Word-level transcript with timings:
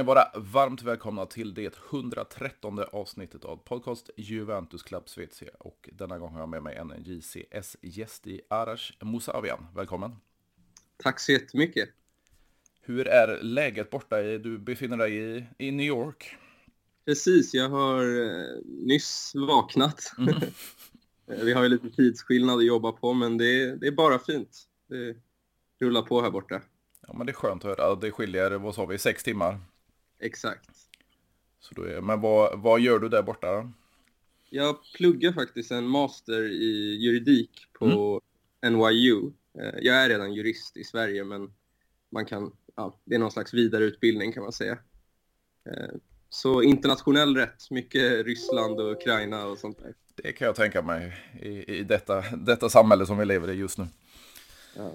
ni 0.00 0.04
vara 0.06 0.24
varmt 0.34 0.82
välkomna 0.82 1.26
till 1.26 1.54
det 1.54 1.78
113 1.90 2.78
avsnittet 2.92 3.44
av 3.44 3.56
podcast 3.56 4.10
Juventus 4.16 4.82
Club 4.82 5.08
Svezia. 5.08 5.50
Och 5.58 5.88
denna 5.92 6.18
gång 6.18 6.32
har 6.32 6.40
jag 6.40 6.48
med 6.48 6.62
mig 6.62 6.76
en 6.76 6.92
JCS-gäst 7.04 8.26
i 8.26 8.40
Arash 8.50 8.92
Musavian. 9.00 9.66
Välkommen! 9.74 10.16
Tack 10.96 11.20
så 11.20 11.32
jättemycket! 11.32 11.88
Hur 12.80 13.08
är 13.08 13.42
läget 13.42 13.90
borta? 13.90 14.22
Du 14.22 14.58
befinner 14.58 14.96
dig 14.96 15.16
i, 15.16 15.46
i 15.58 15.70
New 15.70 15.86
York. 15.86 16.36
Precis, 17.04 17.54
jag 17.54 17.68
har 17.68 18.02
eh, 18.02 18.60
nyss 18.64 19.32
vaknat. 19.34 20.12
Mm. 20.18 20.34
Vi 21.44 21.52
har 21.52 21.62
ju 21.62 21.68
lite 21.68 21.90
tidsskillnad 21.90 22.58
att 22.58 22.64
jobba 22.64 22.92
på, 22.92 23.12
men 23.12 23.38
det, 23.38 23.76
det 23.76 23.86
är 23.86 23.92
bara 23.92 24.18
fint. 24.18 24.68
Det 24.88 25.16
rullar 25.86 26.02
på 26.02 26.22
här 26.22 26.30
borta. 26.30 26.60
Ja, 27.06 27.12
men 27.12 27.26
det 27.26 27.32
är 27.32 27.34
skönt 27.34 27.64
att 27.64 27.78
höra. 27.78 27.94
Det 27.94 28.10
skiljer, 28.10 28.50
vad 28.50 28.74
sa 28.74 28.86
vi, 28.86 28.98
sex 28.98 29.22
timmar? 29.22 29.58
Exakt. 30.20 30.70
Så 31.60 31.74
då 31.74 31.82
är, 31.82 32.00
men 32.00 32.20
vad, 32.20 32.60
vad 32.60 32.80
gör 32.80 32.98
du 32.98 33.08
där 33.08 33.22
borta 33.22 33.52
då? 33.52 33.70
Jag 34.50 34.76
pluggar 34.96 35.32
faktiskt 35.32 35.70
en 35.70 35.86
master 35.86 36.42
i 36.42 36.96
juridik 37.00 37.66
på 37.72 38.20
mm. 38.60 38.78
NYU. 38.78 39.32
Eh, 39.58 39.78
jag 39.80 39.96
är 39.96 40.08
redan 40.08 40.34
jurist 40.34 40.76
i 40.76 40.84
Sverige, 40.84 41.24
men 41.24 41.52
man 42.10 42.26
kan, 42.26 42.52
ja, 42.76 43.00
det 43.04 43.14
är 43.14 43.18
någon 43.18 43.30
slags 43.30 43.54
vidareutbildning 43.54 44.32
kan 44.32 44.42
man 44.42 44.52
säga. 44.52 44.78
Eh, 45.64 45.94
så 46.28 46.62
internationell 46.62 47.36
rätt, 47.36 47.70
mycket 47.70 48.26
Ryssland 48.26 48.80
och 48.80 48.92
Ukraina 48.92 49.46
och 49.46 49.58
sånt 49.58 49.78
där. 49.78 49.94
Det 50.14 50.32
kan 50.32 50.46
jag 50.46 50.56
tänka 50.56 50.82
mig 50.82 51.16
i, 51.40 51.76
i 51.78 51.82
detta, 51.82 52.20
detta 52.20 52.68
samhälle 52.68 53.06
som 53.06 53.18
vi 53.18 53.24
lever 53.24 53.50
i 53.50 53.54
just 53.54 53.78
nu. 53.78 53.86
Ja. 54.76 54.92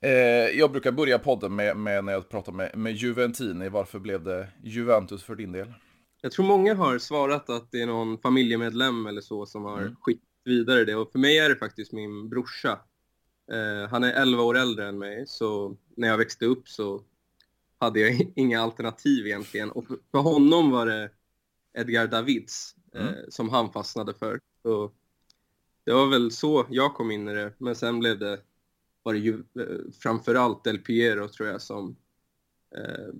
Eh, 0.00 0.10
jag 0.58 0.72
brukar 0.72 0.92
börja 0.92 1.18
podden 1.18 1.56
med, 1.56 1.76
med, 1.76 2.04
när 2.04 2.12
jag 2.12 2.28
pratar 2.28 2.52
med, 2.52 2.78
med 2.78 2.92
Juventini. 2.92 3.68
Varför 3.68 3.98
blev 3.98 4.24
det 4.24 4.48
Juventus 4.62 5.22
för 5.22 5.36
din 5.36 5.52
del? 5.52 5.72
Jag 6.20 6.32
tror 6.32 6.46
många 6.46 6.74
har 6.74 6.98
svarat 6.98 7.50
att 7.50 7.70
det 7.70 7.80
är 7.80 7.86
någon 7.86 8.18
familjemedlem 8.18 9.06
eller 9.06 9.20
så 9.20 9.46
som 9.46 9.64
har 9.64 9.80
mm. 9.80 9.96
skickat 10.00 10.24
vidare 10.44 10.84
det. 10.84 10.94
Och 10.94 11.12
för 11.12 11.18
mig 11.18 11.38
är 11.38 11.48
det 11.48 11.56
faktiskt 11.56 11.92
min 11.92 12.28
brorsa. 12.28 12.80
Eh, 13.52 13.90
han 13.90 14.04
är 14.04 14.12
11 14.12 14.42
år 14.42 14.56
äldre 14.56 14.88
än 14.88 14.98
mig, 14.98 15.24
så 15.26 15.76
när 15.96 16.08
jag 16.08 16.18
växte 16.18 16.46
upp 16.46 16.68
så 16.68 17.02
hade 17.78 18.00
jag 18.00 18.32
inga 18.36 18.62
alternativ 18.62 19.26
egentligen. 19.26 19.70
Och 19.70 19.84
för 20.10 20.18
honom 20.18 20.70
var 20.70 20.86
det 20.86 21.10
Edgar 21.78 22.06
Davids 22.06 22.74
eh, 22.94 23.08
mm. 23.08 23.14
som 23.28 23.48
han 23.48 23.72
fastnade 23.72 24.14
för. 24.14 24.40
Så 24.62 24.92
det 25.84 25.92
var 25.92 26.06
väl 26.06 26.30
så 26.30 26.66
jag 26.70 26.94
kom 26.94 27.10
in 27.10 27.28
i 27.28 27.34
det, 27.34 27.52
men 27.58 27.74
sen 27.74 27.98
blev 27.98 28.18
det 28.18 28.40
var 29.08 29.14
det 29.14 29.20
ju 29.20 29.34
eh, 29.34 29.92
framförallt 30.02 30.64
Del 30.64 30.78
Piero 30.78 31.28
tror 31.28 31.48
jag 31.48 31.62
som, 31.62 31.96
eh, 32.76 33.14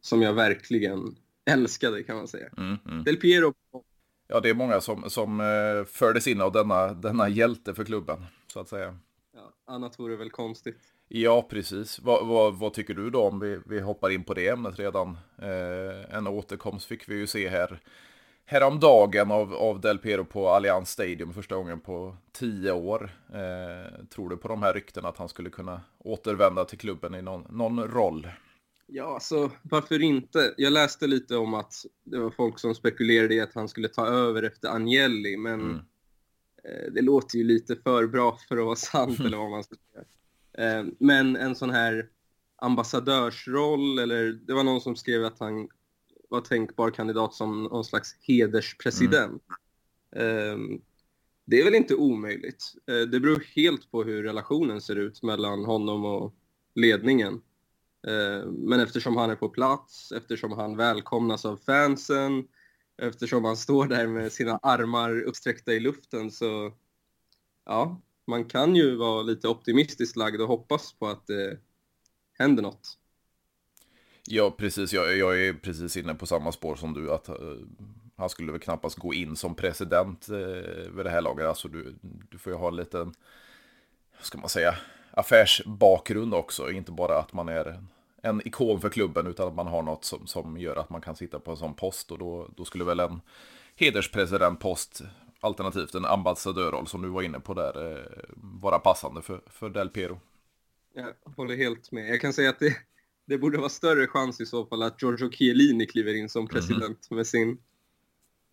som 0.00 0.22
jag 0.22 0.32
verkligen 0.32 1.16
älskade 1.50 2.02
kan 2.02 2.16
man 2.16 2.28
säga. 2.28 2.48
Mm, 2.56 2.76
mm. 2.86 3.04
Del 3.04 3.16
Piero. 3.16 3.54
Ja, 4.28 4.40
det 4.40 4.50
är 4.50 4.54
många 4.54 4.80
som, 4.80 5.10
som 5.10 5.40
eh, 5.40 5.84
fördes 5.86 6.26
in 6.26 6.40
av 6.40 6.52
denna, 6.52 6.94
denna 6.94 7.28
hjälte 7.28 7.74
för 7.74 7.84
klubben, 7.84 8.24
så 8.46 8.60
att 8.60 8.68
säga. 8.68 8.98
Ja, 9.34 9.52
annat 9.74 9.98
vore 9.98 10.16
väl 10.16 10.30
konstigt. 10.30 10.78
Ja, 11.08 11.46
precis. 11.50 11.98
Vad, 11.98 12.26
vad, 12.26 12.58
vad, 12.58 12.74
tycker 12.74 12.94
du 12.94 13.10
då 13.10 13.22
om 13.22 13.40
vi, 13.40 13.60
vi 13.66 13.80
hoppar 13.80 14.10
in 14.10 14.24
på 14.24 14.34
det 14.34 14.48
ämnet 14.48 14.78
redan? 14.78 15.18
Eh, 15.38 16.16
en 16.16 16.26
återkomst 16.26 16.86
fick 16.86 17.08
vi 17.08 17.14
ju 17.14 17.26
se 17.26 17.48
här 17.48 17.80
häromdagen 18.50 19.30
av, 19.30 19.54
av 19.54 19.80
Del 19.80 19.98
Piero 19.98 20.24
på 20.24 20.48
Allianz 20.48 20.90
Stadium 20.90 21.32
första 21.32 21.54
gången 21.54 21.80
på 21.80 22.16
tio 22.32 22.72
år. 22.72 23.10
Eh, 23.28 24.04
tror 24.04 24.28
du 24.28 24.36
på 24.36 24.48
de 24.48 24.62
här 24.62 24.74
ryktena 24.74 25.08
att 25.08 25.16
han 25.16 25.28
skulle 25.28 25.50
kunna 25.50 25.80
återvända 25.98 26.64
till 26.64 26.78
klubben 26.78 27.14
i 27.14 27.22
någon, 27.22 27.46
någon 27.50 27.84
roll? 27.84 28.28
Ja, 28.86 29.14
alltså 29.14 29.50
varför 29.62 30.02
inte? 30.02 30.54
Jag 30.56 30.72
läste 30.72 31.06
lite 31.06 31.36
om 31.36 31.54
att 31.54 31.74
det 32.04 32.18
var 32.18 32.30
folk 32.30 32.58
som 32.58 32.74
spekulerade 32.74 33.34
i 33.34 33.40
att 33.40 33.54
han 33.54 33.68
skulle 33.68 33.88
ta 33.88 34.06
över 34.06 34.42
efter 34.42 34.68
Agnelli, 34.68 35.36
men 35.36 35.60
mm. 35.60 35.76
eh, 36.64 36.92
det 36.92 37.02
låter 37.02 37.38
ju 37.38 37.44
lite 37.44 37.76
för 37.76 38.06
bra 38.06 38.38
för 38.48 38.56
att 38.56 38.64
vara 38.64 38.76
sant, 38.76 39.20
eller 39.24 39.36
vad 39.36 39.50
man 39.50 39.64
ska 39.64 39.76
säga. 39.92 40.78
Eh, 40.78 40.86
men 40.98 41.36
en 41.36 41.54
sån 41.54 41.70
här 41.70 42.08
ambassadörsroll, 42.56 43.98
eller 43.98 44.32
det 44.32 44.54
var 44.54 44.64
någon 44.64 44.80
som 44.80 44.96
skrev 44.96 45.24
att 45.24 45.38
han 45.38 45.68
var 46.30 46.40
tänkbar 46.40 46.90
kandidat 46.90 47.34
som 47.34 47.62
någon 47.62 47.84
slags 47.84 48.16
hederspresident. 48.20 49.42
Mm. 50.16 50.80
Det 51.44 51.60
är 51.60 51.64
väl 51.64 51.74
inte 51.74 51.94
omöjligt. 51.94 52.74
Eh, 52.86 53.08
det 53.08 53.20
beror 53.20 53.44
helt 53.56 53.90
på 53.90 54.02
hur 54.02 54.22
relationen 54.22 54.80
ser 54.80 54.96
ut 54.96 55.22
mellan 55.22 55.64
honom 55.64 56.04
och 56.04 56.34
ledningen. 56.74 57.42
Ehm, 58.06 58.48
men 58.54 58.80
eftersom 58.80 59.16
han 59.16 59.30
är 59.30 59.36
på 59.36 59.48
plats, 59.48 60.12
eftersom 60.12 60.52
han 60.52 60.76
välkomnas 60.76 61.44
av 61.44 61.56
fansen, 61.56 62.48
eftersom 63.02 63.44
han 63.44 63.56
står 63.56 63.86
där 63.86 64.06
med 64.06 64.32
sina 64.32 64.58
armar 64.62 65.22
uppsträckta 65.22 65.72
i 65.72 65.80
luften 65.80 66.30
så 66.30 66.72
ja, 67.64 68.00
man 68.26 68.44
kan 68.44 68.76
ju 68.76 68.96
vara 68.96 69.22
lite 69.22 69.48
optimistiskt 69.48 70.16
lagd 70.16 70.40
och 70.40 70.48
hoppas 70.48 70.92
på 70.92 71.06
att 71.06 71.26
det 71.26 71.58
händer 72.38 72.62
något. 72.62 72.99
Ja, 74.32 74.50
precis. 74.50 74.92
Jag, 74.92 75.16
jag, 75.16 75.42
är 75.42 75.52
precis 75.52 75.96
inne 75.96 76.14
på 76.14 76.26
samma 76.26 76.52
spår 76.52 76.76
som 76.76 76.94
du. 76.94 77.12
Att 77.12 77.28
uh, 77.28 77.56
han 78.16 78.28
skulle 78.28 78.52
väl 78.52 78.60
knappast 78.60 78.98
gå 78.98 79.14
in 79.14 79.36
som 79.36 79.54
president 79.54 80.28
uh, 80.30 80.36
vid 80.96 81.04
det 81.04 81.10
här 81.10 81.20
laget. 81.20 81.46
Alltså, 81.46 81.68
du, 81.68 81.94
du 82.30 82.38
får 82.38 82.52
ju 82.52 82.58
ha 82.58 82.68
en 82.68 82.76
liten, 82.76 83.14
ska 84.20 84.38
man 84.38 84.48
säga, 84.48 84.74
affärsbakgrund 85.10 86.34
också. 86.34 86.70
Inte 86.70 86.92
bara 86.92 87.18
att 87.18 87.32
man 87.32 87.48
är 87.48 87.64
en, 87.64 87.88
en 88.22 88.46
ikon 88.46 88.80
för 88.80 88.88
klubben, 88.88 89.26
utan 89.26 89.48
att 89.48 89.54
man 89.54 89.66
har 89.66 89.82
något 89.82 90.04
som, 90.04 90.26
som 90.26 90.58
gör 90.58 90.76
att 90.76 90.90
man 90.90 91.00
kan 91.00 91.16
sitta 91.16 91.40
på 91.40 91.50
en 91.50 91.56
sån 91.56 91.74
post. 91.74 92.12
Och 92.12 92.18
då, 92.18 92.48
då 92.56 92.64
skulle 92.64 92.84
väl 92.84 93.00
en 93.00 93.20
hederspresidentpost, 93.76 95.02
alternativt 95.40 95.94
en 95.94 96.04
ambassadörroll 96.04 96.86
som 96.86 97.02
du 97.02 97.08
var 97.08 97.22
inne 97.22 97.40
på 97.40 97.54
där, 97.54 97.92
uh, 97.92 98.04
vara 98.36 98.78
passande 98.78 99.22
för, 99.22 99.40
för 99.46 99.70
Del 99.70 99.88
Piero. 99.88 100.20
Jag 100.94 101.14
håller 101.36 101.56
helt 101.56 101.92
med. 101.92 102.08
Jag 102.08 102.20
kan 102.20 102.32
säga 102.32 102.50
att 102.50 102.58
det 102.58 102.76
det 103.30 103.38
borde 103.38 103.58
vara 103.58 103.68
större 103.68 104.06
chans 104.06 104.40
i 104.40 104.46
så 104.46 104.66
fall 104.66 104.82
att 104.82 105.02
Giorgio 105.02 105.30
Chiellini 105.30 105.86
kliver 105.86 106.14
in 106.14 106.28
som 106.28 106.42
mhm. 106.42 106.48
president 106.48 107.10
mm. 107.10 107.16
med 107.16 107.26
sin... 107.26 107.50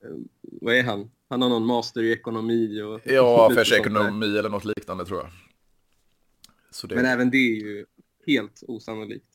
Eh, 0.04 0.10
vad 0.42 0.76
är 0.76 0.84
han? 0.84 1.12
Han 1.30 1.42
har 1.42 1.50
någon 1.50 1.66
master 1.66 2.04
i 2.04 2.12
ekonomi 2.12 2.82
och... 2.82 3.02
Ja, 3.04 3.48
affärsekonomi 3.52 4.38
eller 4.38 4.50
något 4.50 4.66
liknande 4.66 5.06
tror 5.06 5.20
jag. 5.20 5.30
Det... 6.90 6.96
Men 6.96 7.06
även 7.06 7.32
det 7.32 7.38
är 7.38 7.56
ju 7.56 7.86
helt 8.28 8.64
osannolikt. 8.68 9.26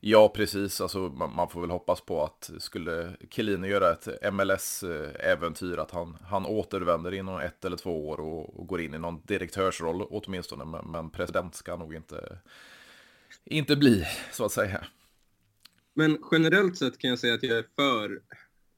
Ja, 0.00 0.32
precis. 0.34 0.80
Alltså, 0.80 0.98
man, 0.98 1.34
man, 1.34 1.48
får 1.48 1.60
väl 1.60 1.70
hoppas 1.70 2.00
på 2.00 2.24
att 2.24 2.50
skulle 2.58 3.16
Chiellini 3.30 3.68
göra 3.68 3.92
ett 3.92 4.32
MLS-äventyr, 4.32 5.76
att 5.78 5.90
han, 5.90 6.16
han 6.28 6.46
återvänder 6.46 7.14
inom 7.14 7.40
ett 7.40 7.64
eller 7.64 7.76
två 7.76 8.08
år 8.08 8.20
och, 8.20 8.60
och 8.60 8.66
går 8.66 8.80
in 8.80 8.94
i 8.94 8.98
någon 8.98 9.20
direktörsroll 9.24 10.06
åtminstone. 10.10 10.64
Men, 10.64 10.90
men 10.90 11.10
president 11.10 11.54
ska 11.54 11.76
nog 11.76 11.94
inte 11.94 12.38
inte 13.44 13.76
bli, 13.76 14.06
så 14.32 14.44
att 14.44 14.52
säga. 14.52 14.86
Men 15.94 16.18
generellt 16.30 16.76
sett 16.76 16.98
kan 16.98 17.10
jag 17.10 17.18
säga 17.18 17.34
att 17.34 17.42
jag 17.42 17.58
är 17.58 17.66
för 17.76 18.20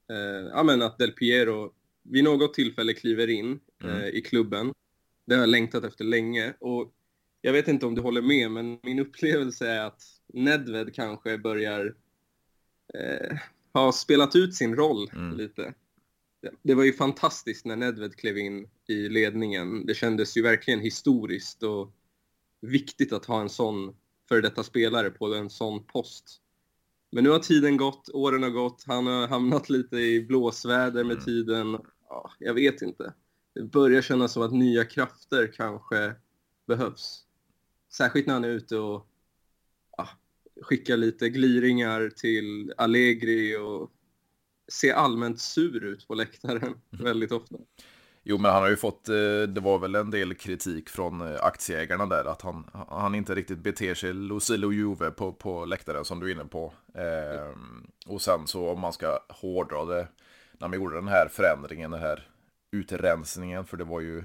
eh, 0.09 0.81
att 0.85 0.97
Del 0.97 1.11
Piero 1.11 1.73
vid 2.03 2.23
något 2.23 2.53
tillfälle 2.53 2.93
kliver 2.93 3.29
in 3.29 3.59
eh, 3.83 3.95
mm. 3.95 4.15
i 4.15 4.21
klubben. 4.21 4.73
Det 5.25 5.33
har 5.33 5.41
jag 5.41 5.49
längtat 5.49 5.83
efter 5.83 6.05
länge. 6.05 6.53
Och 6.59 6.91
jag 7.41 7.53
vet 7.53 7.67
inte 7.67 7.85
om 7.85 7.95
du 7.95 8.01
håller 8.01 8.21
med, 8.21 8.51
men 8.51 8.79
min 8.83 8.99
upplevelse 8.99 9.67
är 9.67 9.85
att 9.85 10.01
Nedved 10.33 10.95
kanske 10.95 11.37
börjar 11.37 11.95
eh, 12.93 13.37
ha 13.73 13.91
spelat 13.91 14.35
ut 14.35 14.55
sin 14.55 14.75
roll 14.75 15.09
mm. 15.13 15.37
lite. 15.37 15.73
Det 16.61 16.73
var 16.73 16.83
ju 16.83 16.93
fantastiskt 16.93 17.65
när 17.65 17.75
Nedved 17.75 18.15
klev 18.15 18.37
in 18.37 18.69
i 18.87 19.09
ledningen. 19.09 19.85
Det 19.85 19.93
kändes 19.93 20.37
ju 20.37 20.41
verkligen 20.41 20.79
historiskt 20.79 21.63
och 21.63 21.91
viktigt 22.61 23.13
att 23.13 23.25
ha 23.25 23.41
en 23.41 23.49
sån 23.49 23.95
för 24.27 24.41
detta 24.41 24.63
spelare 24.63 25.09
på 25.09 25.33
en 25.33 25.49
sån 25.49 25.83
post. 25.83 26.41
Men 27.11 27.23
nu 27.23 27.29
har 27.29 27.39
tiden 27.39 27.77
gått, 27.77 28.09
åren 28.13 28.43
har 28.43 28.49
gått, 28.49 28.83
han 28.87 29.07
har 29.07 29.27
hamnat 29.27 29.69
lite 29.69 29.97
i 29.97 30.25
blåsväder 30.25 31.03
med 31.03 31.13
mm. 31.13 31.25
tiden. 31.25 31.77
Ja, 32.09 32.31
jag 32.39 32.53
vet 32.53 32.81
inte. 32.81 33.13
Det 33.53 33.63
börjar 33.63 34.01
kännas 34.01 34.31
som 34.31 34.43
att 34.43 34.53
nya 34.53 34.85
krafter 34.85 35.51
kanske 35.55 36.15
behövs. 36.67 37.25
Särskilt 37.93 38.27
när 38.27 38.33
han 38.33 38.43
är 38.43 38.49
ute 38.49 38.77
och 38.77 39.07
ja, 39.97 40.09
skickar 40.61 40.97
lite 40.97 41.29
gliringar 41.29 42.09
till 42.09 42.73
Allegri 42.77 43.57
och 43.57 43.91
ser 44.71 44.93
allmänt 44.93 45.39
sur 45.39 45.83
ut 45.83 46.07
på 46.07 46.15
läktaren 46.15 46.63
mm. 46.63 47.05
väldigt 47.05 47.31
ofta. 47.31 47.55
Jo, 48.27 48.37
men 48.37 48.51
han 48.51 48.61
har 48.61 48.69
ju 48.69 48.75
fått, 48.75 49.09
eh, 49.09 49.41
det 49.47 49.61
var 49.61 49.79
väl 49.79 49.95
en 49.95 50.11
del 50.11 50.35
kritik 50.35 50.89
från 50.89 51.21
eh, 51.21 51.43
aktieägarna 51.43 52.05
där, 52.05 52.25
att 52.25 52.41
han, 52.41 52.65
han 52.89 53.15
inte 53.15 53.35
riktigt 53.35 53.59
beter 53.59 53.93
sig 53.93 54.13
Lucilo 54.13 54.71
Juve 54.71 55.11
på, 55.11 55.33
på 55.33 55.65
läktaren 55.65 56.05
som 56.05 56.19
du 56.19 56.27
är 56.27 56.31
inne 56.31 56.45
på. 56.45 56.73
Eh, 56.93 57.49
och 58.07 58.21
sen 58.21 58.47
så 58.47 58.69
om 58.69 58.79
man 58.79 58.93
ska 58.93 59.19
hårdra 59.29 59.85
det, 59.85 60.07
när 60.51 60.67
man 60.67 60.79
gjorde 60.79 60.95
den 60.95 61.07
här 61.07 61.27
förändringen, 61.27 61.91
den 61.91 62.01
här 62.01 62.27
utrensningen, 62.71 63.65
för 63.65 63.77
det 63.77 63.83
var 63.83 64.01
ju 64.01 64.23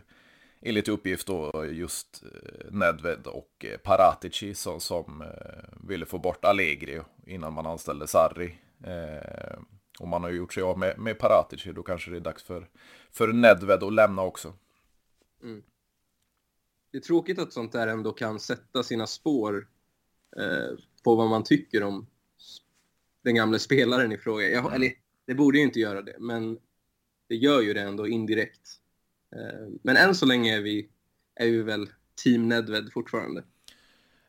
enligt 0.61 0.89
uppgift 0.89 1.27
då 1.27 1.67
just 1.67 2.23
eh, 2.23 2.73
Nedved 2.73 3.27
och 3.27 3.67
Paratici 3.83 4.55
som, 4.55 4.81
som 4.81 5.25
ville 5.89 6.07
få 6.07 6.19
bort 6.19 6.45
Allegri 6.45 7.01
innan 7.27 7.53
man 7.53 7.67
anställde 7.67 8.07
Sarri. 8.07 8.59
Eh, 8.85 9.59
och 10.01 10.09
man 10.09 10.23
har 10.23 10.31
ju 10.31 10.37
gjort 10.37 10.55
sig 10.55 10.63
av 10.63 10.79
med, 10.79 10.99
med 10.99 11.19
Paratici, 11.19 11.73
då 11.73 11.83
kanske 11.83 12.11
det 12.11 12.17
är 12.17 12.21
dags 12.21 12.43
för, 12.43 12.69
för 13.11 13.33
Nedved 13.33 13.83
att 13.83 13.93
lämna 13.93 14.23
också. 14.23 14.55
Mm. 15.43 15.63
Det 16.91 16.99
är 16.99 17.03
tråkigt 17.03 17.39
att 17.39 17.53
sånt 17.53 17.73
där 17.73 17.87
ändå 17.87 18.13
kan 18.13 18.41
sätta 18.41 18.83
sina 18.83 19.07
spår 19.07 19.69
eh, 20.37 20.79
på 21.05 21.15
vad 21.15 21.31
man 21.31 21.45
tycker 21.45 21.83
om 21.83 22.07
den 23.23 23.35
gamla 23.35 23.59
spelaren 23.59 24.13
i 24.13 24.19
fråga. 24.19 24.49
Jag, 24.49 24.65
mm. 24.65 24.73
eller, 24.73 24.93
det 25.27 25.35
borde 25.35 25.59
ju 25.59 25.65
inte 25.65 25.81
göra 25.81 26.03
det, 26.03 26.17
men 26.19 26.59
det 27.29 27.37
gör 27.37 27.61
ju 27.61 27.75
det 27.75 27.81
ändå 27.81 28.09
indirekt. 28.09 28.81
Eh, 29.37 29.69
men 29.83 29.97
än 29.97 30.15
så 30.15 30.27
länge 30.27 30.57
är 30.57 30.61
vi, 30.61 30.89
är 31.35 31.47
vi 31.47 31.63
väl 31.63 31.91
Team 32.25 32.49
Nedved 32.49 32.93
fortfarande. 32.93 33.45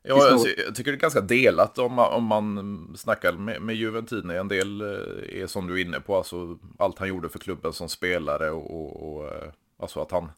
Ja, 0.04 0.30
jag, 0.30 0.66
jag, 0.66 0.76
tycker 0.76 0.92
det 0.92 0.98
är 0.98 1.00
ganska 1.00 1.22
delat 1.22 1.78
om 1.78 1.94
man, 1.94 2.14
om 2.14 2.24
man 2.24 2.94
snackar 2.98 3.34
med, 3.34 3.62
med 3.62 3.76
Juventini. 3.76 4.36
En 4.36 4.48
del 4.48 4.82
eh, 4.82 5.42
är 5.42 5.48
som 5.48 5.68
du 5.68 5.74
är 5.74 5.86
inne 5.86 6.00
på, 6.00 6.18
alltså 6.18 6.58
allt 6.80 7.00
han 7.00 7.08
gjorde 7.08 7.30
för 7.30 7.40
klubben 7.40 7.74
som 7.74 7.90
spelare 7.90 8.52
och, 8.52 8.72
och, 8.72 9.14
och 9.14 9.28
eh, 9.28 9.52
alltså 9.80 10.02
att 10.02 10.12
han 10.12 10.30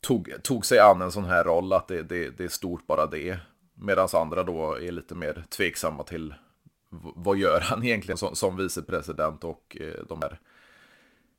tog, 0.00 0.32
tog 0.42 0.66
sig 0.66 0.78
an 0.78 1.02
en 1.02 1.12
sån 1.12 1.24
här 1.24 1.44
roll, 1.44 1.72
att 1.72 1.88
det, 1.88 2.02
det, 2.02 2.30
det 2.30 2.44
är 2.44 2.48
stort 2.48 2.86
bara 2.86 3.06
det. 3.06 3.38
Medan 3.74 4.08
andra 4.12 4.42
då 4.42 4.74
är 4.74 4.92
lite 4.92 5.14
mer 5.14 5.44
tveksamma 5.56 6.02
till 6.02 6.34
vad 7.14 7.36
gör 7.36 7.60
han 7.60 7.84
egentligen 7.84 8.18
som, 8.18 8.36
som 8.36 8.56
vicepresident 8.56 9.44
och 9.44 9.76
eh, 9.80 10.04
de 10.08 10.22
här, 10.22 10.40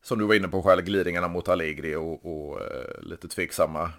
som 0.03 0.19
du 0.19 0.25
var 0.25 0.35
inne 0.35 0.47
på 0.47 0.63
själv, 0.63 0.81
gliringarna 0.83 1.27
mot 1.27 1.49
Allegri 1.49 1.95
och, 1.95 2.25
och 2.25 2.59
lite 3.01 3.27
tveksamma 3.27 3.91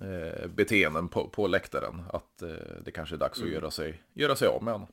eh, 0.00 0.48
beteenden 0.48 1.08
på, 1.08 1.28
på 1.28 1.46
läktaren. 1.46 2.02
Att 2.12 2.42
eh, 2.42 2.48
det 2.84 2.90
kanske 2.90 3.14
är 3.14 3.18
dags 3.18 3.38
mm. 3.38 3.48
att 3.48 3.54
göra 3.54 3.70
sig, 3.70 4.02
göra 4.14 4.36
sig 4.36 4.48
av 4.48 4.62
med 4.62 4.72
honom. 4.72 4.88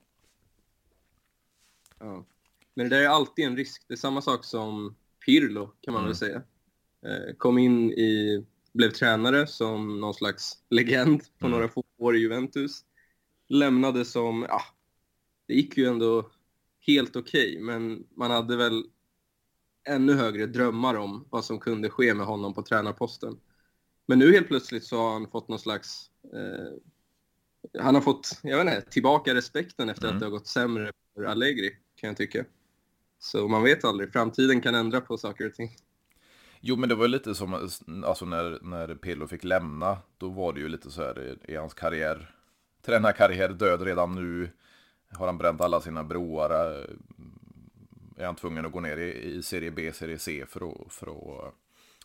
Ja. 1.99 2.25
Men 2.73 2.89
det 2.89 2.95
där 2.95 3.03
är 3.03 3.07
alltid 3.07 3.45
en 3.45 3.57
risk. 3.57 3.83
Det 3.87 3.93
är 3.93 3.97
samma 3.97 4.21
sak 4.21 4.45
som 4.45 4.95
Pirlo, 5.25 5.71
kan 5.81 5.93
man 5.93 6.01
mm. 6.01 6.07
väl 6.09 6.15
säga. 6.15 6.41
Eh, 7.05 7.35
kom 7.37 7.57
in 7.57 7.91
i, 7.91 8.45
blev 8.73 8.89
tränare 8.89 9.47
som 9.47 9.99
någon 9.99 10.13
slags 10.13 10.57
legend 10.69 11.21
på 11.39 11.47
mm. 11.47 11.57
några 11.57 11.69
få 11.69 11.83
år 11.97 12.15
i 12.15 12.19
Juventus. 12.19 12.85
Lämnade 13.47 14.05
som, 14.05 14.45
ja, 14.49 14.61
det 15.47 15.53
gick 15.53 15.77
ju 15.77 15.85
ändå 15.85 16.31
helt 16.87 17.15
okej, 17.15 17.51
okay, 17.51 17.63
men 17.63 18.07
man 18.15 18.31
hade 18.31 18.57
väl 18.57 18.83
ännu 19.89 20.13
högre 20.13 20.45
drömmar 20.45 20.95
om 20.95 21.25
vad 21.29 21.45
som 21.45 21.59
kunde 21.59 21.89
ske 21.89 22.13
med 22.13 22.25
honom 22.25 22.53
på 22.53 22.61
tränarposten. 22.61 23.39
Men 24.05 24.19
nu 24.19 24.31
helt 24.31 24.47
plötsligt 24.47 24.83
så 24.83 24.97
har 24.97 25.13
han 25.13 25.27
fått 25.29 25.47
någon 25.47 25.59
slags... 25.59 26.09
Eh, 26.33 27.81
han 27.81 27.95
har 27.95 28.01
fått, 28.01 28.39
jag 28.43 28.65
vet 28.65 28.75
inte, 28.75 28.91
tillbaka 28.91 29.35
respekten 29.35 29.89
efter 29.89 30.03
mm. 30.03 30.15
att 30.15 30.19
det 30.19 30.25
har 30.25 30.31
gått 30.31 30.47
sämre 30.47 30.91
för 31.15 31.23
Allegri, 31.23 31.77
kan 31.95 32.07
jag 32.07 32.17
tycka. 32.17 32.45
Så 33.19 33.47
man 33.47 33.63
vet 33.63 33.85
aldrig, 33.85 34.11
framtiden 34.11 34.61
kan 34.61 34.75
ändra 34.75 35.01
på 35.01 35.17
saker 35.17 35.47
och 35.47 35.53
ting. 35.53 35.75
Jo, 36.61 36.75
men 36.75 36.89
det 36.89 36.95
var 36.95 37.07
lite 37.07 37.35
som 37.35 37.69
alltså 38.05 38.25
när, 38.25 38.59
när 38.61 38.95
Pirlo 38.95 39.27
fick 39.27 39.43
lämna, 39.43 39.97
då 40.17 40.29
var 40.29 40.53
det 40.53 40.59
ju 40.59 40.69
lite 40.69 40.91
så 40.91 41.01
här 41.01 41.19
i, 41.47 41.53
i 41.53 41.55
hans 41.55 41.73
karriär. 41.73 42.35
Tränarkarriär 42.81 43.49
död 43.49 43.81
redan 43.81 44.15
nu. 44.15 44.49
Har 45.11 45.25
han 45.25 45.37
bränt 45.37 45.61
alla 45.61 45.81
sina 45.81 46.03
broar? 46.03 46.49
Är 48.17 48.25
han 48.25 48.35
tvungen 48.35 48.65
att 48.65 48.71
gå 48.71 48.79
ner 48.79 48.97
i, 48.97 49.23
i 49.23 49.43
serie 49.43 49.71
B, 49.71 49.93
serie 49.93 50.19
C 50.19 50.45
för 50.47 50.71
att, 50.71 50.93
för 50.93 51.07
att 51.07 51.53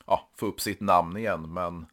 ja, 0.06 0.28
få 0.34 0.46
upp 0.46 0.60
sitt 0.60 0.80
namn 0.80 1.16
igen. 1.16 1.52
Men 1.52 1.86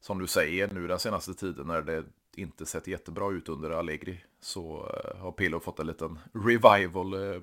som 0.00 0.18
du 0.18 0.26
säger 0.26 0.74
nu 0.74 0.86
den 0.86 0.98
senaste 0.98 1.34
tiden 1.34 1.66
när 1.66 1.82
det 1.82 2.04
inte 2.36 2.66
sett 2.66 2.86
jättebra 2.86 3.30
ut 3.32 3.48
under 3.48 3.70
Allegri 3.70 4.24
så 4.40 4.82
uh, 4.82 5.20
har 5.20 5.32
Pillo 5.32 5.60
fått 5.60 5.78
en 5.78 5.86
liten 5.86 6.18
revival 6.32 7.14
uh, 7.14 7.42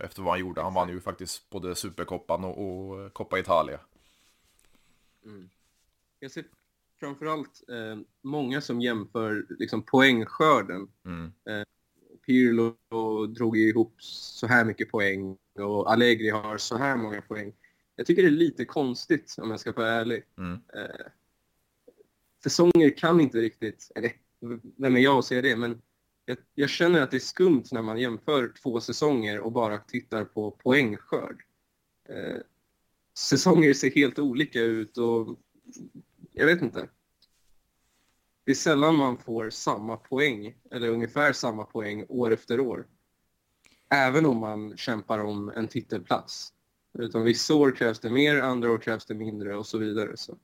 efter 0.00 0.22
vad 0.22 0.32
han 0.32 0.40
gjorde. 0.40 0.62
Han 0.62 0.74
vann 0.74 0.88
ju 0.88 1.00
faktiskt 1.00 1.50
både 1.50 1.74
Superkoppan 1.74 2.44
och, 2.44 2.66
och 2.66 3.12
Coppa 3.12 3.38
Italia. 3.38 3.80
Mm. 5.24 5.50
Jag 6.20 6.30
ser 6.30 6.44
framförallt 7.00 7.62
eh, 7.68 7.98
många 8.22 8.60
som 8.60 8.80
jämför 8.80 9.46
liksom, 9.48 9.82
poängskörden. 9.82 10.88
Mm. 11.04 11.32
Eh, 11.48 11.64
Pirlo 12.26 12.76
drog 13.26 13.56
ihop 13.56 13.94
så 13.98 14.46
här 14.46 14.64
mycket 14.64 14.90
poäng 14.90 15.36
och 15.58 15.92
Allegri 15.92 16.30
har 16.30 16.58
så 16.58 16.76
här 16.76 16.96
många 16.96 17.22
poäng. 17.22 17.52
Jag 17.96 18.06
tycker 18.06 18.22
det 18.22 18.28
är 18.28 18.30
lite 18.30 18.64
konstigt 18.64 19.34
om 19.38 19.50
jag 19.50 19.60
ska 19.60 19.72
vara 19.72 19.88
ärlig. 19.88 20.24
Mm. 20.38 20.52
Eh, 20.52 21.06
säsonger 22.42 22.96
kan 22.96 23.20
inte 23.20 23.38
riktigt, 23.38 23.90
eller 23.94 24.12
vem 24.76 24.96
är 24.96 25.00
jag 25.00 25.18
att 25.18 25.24
säga 25.24 25.42
det, 25.42 25.56
men 25.56 25.82
jag, 26.24 26.36
jag, 26.54 26.70
känner 26.70 27.00
att 27.00 27.10
det 27.10 27.16
är 27.16 27.20
skumt 27.20 27.64
när 27.72 27.82
man 27.82 27.98
jämför 27.98 28.52
två 28.62 28.80
säsonger 28.80 29.40
och 29.40 29.52
bara 29.52 29.78
tittar 29.78 30.24
på 30.24 30.50
poängskörd. 30.50 31.42
Eh, 32.08 32.40
säsonger 33.18 33.74
ser 33.74 33.90
helt 33.90 34.18
olika 34.18 34.60
ut 34.60 34.98
och 34.98 35.38
jag 36.32 36.46
vet 36.46 36.62
inte. 36.62 36.88
Det 38.44 38.50
är 38.50 38.54
sällan 38.54 38.96
man 38.96 39.18
får 39.18 39.50
samma 39.50 39.96
poäng, 39.96 40.54
eller 40.70 40.88
ungefär 40.88 41.32
samma 41.32 41.64
poäng, 41.64 42.06
år 42.08 42.32
efter 42.32 42.60
år. 42.60 42.86
Även 43.90 44.26
om 44.26 44.36
man 44.36 44.76
kämpar 44.76 45.18
om 45.18 45.48
en 45.48 45.68
titelplats. 45.68 46.52
Utan 46.98 47.24
vissa 47.24 47.54
år 47.54 47.76
krävs 47.76 48.00
det 48.00 48.10
mer, 48.10 48.40
andra 48.40 48.70
år 48.70 48.78
krävs 48.78 49.06
det 49.06 49.14
mindre 49.14 49.56
och 49.56 49.66
så 49.66 49.78
vidare. 49.78 50.16
Så. 50.16 50.38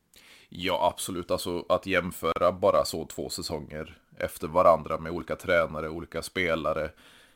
Ja, 0.48 0.88
absolut. 0.94 1.30
Alltså 1.30 1.64
att 1.68 1.86
jämföra 1.86 2.52
bara 2.52 2.84
så 2.84 3.06
två 3.06 3.28
säsonger 3.28 3.98
efter 4.16 4.48
varandra 4.48 4.98
med 4.98 5.12
olika 5.12 5.36
tränare, 5.36 5.88
olika 5.88 6.22
spelare. 6.22 6.90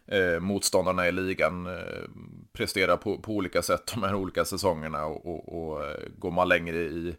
Eh, 0.06 0.40
motståndarna 0.40 1.08
i 1.08 1.12
ligan 1.12 1.66
eh, 1.66 2.08
presterar 2.52 2.96
på, 2.96 3.18
på, 3.18 3.32
olika 3.32 3.62
sätt 3.62 3.92
de 3.94 4.02
här 4.02 4.14
olika 4.14 4.44
säsongerna 4.44 5.06
och, 5.06 5.26
och, 5.26 5.72
och 5.72 5.84
eh, 5.84 6.08
går 6.18 6.30
man 6.30 6.48
längre 6.48 6.76
i 6.76 7.16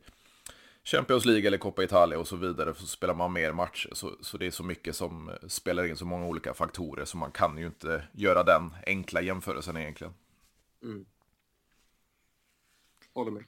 Champions 0.84 1.26
League 1.26 1.48
eller 1.48 1.58
Coppa 1.58 1.84
Italia 1.84 2.20
och 2.20 2.28
så 2.28 2.36
vidare 2.36 2.74
så 2.74 2.86
spelar 2.86 3.14
man 3.14 3.34
mer 3.34 3.52
matcher. 3.52 3.90
Så, 3.94 4.12
så 4.22 4.38
det 4.38 4.46
är 4.46 4.52
så 4.52 4.64
mycket 4.64 4.96
som 4.96 5.32
spelar 5.48 5.86
in 5.86 5.98
så 5.98 6.06
många 6.06 6.26
olika 6.26 6.54
faktorer 6.54 7.06
så 7.06 7.18
man 7.18 7.32
kan 7.32 7.58
ju 7.58 7.66
inte 7.66 8.04
göra 8.12 8.44
den 8.44 8.74
enkla 8.86 9.22
jämförelsen 9.22 9.78
egentligen. 9.78 10.14
Mm. 10.84 11.06
Håller 13.16 13.32
med. 13.32 13.44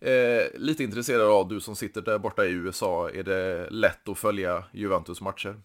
Eh, 0.00 0.60
lite 0.60 0.84
intresserad 0.84 1.20
av, 1.20 1.48
du 1.48 1.60
som 1.60 1.76
sitter 1.76 2.02
där 2.02 2.18
borta 2.18 2.46
i 2.46 2.50
USA, 2.50 3.10
är 3.10 3.22
det 3.22 3.70
lätt 3.70 4.08
att 4.08 4.18
följa 4.18 4.64
Juventus 4.72 5.20
matcher? 5.20 5.62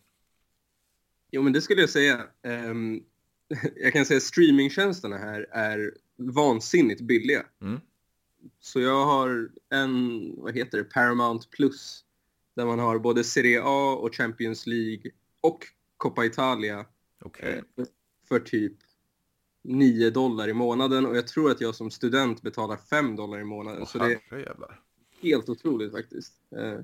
Jo, 1.32 1.42
men 1.42 1.54
det 1.54 1.62
skulle 1.62 1.82
jag 1.82 1.90
säga. 1.90 2.24
Um, 2.44 3.04
jag 3.76 3.94
kan 3.94 4.06
säga 4.06 4.18
att 4.18 4.24
streamingtjänsterna 4.24 5.18
här 5.18 5.48
är 5.52 5.94
vansinnigt 6.16 7.02
billiga. 7.02 7.46
Mm. 7.62 7.80
Så 8.60 8.80
jag 8.80 9.06
har 9.06 9.50
en, 9.70 10.34
vad 10.38 10.56
heter 10.56 10.78
det, 10.78 10.84
Paramount 10.84 11.48
Plus, 11.52 12.06
där 12.56 12.66
man 12.66 12.80
har 12.80 13.00
både 13.00 13.24
Serie 13.24 13.62
A 13.64 13.96
och 13.96 14.16
Champions 14.16 14.68
League 14.68 15.12
och 15.42 15.68
Coppa 15.98 16.26
Italia 16.26 16.86
okay. 17.26 17.52
eh, 17.52 17.64
för 18.28 18.40
typ 18.40 18.74
9 19.68 20.10
dollar 20.10 20.48
i 20.48 20.54
månaden 20.54 21.06
och 21.06 21.18
jag 21.18 21.28
tror 21.28 21.52
att 21.52 21.62
jag 21.62 21.76
som 21.76 21.92
student 21.92 22.42
betalar 22.42 22.78
5 22.78 23.16
dollar 23.16 23.40
i 23.40 23.44
månaden. 23.44 23.84
Oh, 23.84 23.88
så 23.88 23.98
det 23.98 24.20
är 24.30 24.38
jävlar. 24.38 24.82
helt 25.22 25.50
otroligt 25.50 25.92
faktiskt. 25.92 26.34
Eh, 26.56 26.80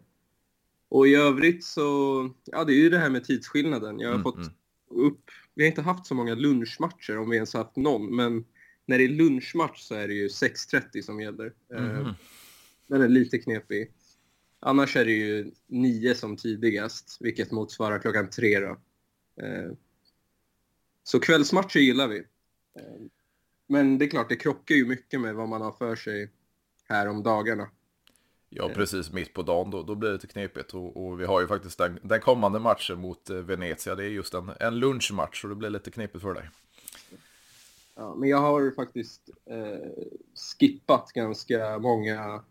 och 0.89 1.07
i 1.07 1.15
övrigt 1.15 1.63
så, 1.63 2.29
ja 2.45 2.63
det 2.63 2.73
är 2.73 2.77
ju 2.77 2.89
det 2.89 2.97
här 2.97 3.09
med 3.09 3.23
tidsskillnaden. 3.23 3.99
Jag 3.99 4.09
har 4.09 4.13
mm, 4.13 4.23
fått 4.23 4.35
mm. 4.35 4.51
upp, 4.87 5.21
vi 5.53 5.63
har 5.63 5.67
inte 5.67 5.81
haft 5.81 6.05
så 6.05 6.15
många 6.15 6.35
lunchmatcher 6.35 7.17
om 7.17 7.29
vi 7.29 7.35
ens 7.35 7.53
haft 7.53 7.75
någon, 7.75 8.15
men 8.15 8.45
när 8.85 8.97
det 8.97 9.03
är 9.03 9.09
lunchmatch 9.09 9.79
så 9.79 9.95
är 9.95 10.07
det 10.07 10.13
ju 10.13 10.27
6.30 10.27 11.01
som 11.01 11.21
gäller. 11.21 11.53
Mm. 11.73 12.13
Den 12.87 13.01
är 13.01 13.07
lite 13.07 13.37
knepig. 13.37 13.91
Annars 14.59 14.95
är 14.95 15.05
det 15.05 15.11
ju 15.11 15.51
9 15.67 16.15
som 16.15 16.37
tidigast, 16.37 17.17
vilket 17.19 17.51
motsvarar 17.51 17.99
klockan 17.99 18.29
3 18.29 18.59
då. 18.59 18.69
Eh, 19.41 19.71
så 21.03 21.19
kvällsmatcher 21.19 21.79
gillar 21.79 22.07
vi. 22.07 22.23
Eh, 22.79 23.01
men 23.67 23.97
det 23.97 24.05
är 24.05 24.09
klart, 24.09 24.29
det 24.29 24.35
krockar 24.35 24.75
ju 24.75 24.85
mycket 24.85 25.21
med 25.21 25.35
vad 25.35 25.49
man 25.49 25.61
har 25.61 25.71
för 25.71 25.95
sig 25.95 26.31
här 26.89 27.07
om 27.07 27.23
dagarna. 27.23 27.69
Ja, 28.55 28.71
precis 28.73 29.11
mitt 29.11 29.33
på 29.33 29.41
dagen 29.41 29.71
då, 29.71 29.83
då 29.83 29.95
blir 29.95 30.09
det 30.09 30.15
lite 30.15 30.27
knepigt. 30.27 30.73
Och, 30.73 31.05
och 31.05 31.19
vi 31.19 31.25
har 31.25 31.41
ju 31.41 31.47
faktiskt 31.47 31.77
den, 31.77 31.99
den, 32.01 32.21
kommande 32.21 32.59
matchen 32.59 32.99
mot 32.99 33.29
eh, 33.29 33.37
Venezia. 33.37 33.95
Det 33.95 34.03
är 34.03 34.09
just 34.09 34.33
en, 34.33 34.51
en 34.59 34.79
lunchmatch 34.79 35.43
och 35.43 35.49
det 35.49 35.55
blir 35.55 35.69
lite 35.69 35.91
knepigt 35.91 36.21
för 36.21 36.33
dig. 36.33 36.49
Ja, 37.95 38.15
men 38.15 38.29
jag 38.29 38.37
har 38.37 38.71
faktiskt 38.71 39.29
eh, 39.45 39.91
skippat 40.59 41.11
ganska 41.11 41.79
många 41.79 42.43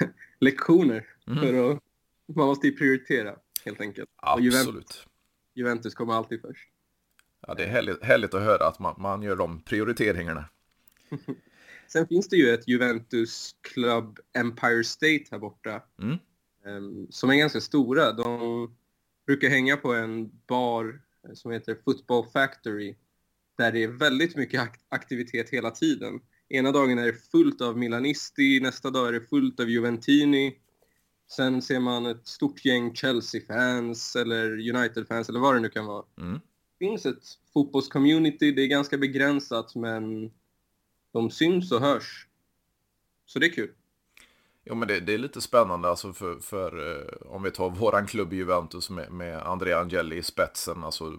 lektioner. 0.38 1.06
Mm. 1.26 1.40
För 1.40 1.70
att, 1.70 1.82
man 2.26 2.46
måste 2.46 2.66
ju 2.66 2.76
prioritera 2.76 3.36
helt 3.64 3.80
enkelt. 3.80 4.10
Absolut. 4.16 4.54
Juventus, 4.54 5.06
Juventus 5.54 5.94
kommer 5.94 6.14
alltid 6.14 6.40
först. 6.40 6.68
Ja, 7.46 7.54
det 7.54 7.64
är 7.64 7.68
härligt, 7.68 8.04
härligt 8.04 8.34
att 8.34 8.42
höra 8.42 8.66
att 8.66 8.78
man, 8.78 8.94
man 8.98 9.22
gör 9.22 9.36
de 9.36 9.60
prioriteringarna. 9.60 10.44
Sen 11.86 12.06
finns 12.06 12.28
det 12.28 12.36
ju 12.36 12.50
ett 12.50 12.68
Juventus 12.68 13.56
Club 13.60 14.18
Empire 14.38 14.84
State 14.84 15.24
här 15.30 15.38
borta. 15.38 15.82
Mm. 16.02 16.18
um, 16.64 17.06
som 17.10 17.30
är 17.30 17.34
ganska 17.34 17.60
stora. 17.60 18.12
De 18.12 18.76
brukar 19.26 19.48
hänga 19.48 19.76
på 19.76 19.94
en 19.94 20.30
bar 20.46 21.00
som 21.34 21.50
heter 21.50 21.76
Football 21.84 22.26
Factory 22.32 22.94
där 23.58 23.72
det 23.72 23.82
är 23.82 23.88
väldigt 23.88 24.36
mycket 24.36 24.70
aktivitet 24.88 25.50
hela 25.50 25.70
tiden. 25.70 26.20
Ena 26.48 26.72
dagen 26.72 26.98
är 26.98 27.06
det 27.06 27.30
fullt 27.30 27.60
av 27.60 27.78
Milanisti, 27.78 28.60
nästa 28.60 28.90
dag 28.90 29.08
är 29.08 29.12
det 29.12 29.20
fullt 29.20 29.60
av 29.60 29.70
Juventini. 29.70 30.56
Sen 31.30 31.62
ser 31.62 31.80
man 31.80 32.06
ett 32.06 32.26
stort 32.26 32.64
gäng 32.64 32.94
Chelsea-fans 32.94 34.16
eller 34.16 34.50
United-fans 34.74 35.28
eller 35.28 35.40
vad 35.40 35.54
det 35.54 35.60
nu 35.60 35.68
kan 35.68 35.86
vara. 35.86 36.04
Mm. 36.20 36.40
Det 36.78 36.86
finns 36.86 37.06
ett 37.06 37.24
fotbollscommunity, 37.52 38.52
det 38.52 38.62
är 38.62 38.66
ganska 38.66 38.98
begränsat 38.98 39.74
men 39.74 40.30
de 41.12 41.30
syns 41.30 41.72
och 41.72 41.80
hörs. 41.80 42.26
Så 43.26 43.38
det 43.38 43.46
är 43.46 43.52
kul. 43.52 43.70
Jo 44.64 44.74
men 44.74 44.88
det, 44.88 45.00
det, 45.00 45.14
är 45.14 45.18
lite 45.18 45.40
spännande 45.40 45.88
alltså 45.88 46.12
för, 46.12 46.38
för 46.38 46.90
eh, 46.90 47.32
om 47.32 47.42
vi 47.42 47.50
tar 47.50 47.70
våran 47.70 48.06
klubb 48.06 48.32
Juventus 48.32 48.90
med, 48.90 49.12
med 49.12 49.42
Andrea 49.42 49.80
Angeli 49.80 50.16
i 50.16 50.22
spetsen. 50.22 50.84
Alltså, 50.84 51.18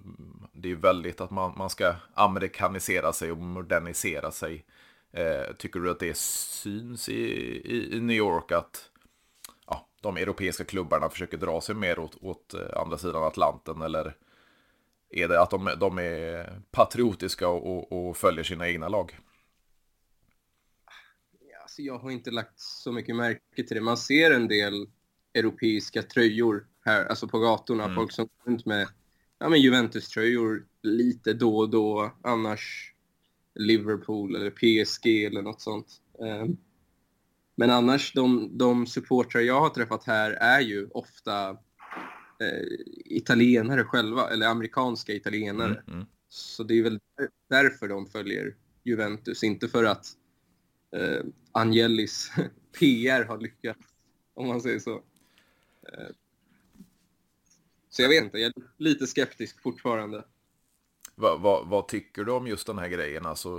det 0.54 0.72
är 0.72 0.76
väldigt 0.76 1.22
att 1.22 1.32
man, 1.32 1.54
man 1.58 1.70
ska 1.70 1.96
amerikanisera 2.14 3.14
sig 3.14 3.32
och 3.32 3.38
modernisera 3.38 4.32
sig. 4.32 4.66
Eh, 5.12 5.56
tycker 5.58 5.80
du 5.80 5.92
att 5.92 6.00
det 6.00 6.18
syns 6.18 7.10
i, 7.10 7.14
i, 7.14 7.98
i, 7.98 8.00
New 8.00 8.18
York 8.18 8.52
att 8.52 8.90
ja, 9.68 9.88
de 10.02 10.18
europeiska 10.18 10.64
klubbarna 10.64 11.10
försöker 11.10 11.38
dra 11.38 11.62
sig 11.62 11.76
mer 11.76 12.00
åt, 12.00 12.18
åt 12.22 12.54
eh, 12.54 12.82
andra 12.82 12.98
sidan 12.98 13.24
Atlanten? 13.24 13.82
Eller 13.82 14.16
är 15.10 15.28
det 15.28 15.42
att 15.42 15.50
de, 15.50 15.72
de 15.80 15.98
är 15.98 16.62
patriotiska 16.72 17.48
och, 17.48 17.78
och, 17.78 18.10
och 18.10 18.18
följer 18.18 18.44
sina 18.44 18.68
egna 18.70 18.90
lag? 18.90 19.20
Alltså 21.62 21.82
jag 21.82 22.00
har 22.00 22.12
inte 22.12 22.32
lagt 22.32 22.60
så 22.60 22.92
mycket 22.92 23.16
märke 23.16 23.64
till 23.68 23.76
det. 23.76 23.82
Man 23.82 23.98
ser 23.98 24.32
en 24.32 24.48
del 24.48 24.88
europeiska 25.34 26.04
tröjor 26.04 26.68
här, 26.86 27.06
alltså 27.06 27.28
på 27.28 27.40
gatorna. 27.40 27.84
Mm. 27.84 27.96
Folk 27.96 28.12
som 28.12 28.26
går 28.26 28.52
runt 28.52 28.66
med 28.66 28.88
ja, 29.40 29.56
Juventus-tröjor 29.56 30.66
lite 30.82 31.34
då 31.34 31.58
och 31.58 31.70
då. 31.70 32.12
Annars 32.24 32.94
Liverpool 33.56 34.36
eller 34.36 34.52
PSG 34.52 35.24
eller 35.26 35.42
något 35.42 35.62
sånt. 35.62 36.02
Um, 36.20 36.58
men 37.56 37.70
annars, 37.70 38.14
de, 38.14 38.58
de 38.58 38.88
supportrar 38.88 39.42
jag 39.42 39.62
har 39.62 39.70
träffat 39.70 40.04
här 40.04 40.32
är 40.32 40.60
ju 40.60 40.88
ofta 40.92 41.58
italienare 43.06 43.84
själva, 43.84 44.30
eller 44.30 44.48
amerikanska 44.48 45.14
italienare. 45.14 45.84
Mm, 45.88 45.94
mm. 45.94 46.06
Så 46.30 46.64
det 46.64 46.80
är 46.80 46.84
väl 46.84 47.00
därför 47.50 47.88
de 47.88 48.06
följer 48.06 48.56
Juventus, 48.84 49.44
inte 49.44 49.68
för 49.68 49.84
att 49.84 50.06
eh, 50.96 51.26
Angelis 51.52 52.32
PR 52.80 53.26
har 53.26 53.38
lyckats, 53.38 53.80
om 54.34 54.48
man 54.48 54.62
säger 54.62 54.80
så. 54.80 54.96
Eh, 55.88 56.10
så 57.90 58.02
jag 58.02 58.10
vet 58.10 58.24
inte, 58.24 58.38
jag 58.38 58.48
är 58.58 58.64
lite 58.78 59.08
skeptisk 59.08 59.62
fortfarande. 59.62 60.26
Vad, 61.16 61.42
vad, 61.42 61.68
vad, 61.68 61.88
tycker 61.88 62.24
du 62.24 62.32
om 62.32 62.48
just 62.48 62.68
den 62.68 62.78
här 62.78 62.88
grejen? 62.88 63.26
Alltså 63.26 63.50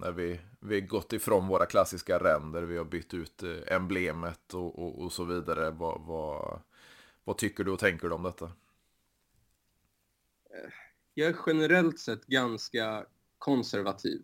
när 0.00 0.12
vi, 0.12 0.40
vi 0.60 0.80
gått 0.80 1.12
ifrån 1.12 1.48
våra 1.48 1.66
klassiska 1.66 2.18
ränder, 2.18 2.62
vi 2.62 2.76
har 2.76 2.84
bytt 2.84 3.14
ut 3.14 3.42
eh, 3.42 3.74
emblemet 3.76 4.54
och, 4.54 4.78
och, 4.78 5.04
och 5.04 5.12
så 5.12 5.24
vidare. 5.24 5.70
Vad, 5.70 6.60
vad, 7.26 7.38
tycker 7.38 7.64
du 7.64 7.70
och 7.70 7.78
tänker 7.78 8.08
du 8.08 8.14
om 8.14 8.22
detta? 8.22 8.44
Eh, 10.44 10.70
jag 11.14 11.28
är 11.28 11.36
generellt 11.46 11.98
sett 11.98 12.26
ganska 12.26 13.06
konservativ 13.38 14.22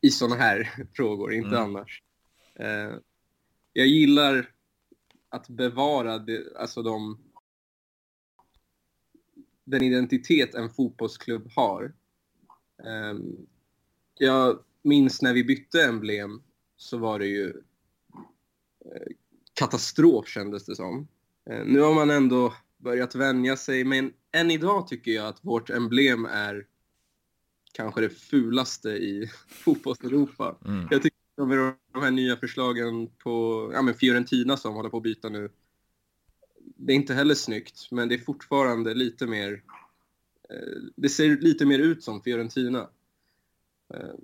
i 0.00 0.10
sådana 0.10 0.36
här 0.36 0.86
frågor, 0.92 1.32
inte 1.32 1.48
mm. 1.48 1.62
annars. 1.62 2.02
Eh, 2.54 2.96
jag 3.72 3.86
gillar 3.86 4.50
att 5.28 5.48
bevara 5.48 6.18
det, 6.18 6.56
alltså 6.56 6.82
de, 6.82 7.18
den 9.64 9.82
identitet 9.82 10.54
en 10.54 10.70
fotbollsklubb 10.70 11.50
har. 11.56 11.94
Eh, 12.84 13.18
jag 14.18 14.64
minns 14.82 15.22
när 15.22 15.34
vi 15.34 15.44
bytte 15.44 15.84
emblem 15.84 16.42
så 16.76 16.98
var 16.98 17.18
det 17.18 17.26
ju 17.26 17.48
eh, 18.84 19.12
katastrof 19.54 20.28
kändes 20.28 20.64
det 20.64 20.76
som. 20.76 21.08
Eh, 21.50 21.64
nu 21.64 21.80
har 21.80 21.94
man 21.94 22.10
ändå 22.10 22.54
börjat 22.76 23.14
vänja 23.14 23.56
sig, 23.56 23.84
men 23.84 24.12
än 24.32 24.50
idag 24.50 24.86
tycker 24.88 25.10
jag 25.10 25.26
att 25.26 25.44
vårt 25.44 25.70
emblem 25.70 26.24
är 26.24 26.66
kanske 27.72 28.00
det 28.00 28.08
fulaste 28.08 28.88
i 28.88 29.30
fotbolls-Europa. 29.48 30.56
Mm. 30.64 30.88
Jag 30.90 31.02
tycker 31.02 31.18
att 31.36 31.76
de, 31.92 32.00
här 32.00 32.10
nya 32.10 32.36
förslagen 32.36 33.06
på 33.06 33.70
ja, 33.74 33.82
men 33.82 33.94
Fiorentina 33.94 34.56
som 34.56 34.74
håller 34.74 34.90
på 34.90 34.96
att 34.96 35.02
byta 35.02 35.28
nu, 35.28 35.50
det 36.76 36.92
är 36.92 36.96
inte 36.96 37.14
heller 37.14 37.34
snyggt, 37.34 37.88
men 37.90 38.08
det 38.08 38.14
är 38.14 38.18
fortfarande 38.18 38.94
lite 38.94 39.26
mer... 39.26 39.62
Eh, 40.50 40.82
det 40.96 41.08
ser 41.08 41.36
lite 41.36 41.66
mer 41.66 41.78
ut 41.78 42.02
som 42.02 42.22
Fiorentina. 42.22 42.88
Eh, 43.94 44.14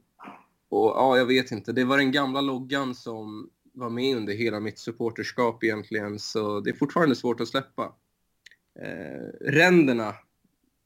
och 0.69 0.91
ja, 0.97 1.17
jag 1.17 1.27
vet 1.27 1.50
inte. 1.50 1.73
Det 1.73 1.85
var 1.85 1.99
den 1.99 2.12
gamla 2.12 2.41
loggan 2.41 2.95
som 2.95 3.50
var 3.73 3.91
med 3.91 4.17
under 4.17 4.33
hela 4.33 4.61
mitt 4.61 4.79
supporterskap 4.79 5.65
egentligen, 5.65 6.19
så 6.19 6.61
det 6.61 6.71
är 6.71 6.75
fortfarande 6.75 7.17
svårt 7.17 7.41
att 7.41 7.49
släppa. 7.49 7.95
Eh, 8.81 9.27
ränderna 9.41 10.15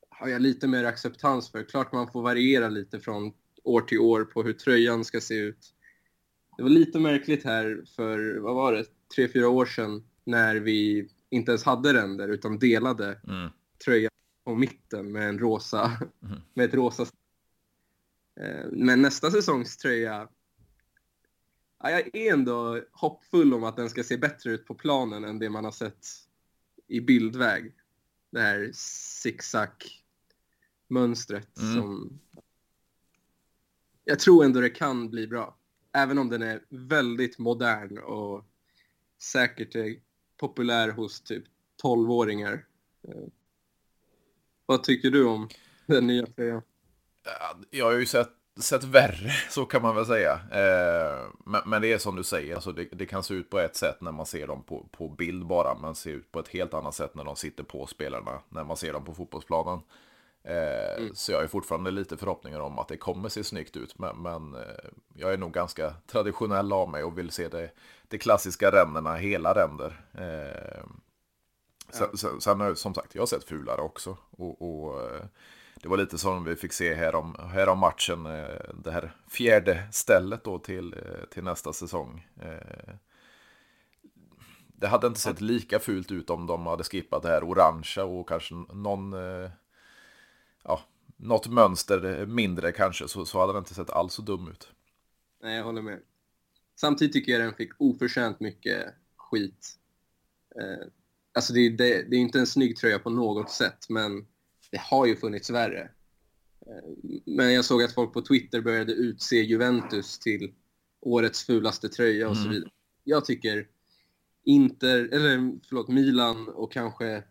har 0.09 0.29
jag 0.29 0.43
lite 0.43 0.69
mer 0.69 0.85
acceptans 0.85 1.51
för. 1.51 1.63
Klart 1.63 1.93
man 1.93 2.13
får 2.13 2.23
variera 2.23 2.69
lite 2.69 3.01
från 3.01 3.33
år 3.65 3.81
till 3.81 3.99
år 3.99 4.25
på 4.25 4.43
hur 4.43 4.53
tröjan 4.53 5.05
ska 5.05 5.21
se 5.21 5.35
ut. 5.35 5.75
Det 6.57 6.63
var 6.63 6.71
lite 6.71 6.99
märkligt 6.99 7.45
här 7.45 7.85
för, 7.97 8.39
vad 8.39 8.55
var 8.55 8.73
det, 8.73 8.85
tre, 9.15 9.29
fyra 9.29 9.49
år 9.49 9.67
sedan 9.67 10.05
när 10.25 10.57
vi 10.57 11.09
inte 11.31 11.51
ens 11.51 11.65
hade 11.65 11.95
ränder 11.95 12.29
utan 12.29 12.59
delade 12.59 13.21
mm. 13.29 13.51
tröjan 13.85 14.11
på 14.45 14.55
mitten 14.55 15.13
med 15.13 15.29
en 15.29 15.39
rosa, 15.39 15.91
mm. 16.23 16.41
med 16.55 16.65
ett 16.65 16.75
rosa 16.75 17.03
eh, 18.41 18.67
men 18.73 19.03
nästa 19.03 19.31
säsongs 19.31 19.77
tröja, 19.77 20.29
ja, 21.85 21.91
jag 21.91 22.17
är 22.17 22.33
ändå 22.33 22.81
hoppfull 22.93 23.55
om 23.55 23.65
att 23.65 23.77
den 23.77 23.91
ska 23.91 24.05
se 24.05 24.17
bättre 24.17 24.51
ut 24.51 24.67
på 24.67 24.75
planen 24.75 25.25
än 25.25 25.39
det 25.39 25.51
man 25.51 25.65
har 25.65 25.73
sett 25.73 26.07
i 26.87 27.01
bildväg. 27.01 27.75
Det 28.31 28.41
här 28.41 28.71
zigzag 29.23 29.71
mönstret 30.89 31.59
mm. 31.59 31.75
som... 31.75 32.21
Jag 34.05 34.19
tror 34.19 34.45
ändå 34.45 34.61
det 34.61 34.71
kan 34.71 35.11
bli 35.11 35.27
bra. 35.27 35.59
Även 35.93 36.19
om 36.19 36.29
den 36.29 36.43
är 36.43 36.65
väldigt 36.69 37.39
modern 37.39 37.99
och 37.99 38.45
säkert 39.19 39.75
är 39.75 39.97
populär 40.37 40.89
hos 40.89 41.21
typ 41.21 41.45
12-åringar. 41.83 42.67
Eh, 43.09 43.25
vad 44.67 44.83
tycker 44.83 45.11
du 45.11 45.25
om 45.25 45.49
den 45.87 46.07
nya 46.07 46.27
tröjan? 46.27 46.63
Jag 47.71 47.85
har 47.85 47.93
ju 47.93 48.07
sett, 48.07 48.33
sett 48.61 48.85
värre, 48.85 49.31
så 49.51 49.65
kan 49.65 49.83
man 49.83 49.97
väl 49.97 50.07
säga. 50.07 50.33
Eh, 50.33 51.23
men, 51.47 51.63
men, 51.67 51.83
det 51.83 51.93
är 51.93 51.99
som 51.99 52.17
du 52.17 52.25
säger, 52.25 52.55
alltså 52.55 52.73
det, 52.73 52.89
det, 52.93 53.07
kan 53.07 53.23
se 53.23 53.35
ut 53.35 53.51
på 53.51 53.59
ett 53.59 53.77
sätt 53.77 54.01
när 54.01 54.13
man 54.13 54.27
ser 54.27 54.47
dem 54.47 54.63
på, 54.63 54.87
på 54.93 55.09
bild 55.09 55.47
bara, 55.47 55.75
men 55.75 55.95
ser 55.95 56.11
ut 56.11 56.33
på 56.33 56.41
ett 56.41 56.49
helt 56.49 56.75
annat 56.75 56.95
sätt 56.95 57.15
när 57.15 57.25
de 57.25 57.37
sitter 57.37 57.65
på 57.65 57.87
spelarna, 57.87 58.41
när 58.49 58.65
man 58.65 58.77
ser 58.77 58.93
dem 58.93 59.05
på 59.05 59.15
fotbollsplanen. 59.15 59.81
Eh, 60.45 60.97
mm. 60.99 61.15
Så 61.15 61.33
jag 61.33 61.43
är 61.43 61.47
fortfarande 61.47 61.91
lite 61.91 62.17
förhoppningar 62.17 62.61
om 62.61 62.79
att 62.79 62.89
det 62.89 62.97
kommer 62.97 63.29
se 63.29 63.45
snyggt 63.45 63.77
ut. 63.77 63.99
Men, 63.99 64.23
men 64.23 64.55
eh, 64.55 64.91
jag 65.15 65.33
är 65.33 65.39
nog 65.39 65.53
ganska 65.53 65.95
traditionell 66.07 66.73
av 66.73 66.89
mig 66.89 67.05
och 67.05 67.19
vill 67.19 67.31
se 67.31 67.49
det, 67.49 67.71
det 68.09 68.19
klassiska 68.19 68.71
ränderna, 68.73 69.17
hela 69.17 69.55
ränder. 69.55 70.01
Sen, 71.91 72.17
sen, 72.17 72.41
sen, 72.41 72.77
som 72.77 72.95
sagt, 72.95 73.15
jag 73.15 73.23
har 73.23 73.27
sett 73.27 73.45
fulare 73.45 73.81
också. 73.81 74.17
Och, 74.31 74.63
och 74.63 75.01
det 75.85 75.89
var 75.89 75.97
lite 75.97 76.19
som 76.19 76.45
vi 76.45 76.57
fick 76.57 76.73
se 76.73 76.95
här 76.95 77.15
om, 77.15 77.37
här 77.53 77.69
om 77.69 77.79
matchen, 77.79 78.27
eh, 78.27 78.75
det 78.85 78.91
här 78.91 79.13
fjärde 79.29 79.89
stället 79.93 80.45
då 80.45 80.59
till, 80.59 80.93
eh, 80.93 81.25
till 81.31 81.45
nästa 81.45 81.73
säsong. 81.73 82.27
Eh, 82.41 82.95
det 84.67 84.87
hade 84.87 85.07
inte 85.07 85.21
sett 85.21 85.41
lika 85.41 85.79
fult 85.79 86.11
ut 86.11 86.31
om 86.31 86.47
de 86.47 86.67
hade 86.67 86.85
skippat 86.85 87.23
det 87.23 87.29
här 87.29 87.45
orangea 87.45 88.05
och 88.05 88.29
kanske 88.29 88.55
någon 88.55 89.13
ja, 90.65 90.81
något 91.17 91.49
mönster 91.49 92.27
mindre 92.27 92.73
kanske 92.73 93.09
så, 93.09 93.27
så 93.27 93.41
hade 93.41 93.53
den 93.53 93.61
inte 93.61 93.75
sett 93.75 93.91
alls 93.91 94.15
så 94.15 94.23
dum 94.23 94.49
ut. 94.49 94.69
Nej, 95.43 95.57
jag 95.57 95.65
håller 95.65 95.83
med. 95.83 96.01
Samtidigt 96.77 97.13
tycker 97.13 97.33
jag 97.33 97.41
den 97.41 97.55
fick 97.55 97.73
oförtjänt 97.79 98.41
mycket 98.41 98.95
skit. 99.17 99.79
Eh, 100.61 100.87
alltså 101.35 101.53
det, 101.53 101.69
det, 101.69 102.03
det 102.03 102.17
är 102.17 102.21
inte 102.21 102.39
en 102.39 102.47
snygg 102.47 102.77
tröja 102.77 102.99
på 102.99 103.11
något 103.11 103.51
sätt, 103.51 103.87
men 103.89 104.27
det 104.75 104.81
har 104.81 105.07
ju 105.07 105.17
funnits 105.17 105.51
värre. 105.51 105.91
Eh, 106.67 107.13
men 107.25 107.55
jag 107.55 107.65
såg 107.65 107.83
att 107.83 107.95
folk 107.95 108.13
på 108.13 108.23
Twitter 108.23 108.61
började 108.61 108.93
utse 108.93 109.37
Juventus 109.37 110.19
till 110.19 110.55
årets 111.01 111.47
fulaste 111.47 111.89
tröja 111.89 112.29
och 112.29 112.37
mm. 112.37 112.45
så 112.45 112.51
vidare. 112.51 112.71
Jag 113.05 113.25
tycker 113.25 113.67
Inter, 114.45 114.99
eller 114.99 115.59
förlåt, 115.69 115.89
Milan 115.89 116.49
och 116.49 116.73
kanske 116.73 117.23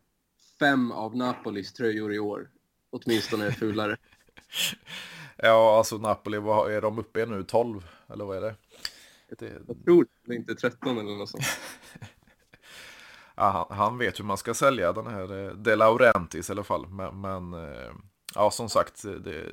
fem 0.59 0.91
av 0.91 1.15
Napolis 1.15 1.73
tröjor 1.73 2.13
i 2.13 2.19
år 2.19 2.49
åtminstone 2.89 3.51
fulare. 3.51 3.97
ja, 5.37 5.77
alltså 5.77 5.97
Napoli, 5.97 6.37
vad 6.37 6.71
är 6.71 6.81
de 6.81 6.99
uppe 6.99 7.21
i 7.21 7.25
nu? 7.25 7.43
12? 7.43 7.87
Eller 8.13 8.25
vad 8.25 8.37
är 8.37 8.41
det? 8.41 8.55
det... 9.39 9.61
Jag 9.67 9.83
tror 9.83 10.07
det 10.25 10.35
inte 10.35 10.55
13 10.55 10.97
eller 10.97 11.17
något 11.17 11.29
sånt. 11.29 11.43
Ja, 13.35 13.67
han, 13.69 13.77
han, 13.77 13.97
vet 13.97 14.19
hur 14.19 14.25
man 14.25 14.37
ska 14.37 14.53
sälja 14.53 14.93
den 14.93 15.07
här 15.07 15.47
eh, 15.47 15.53
De 15.53 15.75
Laurentiis 15.75 16.49
i 16.49 16.53
alla 16.53 16.63
fall. 16.63 16.87
Men, 16.87 17.21
men 17.21 17.53
eh, 17.53 17.91
ja, 18.35 18.51
som 18.51 18.69
sagt, 18.69 19.03
det, 19.03 19.45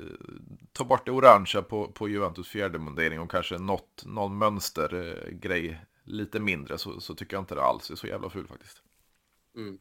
ta 0.71 0.83
bort 0.83 1.05
det 1.05 1.11
orangea 1.11 1.61
på, 1.61 1.87
på 1.87 2.09
Juventus 2.09 2.47
fjärde 2.47 2.79
mundering 2.79 3.19
och 3.19 3.31
kanske 3.31 3.57
något, 3.57 4.03
någon 4.05 4.37
mönstergrej 4.37 5.81
lite 6.03 6.39
mindre 6.39 6.77
så, 6.77 6.99
så 6.99 7.15
tycker 7.15 7.35
jag 7.35 7.41
inte 7.41 7.55
det 7.55 7.63
alls 7.63 7.91
är 7.91 7.95
så 7.95 8.07
jävla 8.07 8.29
ful 8.29 8.47
faktiskt. 8.47 8.81
Mm. 9.55 9.79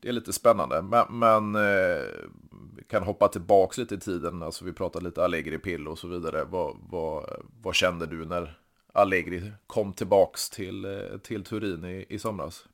Det 0.00 0.08
är 0.08 0.12
lite 0.12 0.32
spännande, 0.32 0.82
men, 0.82 1.18
men 1.18 1.54
eh, 1.54 2.04
kan 2.88 3.02
hoppa 3.02 3.28
tillbaka 3.28 3.80
lite 3.80 3.94
i 3.94 4.00
tiden. 4.00 4.42
Alltså 4.42 4.64
vi 4.64 4.72
pratade 4.72 5.04
lite 5.04 5.24
Allegri 5.24 5.58
Pill 5.58 5.88
och 5.88 5.98
så 5.98 6.08
vidare. 6.08 6.44
Vad, 6.44 6.76
vad, 6.90 7.42
vad 7.62 7.74
kände 7.74 8.06
du 8.06 8.24
när 8.24 8.58
Allegri 8.96 9.52
kom 9.66 9.92
tillbaks 9.92 10.50
till, 10.50 10.84
eh, 10.84 11.18
till 11.22 11.44
Turin 11.44 11.84
i, 11.84 12.06
i 12.08 12.18
somras? 12.18 12.68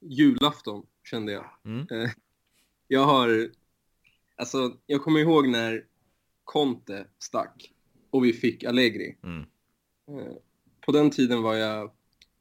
Julafton 0.00 0.86
kände 1.04 1.32
jag. 1.32 1.50
Mm. 1.64 1.86
Eh, 1.90 2.10
jag 2.88 3.04
har, 3.04 3.50
alltså 4.36 4.76
jag 4.86 5.02
kommer 5.02 5.20
ihåg 5.20 5.48
när 5.48 5.84
Conte 6.44 7.06
stack 7.18 7.72
och 8.10 8.24
vi 8.24 8.32
fick 8.32 8.64
Allegri. 8.64 9.18
Mm. 9.22 9.40
Eh, 10.08 10.34
på 10.80 10.92
den 10.92 11.10
tiden 11.10 11.42
var 11.42 11.54
jag, 11.54 11.90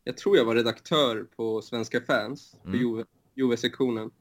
jag 0.03 0.17
tror 0.17 0.37
jag 0.37 0.45
var 0.45 0.55
redaktör 0.55 1.23
på 1.35 1.61
Svenska 1.61 2.01
fans, 2.01 2.55
på 2.63 2.69
mm. 2.69 3.05
Juve-sektionen. 3.35 4.11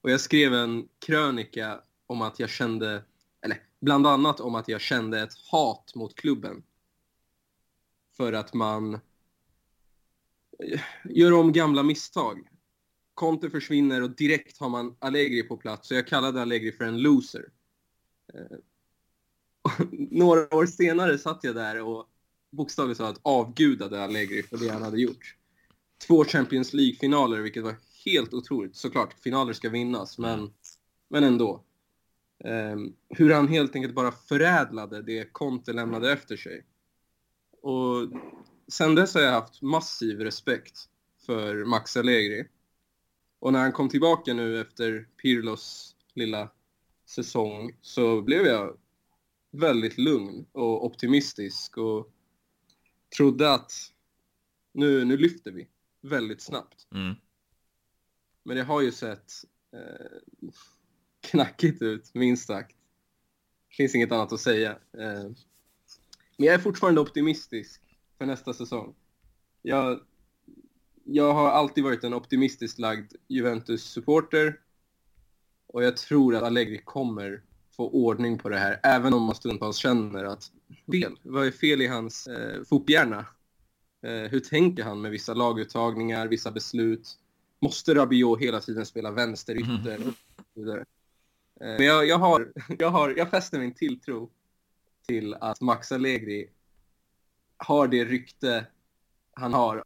Och 0.00 0.10
jag 0.10 0.20
skrev 0.20 0.54
en 0.54 0.88
krönika 1.06 1.80
om 2.06 2.22
att 2.22 2.40
jag 2.40 2.50
kände, 2.50 3.04
eller 3.40 3.62
bland 3.80 4.06
annat 4.06 4.40
om 4.40 4.54
att 4.54 4.68
jag 4.68 4.80
kände 4.80 5.20
ett 5.20 5.34
hat 5.50 5.92
mot 5.94 6.14
klubben. 6.14 6.62
För 8.16 8.32
att 8.32 8.54
man 8.54 9.00
gör 11.04 11.32
om 11.32 11.52
gamla 11.52 11.82
misstag. 11.82 12.48
Conte 13.14 13.50
försvinner 13.50 14.02
och 14.02 14.10
direkt 14.10 14.58
har 14.58 14.68
man 14.68 14.96
Allegri 14.98 15.42
på 15.42 15.56
plats. 15.56 15.88
Så 15.88 15.94
jag 15.94 16.06
kallade 16.06 16.42
Allegri 16.42 16.72
för 16.72 16.84
en 16.84 17.02
loser. 17.02 17.48
Eh, 18.34 18.58
några 19.90 20.54
år 20.54 20.66
senare 20.66 21.18
satt 21.18 21.44
jag 21.44 21.54
där 21.54 21.82
och 21.82 22.08
bokstavligt 22.50 22.98
talat 22.98 23.20
avgudade 23.22 24.04
Allegri 24.04 24.42
för 24.42 24.56
det 24.56 24.68
han 24.68 24.82
hade 24.82 25.00
gjort. 25.00 25.36
Två 26.06 26.24
Champions 26.24 26.72
League-finaler, 26.72 27.40
vilket 27.40 27.62
var 27.62 27.74
helt 28.04 28.34
otroligt. 28.34 28.76
Såklart, 28.76 29.14
finaler 29.20 29.52
ska 29.52 29.70
vinnas, 29.70 30.18
men, 30.18 30.52
men 31.08 31.24
ändå. 31.24 31.64
Um, 32.44 32.96
hur 33.08 33.32
han 33.34 33.48
helt 33.48 33.76
enkelt 33.76 33.94
bara 33.94 34.12
förädlade 34.12 35.02
det 35.02 35.32
Conte 35.32 35.72
lämnade 35.72 36.12
efter 36.12 36.36
sig. 36.36 36.64
Och 37.62 38.08
sen 38.68 38.94
dess 38.94 39.14
har 39.14 39.20
jag 39.20 39.32
haft 39.32 39.62
massiv 39.62 40.20
respekt 40.20 40.88
för 41.26 41.64
Max 41.64 41.96
Allegri. 41.96 42.48
Och 43.38 43.52
när 43.52 43.60
han 43.60 43.72
kom 43.72 43.88
tillbaka 43.88 44.34
nu 44.34 44.60
efter 44.60 45.08
Pirlos 45.16 45.96
lilla 46.14 46.50
säsong 47.06 47.76
så 47.80 48.22
blev 48.22 48.46
jag 48.46 48.78
väldigt 49.50 49.98
lugn 49.98 50.46
och 50.52 50.84
optimistisk 50.84 51.78
och 51.78 52.12
trodde 53.16 53.54
att 53.54 53.72
nu, 54.72 55.04
nu 55.04 55.16
lyfter 55.16 55.52
vi 55.52 55.68
väldigt 56.00 56.40
snabbt. 56.40 56.86
Mm. 56.94 57.14
Men 58.42 58.56
det 58.56 58.62
har 58.62 58.80
ju 58.80 58.92
sett 58.92 59.32
eh, 59.72 60.50
knackigt 61.20 61.82
ut, 61.82 62.14
minst 62.14 62.46
sagt. 62.46 62.76
Det 63.68 63.74
finns 63.74 63.94
inget 63.94 64.12
annat 64.12 64.32
att 64.32 64.40
säga. 64.40 64.70
Eh, 64.70 65.30
men 66.36 66.46
jag 66.46 66.54
är 66.54 66.58
fortfarande 66.58 67.00
optimistisk 67.00 67.80
för 68.18 68.26
nästa 68.26 68.52
säsong. 68.52 68.94
Jag, 69.62 70.00
jag 71.04 71.34
har 71.34 71.50
alltid 71.50 71.84
varit 71.84 72.04
en 72.04 72.14
optimistiskt 72.14 72.78
lagd 72.78 73.12
Juventus-supporter 73.28 74.60
och 75.66 75.84
jag 75.84 75.96
tror 75.96 76.36
att 76.36 76.42
Allegri 76.42 76.78
kommer 76.78 77.42
få 77.76 77.88
ordning 77.90 78.38
på 78.38 78.48
det 78.48 78.58
här, 78.58 78.80
även 78.82 79.14
om 79.14 79.22
man 79.22 79.34
stundtals 79.34 79.76
känner 79.76 80.24
att 80.24 80.50
fel, 80.92 81.18
vad 81.22 81.46
är 81.46 81.50
fel 81.50 81.82
i 81.82 81.86
hans 81.86 82.26
eh, 82.26 82.64
fothjärna? 82.64 83.26
Eh, 84.02 84.30
hur 84.30 84.40
tänker 84.40 84.84
han 84.84 85.00
med 85.00 85.10
vissa 85.10 85.34
laguttagningar, 85.34 86.28
vissa 86.28 86.50
beslut? 86.50 87.18
Måste 87.60 87.94
Rabiot 87.94 88.40
hela 88.40 88.60
tiden 88.60 88.86
spela 88.86 89.10
vänsterytter? 89.10 89.96
Mm. 90.56 90.78
Eh, 90.78 90.84
men 91.60 91.86
jag, 91.86 92.06
jag, 92.06 92.18
har, 92.18 92.52
jag, 92.78 92.90
har, 92.90 93.14
jag 93.16 93.30
fäster 93.30 93.58
min 93.58 93.74
tilltro 93.74 94.30
till 95.06 95.34
att 95.34 95.60
Max 95.60 95.92
Allegri 95.92 96.50
har 97.56 97.88
det 97.88 98.04
rykte 98.04 98.66
han 99.34 99.54
har 99.54 99.84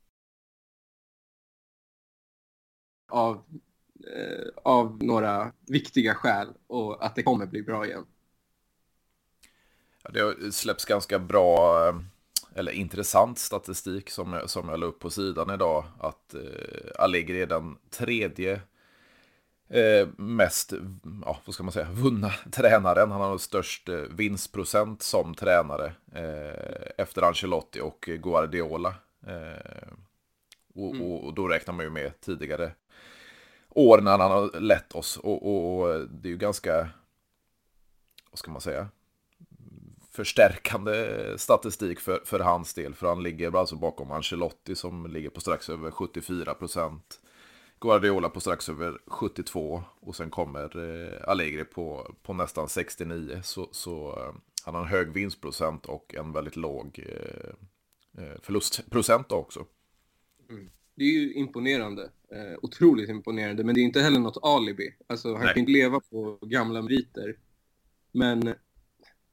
av, 3.09 3.44
eh, 4.16 4.48
av 4.62 5.02
några 5.02 5.52
viktiga 5.66 6.14
skäl 6.14 6.48
och 6.66 7.05
att 7.07 7.14
det 7.14 7.22
kommer 7.22 7.46
bli 7.46 7.62
bra 7.62 7.87
igen. 7.87 8.07
Ja, 10.02 10.11
det 10.11 10.52
släpps 10.52 10.85
ganska 10.85 11.18
bra 11.18 11.88
eh, 11.88 11.94
eller 12.55 12.72
intressant 12.72 13.38
statistik 13.38 14.11
som 14.11 14.33
jag, 14.33 14.50
som 14.50 14.68
jag 14.68 14.81
la 14.81 14.87
upp 14.87 14.98
på 14.98 15.11
sidan 15.11 15.50
idag. 15.50 15.85
Att 15.98 16.35
eh, 16.35 16.40
Allegri 16.98 17.42
är 17.42 17.46
den 17.46 17.76
tredje 17.90 18.61
eh, 19.68 20.09
mest, 20.16 20.72
ja, 21.24 21.40
vad 21.44 21.55
ska 21.55 21.64
man 21.64 21.72
säga, 21.72 21.88
vunna 21.90 22.31
tränaren. 22.52 23.11
Han 23.11 23.20
har 23.20 23.38
störst 23.38 23.88
eh, 23.88 23.96
vinstprocent 23.96 25.02
som 25.02 25.35
tränare 25.35 25.92
eh, 26.14 26.90
efter 26.98 27.22
Ancelotti 27.22 27.81
och 27.81 28.09
Guardiola. 28.22 28.94
Eh, 29.26 29.88
och, 30.74 30.94
mm. 30.94 31.02
och, 31.02 31.24
och, 31.24 31.35
då 31.35 31.48
räknar 31.48 31.74
man 31.74 31.85
ju 31.85 31.90
med 31.90 32.20
tidigare 32.20 32.72
år 33.68 34.00
när 34.00 34.18
han 34.18 34.31
har 34.31 34.61
lett 34.61 34.92
oss. 34.94 35.16
Och, 35.16 35.46
och 35.46 36.09
det 36.11 36.29
är 36.29 36.31
ju 36.31 36.37
ganska, 36.37 36.88
vad 38.31 38.38
ska 38.38 38.50
man 38.50 38.61
säga, 38.61 38.88
förstärkande 40.12 41.22
statistik 41.37 42.00
för, 42.00 42.20
för 42.24 42.40
hans 42.40 42.74
del. 42.74 42.94
För 42.94 43.07
han 43.07 43.22
ligger 43.22 43.59
alltså 43.59 43.76
bakom 43.76 44.12
Ancelotti 44.12 44.74
som 44.74 45.07
ligger 45.07 45.31
på 45.31 45.40
strax 45.40 45.70
över 45.70 45.90
74 45.90 46.55
procent. 46.55 47.20
Guardiola 47.87 48.29
på 48.29 48.40
strax 48.40 48.68
över 48.68 48.99
72 49.07 49.83
och 50.01 50.16
sen 50.16 50.31
kommer 50.31 50.79
eh, 50.79 51.29
Allegri 51.29 51.64
på, 51.64 52.14
på 52.22 52.33
nästan 52.33 52.68
69. 52.68 53.40
Så, 53.42 53.68
så 53.72 54.09
eh, 54.09 54.35
han 54.64 54.75
har 54.75 54.83
en 54.83 54.88
hög 54.88 55.12
vinstprocent 55.12 55.87
och 55.87 56.14
en 56.14 56.33
väldigt 56.33 56.57
låg 56.57 57.05
eh, 57.07 58.25
eh 58.25 58.40
förlustprocent 58.42 59.33
också. 59.33 59.66
Mm. 60.51 60.70
Det 60.94 61.05
är 61.05 61.12
ju 61.12 61.35
imponerande. 61.35 62.11
Eh, 62.33 62.59
otroligt 62.62 63.09
imponerande. 63.09 63.64
Men 63.64 63.75
det 63.75 63.81
är 63.81 63.83
inte 63.83 64.01
heller 64.01 64.20
något 64.20 64.38
alibi. 64.42 64.94
Alltså, 65.07 65.29
han 65.29 65.44
Nej. 65.44 65.55
kan 65.55 65.61
inte 65.61 65.72
leva 65.72 66.01
på 66.01 66.38
gamla 66.42 66.83
meriter. 66.83 67.37
Men 68.12 68.55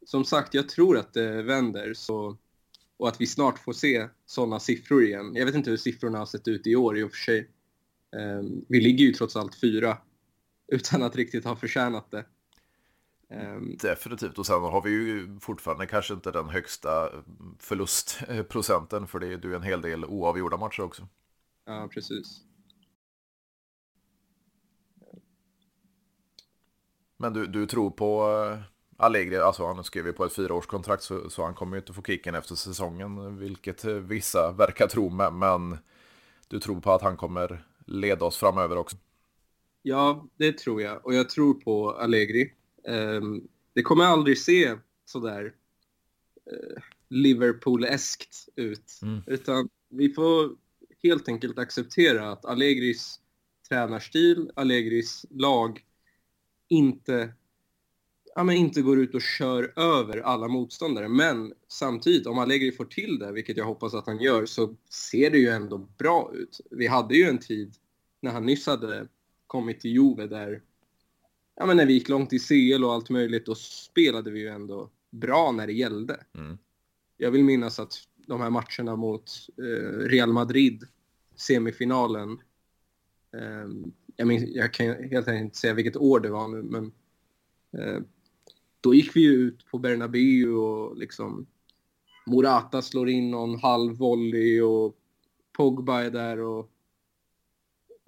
som 0.06 0.26
sagt, 0.26 0.54
jag 0.54 0.70
tror 0.70 0.98
att 0.98 1.14
det 1.14 1.42
vänder 1.42 1.94
så, 1.94 2.38
och 2.98 3.08
att 3.08 3.22
vi 3.22 3.28
snart 3.28 3.60
får 3.60 3.74
se 3.74 4.08
sådana 4.26 4.60
siffror 4.60 5.04
igen. 5.04 5.36
Jag 5.36 5.46
vet 5.46 5.56
inte 5.56 5.70
hur 5.70 5.78
siffrorna 5.78 6.18
har 6.18 6.26
sett 6.26 6.48
ut 6.48 6.68
i 6.68 6.76
år 6.76 6.98
i 6.98 7.04
och 7.04 7.12
för 7.12 7.18
sig. 7.18 7.50
Um, 8.14 8.66
vi 8.70 8.82
ligger 8.82 9.06
ju 9.06 9.12
trots 9.12 9.36
allt 9.36 9.56
fyra 9.56 9.98
utan 10.68 11.04
att 11.04 11.16
riktigt 11.16 11.46
ha 11.46 11.56
förtjänat 11.56 12.12
det. 12.12 12.26
Um, 13.30 13.78
Definitivt, 13.78 14.40
och 14.40 14.46
sen 14.46 14.62
har 14.62 14.82
vi 14.82 14.90
ju 14.90 15.40
fortfarande 15.40 15.88
kanske 15.88 16.14
inte 16.14 16.32
den 16.32 16.50
högsta 16.50 17.10
förlustprocenten 17.60 19.08
för 19.08 19.20
det 19.20 19.28
är 19.28 19.46
ju 19.46 19.56
en 19.56 19.64
hel 19.64 19.82
del 19.82 20.06
oavgjorda 20.06 20.58
matcher 20.58 20.82
också. 20.82 21.08
Ja, 21.66 21.90
precis. 21.94 22.42
Men 27.18 27.34
du, 27.34 27.48
du 27.48 27.66
tror 27.66 27.92
på 27.92 28.28
Allegri, 28.98 29.38
alltså 29.38 29.66
han 29.66 29.84
skrev 29.84 30.06
ju 30.06 30.14
på 30.14 30.26
ett 30.26 30.34
fyraårskontrakt 30.34 31.04
så, 31.04 31.30
så 31.30 31.44
han 31.44 31.54
kommer 31.54 31.76
ju 31.76 31.82
inte 31.82 31.94
få 31.94 32.02
kicken 32.02 32.36
efter 32.36 32.56
säsongen, 32.56 33.38
vilket 33.38 33.86
vissa 33.86 34.52
verkar 34.52 34.88
tro, 34.88 35.10
med, 35.10 35.34
men 35.34 35.78
du 36.48 36.60
tror 36.60 36.82
på 36.82 36.92
att 36.92 37.02
han 37.02 37.18
kommer 37.18 37.66
leda 37.86 38.26
oss 38.26 38.38
framöver 38.38 38.78
också? 38.78 38.98
Ja, 39.82 40.28
det 40.38 40.58
tror 40.58 40.82
jag, 40.82 41.06
och 41.06 41.14
jag 41.14 41.30
tror 41.30 41.54
på 41.54 41.92
Allegri. 41.92 42.54
Um, 42.88 43.48
det 43.74 43.82
kommer 43.82 44.04
aldrig 44.04 44.38
se 44.38 44.76
sådär 45.06 45.44
uh, 46.52 46.82
Liverpool-eskt 47.10 48.50
ut, 48.56 49.00
mm. 49.02 49.22
utan 49.28 49.70
vi 49.90 50.14
får 50.14 50.52
helt 51.04 51.28
enkelt 51.28 51.60
acceptera 51.60 52.32
att 52.32 52.46
Allegris 52.46 53.20
tränarstil, 53.70 54.52
Allegris 54.56 55.26
lag 55.30 55.86
inte 56.68 57.34
ja, 58.36 58.44
men 58.44 58.56
inte 58.56 58.82
går 58.82 59.00
ut 59.00 59.16
och 59.16 59.22
kör 59.22 59.80
över 59.80 60.18
alla 60.18 60.48
motståndare. 60.48 61.08
Men 61.08 61.54
samtidigt, 61.68 62.28
om 62.28 62.40
Allegri 62.40 62.72
får 62.72 62.86
till 62.86 63.20
det, 63.20 63.32
vilket 63.32 63.58
jag 63.58 63.66
hoppas 63.66 63.94
att 63.94 64.08
han 64.08 64.22
gör, 64.22 64.46
så 64.46 64.76
ser 64.90 65.30
det 65.30 65.38
ju 65.38 65.50
ändå 65.50 65.78
bra 65.78 66.32
ut. 66.34 66.62
Vi 66.72 66.88
hade 66.88 67.16
ju 67.16 67.24
en 67.24 67.40
tid 67.40 67.76
när 68.22 68.32
han 68.32 68.46
nyss 68.46 68.68
hade 68.68 69.08
kommit 69.48 69.80
till 69.80 69.92
Juve 69.92 70.28
där, 70.28 70.62
ja 71.56 71.66
men 71.66 71.78
när 71.78 71.86
vi 71.86 71.94
gick 71.94 72.10
långt 72.10 72.34
i 72.34 72.40
CL 72.40 72.84
och 72.84 72.94
allt 72.94 73.10
möjligt, 73.10 73.46
då 73.46 73.56
spelade 73.56 74.32
vi 74.32 74.40
ju 74.40 74.48
ändå 74.48 74.90
bra 75.10 75.52
när 75.52 75.68
det 75.68 75.74
gällde. 75.74 76.24
Mm. 76.36 76.58
Jag 77.18 77.32
vill 77.32 77.44
minnas 77.44 77.80
att 77.80 77.94
de 78.28 78.42
här 78.42 78.50
matcherna 78.50 78.96
mot 78.96 79.32
eh, 79.58 79.98
Real 79.98 80.34
Madrid 80.34 80.84
semifinalen. 81.36 82.40
Um, 83.32 83.94
jag, 84.16 84.28
minns, 84.28 84.44
jag 84.48 84.74
kan 84.74 84.86
helt 84.88 85.28
enkelt 85.28 85.42
inte 85.42 85.58
säga 85.58 85.74
vilket 85.74 85.98
år 85.98 86.20
det 86.20 86.30
var 86.30 86.48
nu, 86.48 86.64
men 86.64 86.92
uh, 87.78 88.02
då 88.84 88.94
gick 88.94 89.16
vi 89.16 89.22
ju 89.22 89.32
ut 89.32 89.66
på 89.72 89.78
Bernabéu 89.78 90.50
och 90.50 90.98
liksom 90.98 91.46
Morata 92.26 92.82
slår 92.82 93.10
in 93.10 93.32
någon 93.32 93.60
halv 93.60 93.98
volley 93.98 94.62
och 94.62 94.98
Pogba 95.52 96.02
är 96.02 96.12
där 96.12 96.40
och 96.40 96.70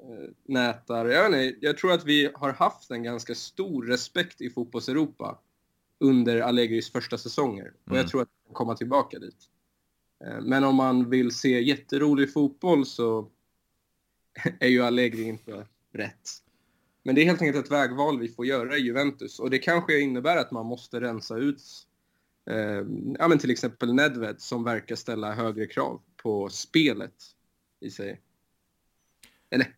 uh, 0.03 0.29
nätar. 0.43 1.05
Jag, 1.05 1.25
inte, 1.25 1.57
jag 1.61 1.77
tror 1.77 1.91
att 1.91 2.05
vi 2.05 2.31
har 2.35 2.53
haft 2.53 2.91
en 2.91 3.03
ganska 3.03 3.35
stor 3.35 3.85
respekt 3.85 4.41
i 4.41 4.49
fotbolls-Europa 4.49 5.39
under 5.99 6.41
Allegris 6.41 6.91
första 6.91 7.17
säsonger. 7.17 7.73
Och 7.83 7.91
jag 7.91 7.97
mm. 7.97 8.07
tror 8.07 8.21
att 8.21 8.27
vi 8.27 8.47
kommer 8.47 8.55
komma 8.55 8.75
tillbaka 8.75 9.19
dit. 9.19 9.49
Uh, 10.27 10.41
men 10.41 10.63
om 10.63 10.75
man 10.75 11.09
vill 11.09 11.31
se 11.31 11.61
jätterolig 11.61 12.33
fotboll 12.33 12.85
så 12.85 13.29
är 14.59 14.67
ju 14.67 14.81
Allegri 14.83 15.23
inte 15.23 15.67
rätt. 15.91 16.44
Men 17.05 17.15
det 17.15 17.21
är 17.21 17.25
helt 17.25 17.41
enkelt 17.41 17.65
ett 17.65 17.71
vägval 17.71 18.19
vi 18.19 18.27
får 18.27 18.45
göra 18.45 18.77
i 18.77 18.81
Juventus 18.81 19.39
och 19.39 19.49
det 19.49 19.59
kanske 19.59 19.99
innebär 19.99 20.37
att 20.37 20.51
man 20.51 20.65
måste 20.65 21.01
rensa 21.01 21.37
ut 21.37 21.61
eh, 22.49 22.85
ja, 23.19 23.27
men 23.27 23.37
till 23.39 23.51
exempel 23.51 23.93
Nedved 23.93 24.41
som 24.41 24.63
verkar 24.63 24.95
ställa 24.95 25.33
högre 25.33 25.65
krav 25.65 26.01
på 26.17 26.49
spelet 26.49 27.13
i 27.79 27.91
sig. 27.91 28.21
Eller 29.49 29.75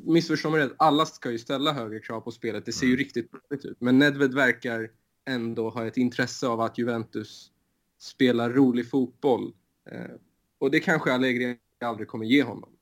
missförstå 0.00 0.50
mig 0.50 0.60
rätt, 0.60 0.72
alla 0.76 1.06
ska 1.06 1.30
ju 1.30 1.38
ställa 1.38 1.72
högre 1.72 2.00
krav 2.00 2.20
på 2.20 2.30
spelet. 2.30 2.66
Det 2.66 2.72
ser 2.72 2.86
ju 2.86 2.92
mm. 2.92 2.98
riktigt 2.98 3.30
bra 3.30 3.40
ut. 3.50 3.80
Men 3.80 3.98
Nedved 3.98 4.34
verkar 4.34 4.90
ändå 5.24 5.70
ha 5.70 5.86
ett 5.86 5.96
intresse 5.96 6.46
av 6.46 6.60
att 6.60 6.78
Juventus 6.78 7.50
spelar 7.98 8.50
rolig 8.50 8.90
fotboll. 8.90 9.52
Eh, 9.90 10.14
och 10.58 10.70
det 10.70 10.80
kanske 10.80 11.12
Allegri 11.12 11.58
aldrig 11.80 12.08
kommer 12.08 12.26
ge 12.26 12.42
honom. 12.42 12.75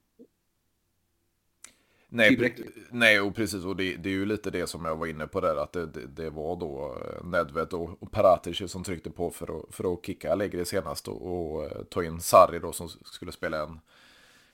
Nej, 2.14 2.54
nej, 2.90 3.20
och 3.20 3.34
precis. 3.34 3.64
Och 3.64 3.76
det, 3.76 3.96
det, 3.96 4.08
är 4.08 4.12
ju 4.12 4.26
lite 4.26 4.50
det 4.50 4.66
som 4.66 4.84
jag 4.84 4.96
var 4.96 5.06
inne 5.06 5.26
på 5.26 5.40
där. 5.40 5.56
Att 5.56 5.72
det, 5.72 5.86
det, 5.86 6.06
det 6.06 6.30
var 6.30 6.56
då 6.56 6.98
eh, 7.00 7.24
Nedved 7.24 7.72
och, 7.72 8.02
och 8.02 8.12
Paratic 8.12 8.70
som 8.70 8.84
tryckte 8.84 9.10
på 9.10 9.30
för 9.30 9.58
att, 9.58 9.74
för 9.74 9.92
att 9.92 10.06
kicka 10.06 10.32
Allegri 10.32 10.64
senast. 10.64 11.08
Och, 11.08 11.26
och 11.26 11.64
eh, 11.64 11.82
ta 11.82 12.04
in 12.04 12.20
Sarri 12.20 12.58
då 12.58 12.72
som 12.72 12.88
skulle 12.88 13.32
spela 13.32 13.62
en, 13.62 13.80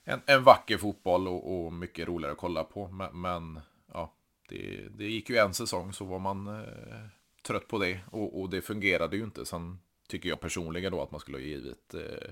en, 0.04 0.20
en 0.26 0.44
vacker 0.44 0.78
fotboll 0.78 1.28
och, 1.28 1.64
och, 1.64 1.72
mycket 1.72 2.08
roligare 2.08 2.32
att 2.32 2.38
kolla 2.38 2.64
på. 2.64 2.88
Men, 2.88 3.20
men 3.20 3.60
ja, 3.92 4.12
det, 4.48 4.88
det, 4.98 5.04
gick 5.04 5.30
ju 5.30 5.36
en 5.36 5.54
säsong 5.54 5.92
så 5.92 6.04
var 6.04 6.18
man 6.18 6.46
eh, 6.46 7.06
trött 7.42 7.68
på 7.68 7.78
det. 7.78 8.00
Och, 8.10 8.40
och, 8.40 8.50
det 8.50 8.60
fungerade 8.60 9.16
ju 9.16 9.22
inte. 9.22 9.46
Sen 9.46 9.78
tycker 10.08 10.28
jag 10.28 10.40
personligen 10.40 10.92
då 10.92 11.02
att 11.02 11.10
man 11.10 11.20
skulle 11.20 11.38
ha 11.38 11.42
givit 11.42 11.94
eh, 11.94 12.30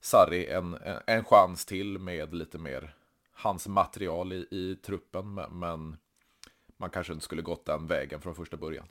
Sarri 0.00 0.46
en, 0.46 0.74
en, 0.74 0.98
en 1.06 1.24
chans 1.24 1.66
till 1.66 1.98
med 1.98 2.34
lite 2.34 2.58
mer 2.58 2.94
hans 3.40 3.68
material 3.68 4.32
i, 4.32 4.46
i 4.50 4.76
truppen. 4.82 5.34
Men 5.34 5.96
man 6.76 6.90
kanske 6.90 7.12
inte 7.12 7.24
skulle 7.24 7.42
gått 7.42 7.66
den 7.66 7.86
vägen 7.86 8.20
från 8.20 8.34
första 8.34 8.56
början. 8.56 8.86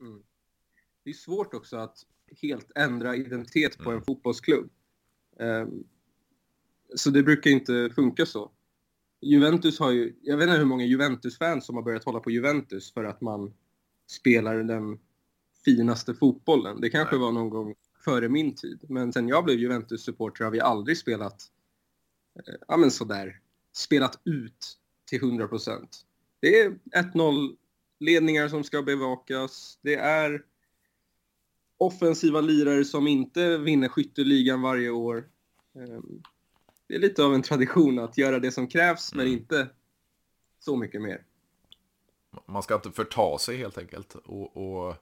Mm. 0.00 0.22
Det 1.04 1.10
är 1.10 1.14
svårt 1.14 1.54
också 1.54 1.76
att 1.76 2.06
helt 2.42 2.72
ändra 2.74 3.16
identitet 3.16 3.78
på 3.78 3.90
mm. 3.90 3.96
en 3.96 4.04
fotbollsklubb. 4.04 4.70
Um, 5.36 5.84
så 6.94 7.10
det 7.10 7.22
brukar 7.22 7.50
inte 7.50 7.90
funka 7.94 8.26
så. 8.26 8.50
Juventus 9.20 9.78
har 9.80 9.90
ju, 9.90 10.14
jag 10.22 10.36
vet 10.36 10.48
inte 10.48 10.58
hur 10.58 10.64
många 10.64 10.84
Juventus-fans 10.84 11.66
som 11.66 11.76
har 11.76 11.82
börjat 11.82 12.04
hålla 12.04 12.20
på 12.20 12.30
Juventus 12.30 12.92
för 12.92 13.04
att 13.04 13.20
man 13.20 13.54
spelar 14.06 14.56
den 14.56 14.98
finaste 15.64 16.14
fotbollen. 16.14 16.80
Det 16.80 16.90
kanske 16.90 17.14
Nej. 17.14 17.24
var 17.24 17.32
någon 17.32 17.50
gång 17.50 17.74
före 18.04 18.28
min 18.28 18.54
tid. 18.54 18.84
Men 18.88 19.12
sen 19.12 19.28
jag 19.28 19.44
blev 19.44 19.58
Juventus-supporter 19.58 20.44
har 20.44 20.50
vi 20.50 20.60
aldrig 20.60 20.98
spelat 20.98 21.52
ja 22.68 22.76
men 22.76 22.90
sådär, 22.90 23.40
spelat 23.72 24.20
ut 24.24 24.78
till 25.04 25.18
100 25.18 25.48
procent. 25.48 26.06
Det 26.40 26.60
är 26.60 26.78
1-0 26.96 27.56
ledningar 28.00 28.48
som 28.48 28.64
ska 28.64 28.82
bevakas. 28.82 29.78
Det 29.82 29.94
är 29.94 30.44
offensiva 31.78 32.40
lirare 32.40 32.84
som 32.84 33.06
inte 33.06 33.58
vinner 33.58 33.88
skytteligan 33.88 34.62
varje 34.62 34.90
år. 34.90 35.28
Ehm, 35.74 36.22
det 36.86 36.94
är 36.94 36.98
lite 36.98 37.24
av 37.24 37.34
en 37.34 37.42
tradition 37.42 37.98
att 37.98 38.18
göra 38.18 38.38
det 38.38 38.52
som 38.52 38.66
krävs, 38.66 39.12
mm. 39.12 39.24
men 39.24 39.34
inte 39.34 39.68
så 40.58 40.76
mycket 40.76 41.02
mer. 41.02 41.24
Man 42.46 42.62
ska 42.62 42.74
inte 42.74 42.90
förta 42.90 43.38
sig 43.38 43.56
helt 43.56 43.78
enkelt. 43.78 44.14
Och, 44.14 44.56
och 44.56 44.94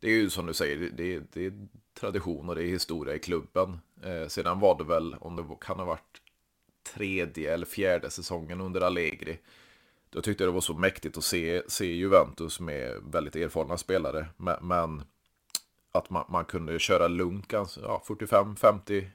det 0.00 0.08
är 0.08 0.14
ju 0.14 0.30
som 0.30 0.46
du 0.46 0.54
säger, 0.54 0.90
det, 0.96 1.22
det 1.32 1.46
är 1.46 1.68
tradition 1.94 2.48
och 2.48 2.54
det 2.54 2.62
är 2.62 2.66
historia 2.66 3.14
i 3.14 3.18
klubben. 3.18 3.78
Eh, 4.02 4.28
sedan 4.28 4.60
var 4.60 4.78
det 4.78 4.84
väl, 4.84 5.14
om 5.14 5.36
det 5.36 5.44
kan 5.60 5.78
ha 5.78 5.84
varit 5.84 6.21
tredje 6.82 7.54
eller 7.54 7.66
fjärde 7.66 8.10
säsongen 8.10 8.60
under 8.60 8.80
Allegri. 8.80 9.38
Då 10.10 10.22
tyckte 10.22 10.44
jag 10.44 10.48
det 10.48 10.54
var 10.54 10.60
så 10.60 10.74
mäktigt 10.74 11.18
att 11.18 11.24
se, 11.24 11.62
se 11.68 11.86
Juventus 11.86 12.60
med 12.60 13.00
väldigt 13.12 13.36
erfarna 13.36 13.76
spelare. 13.76 14.26
Men, 14.36 14.56
men 14.68 15.02
att 15.92 16.10
man, 16.10 16.24
man, 16.28 16.44
kunde 16.44 16.78
köra 16.78 17.08
lugnt 17.08 17.54
alltså, 17.54 17.80
ganska, 17.80 17.92
ja, 17.92 18.02
45, 18.06 18.56
50, 18.56 19.10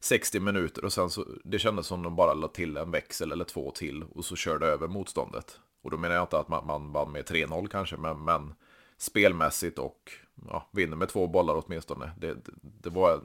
60 0.00 0.40
minuter 0.40 0.84
och 0.84 0.92
sen 0.92 1.10
så 1.10 1.26
det 1.44 1.58
kändes 1.58 1.86
som 1.86 2.02
de 2.02 2.16
bara 2.16 2.34
la 2.34 2.48
till 2.48 2.76
en 2.76 2.90
växel 2.90 3.32
eller 3.32 3.44
två 3.44 3.70
till 3.70 4.02
och 4.02 4.24
så 4.24 4.36
körde 4.36 4.66
över 4.66 4.88
motståndet. 4.88 5.58
Och 5.82 5.90
då 5.90 5.96
menar 5.96 6.14
jag 6.14 6.24
inte 6.24 6.38
att 6.38 6.48
man, 6.48 6.66
man 6.66 6.92
vann 6.92 7.12
med 7.12 7.24
3-0 7.24 7.68
kanske, 7.68 7.96
men, 7.96 8.24
men 8.24 8.54
spelmässigt 8.98 9.78
och 9.78 10.12
ja, 10.48 10.68
vinner 10.72 10.96
med 10.96 11.08
två 11.08 11.26
bollar 11.26 11.62
åtminstone. 11.66 12.10
Det, 12.18 12.34
det, 12.34 12.52
det, 12.62 12.90
var, 12.90 13.20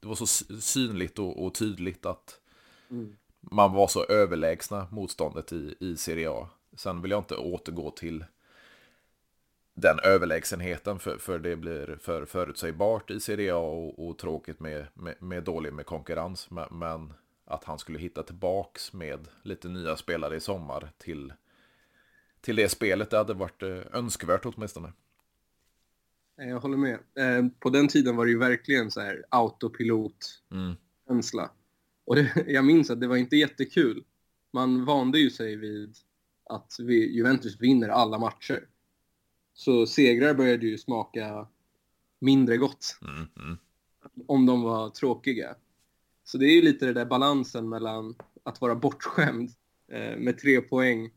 det 0.00 0.08
var 0.08 0.14
så 0.14 0.26
synligt 0.60 1.18
och, 1.18 1.44
och 1.44 1.54
tydligt 1.54 2.06
att 2.06 2.38
Mm. 2.92 3.16
Man 3.40 3.72
var 3.72 3.86
så 3.86 4.04
överlägsna 4.04 4.88
motståndet 4.90 5.52
i, 5.52 5.74
i 5.80 5.96
Serie 5.96 6.30
A. 6.30 6.48
Sen 6.76 7.02
vill 7.02 7.10
jag 7.10 7.20
inte 7.20 7.36
återgå 7.36 7.90
till 7.90 8.24
den 9.74 9.98
överlägsenheten 10.04 10.98
för, 10.98 11.18
för 11.18 11.38
det 11.38 11.56
blir 11.56 11.98
för 12.00 12.24
förutsägbart 12.24 13.10
i 13.10 13.20
Serie 13.20 13.54
A 13.54 13.58
och, 13.58 14.08
och 14.08 14.18
tråkigt 14.18 14.60
med, 14.60 14.86
med, 14.94 15.22
med, 15.22 15.44
dålig 15.44 15.72
med 15.72 15.86
konkurrens. 15.86 16.50
Men, 16.50 16.66
men, 16.70 17.12
att 17.44 17.64
han 17.64 17.78
skulle 17.78 17.98
hitta 17.98 18.22
tillbaks 18.22 18.92
med 18.92 19.28
lite 19.42 19.68
nya 19.68 19.96
spelare 19.96 20.36
i 20.36 20.40
sommar 20.40 20.90
till, 20.98 21.32
till 22.40 22.56
det 22.56 22.68
spelet, 22.68 23.10
det 23.10 23.16
hade 23.16 23.34
varit 23.34 23.62
eh, 23.62 23.80
önskvärt 23.92 24.44
åtminstone. 24.44 24.92
Jag 26.36 26.60
håller 26.60 26.76
med. 26.76 26.94
Eh, 26.94 27.46
på 27.58 27.70
den 27.70 27.88
tiden 27.88 28.16
var 28.16 28.24
det 28.24 28.30
ju 28.30 28.38
verkligen 28.38 28.90
så 28.90 29.00
här 29.00 29.24
autopilot-känsla. 29.28 31.42
Mm. 31.42 31.52
Och 32.12 32.16
det, 32.16 32.44
jag 32.46 32.64
minns 32.64 32.90
att 32.90 33.00
det 33.00 33.06
var 33.06 33.16
inte 33.16 33.36
jättekul. 33.36 34.04
Man 34.50 34.84
vande 34.84 35.18
ju 35.18 35.30
sig 35.30 35.56
vid 35.56 35.96
att 36.44 36.76
vi, 36.78 37.16
Juventus 37.16 37.60
vinner 37.60 37.88
alla 37.88 38.18
matcher. 38.18 38.68
Så 39.54 39.86
segrar 39.86 40.34
började 40.34 40.66
ju 40.66 40.78
smaka 40.78 41.48
mindre 42.18 42.56
gott. 42.56 42.98
Mm, 43.02 43.28
mm. 43.36 43.58
Om 44.26 44.46
de 44.46 44.62
var 44.62 44.90
tråkiga. 44.90 45.54
Så 46.24 46.38
det 46.38 46.46
är 46.46 46.54
ju 46.54 46.62
lite 46.62 46.86
den 46.86 46.94
där 46.94 47.06
balansen 47.06 47.68
mellan 47.68 48.14
att 48.42 48.60
vara 48.60 48.74
bortskämd 48.74 49.50
eh, 49.88 50.16
med 50.16 50.38
tre 50.38 50.60
poäng 50.60 51.10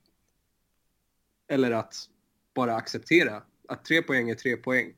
eller 1.47 1.71
att 1.71 2.09
bara 2.53 2.75
acceptera 2.75 3.43
att 3.67 3.85
tre 3.85 4.01
poäng 4.01 4.29
är 4.29 4.35
tre 4.35 4.57
poäng. 4.57 4.93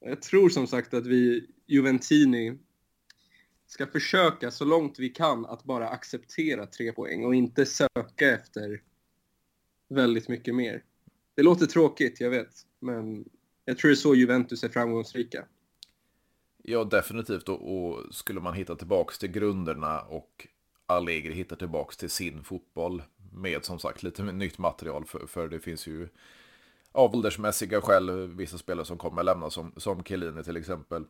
Jag 0.00 0.22
tror 0.22 0.48
som 0.48 0.66
sagt 0.66 0.94
att 0.94 1.06
vi 1.06 1.46
Juventini 1.66 2.58
ska 3.70 3.86
försöka 3.86 4.50
så 4.50 4.64
långt 4.64 4.98
vi 4.98 5.08
kan 5.08 5.46
att 5.46 5.64
bara 5.64 5.88
acceptera 5.88 6.66
tre 6.66 6.92
poäng 6.92 7.24
och 7.24 7.34
inte 7.34 7.66
söka 7.66 8.30
efter 8.30 8.82
väldigt 9.88 10.28
mycket 10.28 10.54
mer. 10.54 10.84
Det 11.34 11.42
låter 11.42 11.66
tråkigt, 11.66 12.20
jag 12.20 12.30
vet, 12.30 12.54
men 12.78 13.24
jag 13.64 13.78
tror 13.78 13.88
det 13.88 13.92
är 13.92 13.96
så 13.96 14.14
Juventus 14.14 14.64
är 14.64 14.68
framgångsrika. 14.68 15.44
Ja, 16.62 16.84
definitivt. 16.84 17.48
Och, 17.48 17.76
och 17.76 18.14
skulle 18.14 18.40
man 18.40 18.54
hitta 18.54 18.76
tillbaka 18.76 19.12
till 19.20 19.30
grunderna 19.30 20.00
och 20.00 20.46
Allegri 20.86 21.34
hittar 21.34 21.56
tillbaka 21.56 21.94
till 21.98 22.10
sin 22.10 22.44
fotboll 22.44 23.02
med 23.32 23.64
som 23.64 23.78
sagt 23.78 24.02
lite 24.02 24.22
nytt 24.22 24.58
material 24.58 25.04
för, 25.04 25.26
för 25.26 25.48
det 25.48 25.60
finns 25.60 25.86
ju 25.86 26.08
av 26.92 27.14
åldersmässiga 27.14 27.80
skäl 27.80 28.26
vissa 28.36 28.58
spelare 28.58 28.84
som 28.86 28.98
kommer 28.98 29.22
lämna 29.22 29.50
som, 29.50 29.72
som 29.76 30.04
Chiellini 30.04 30.44
till 30.44 30.56
exempel. 30.56 31.04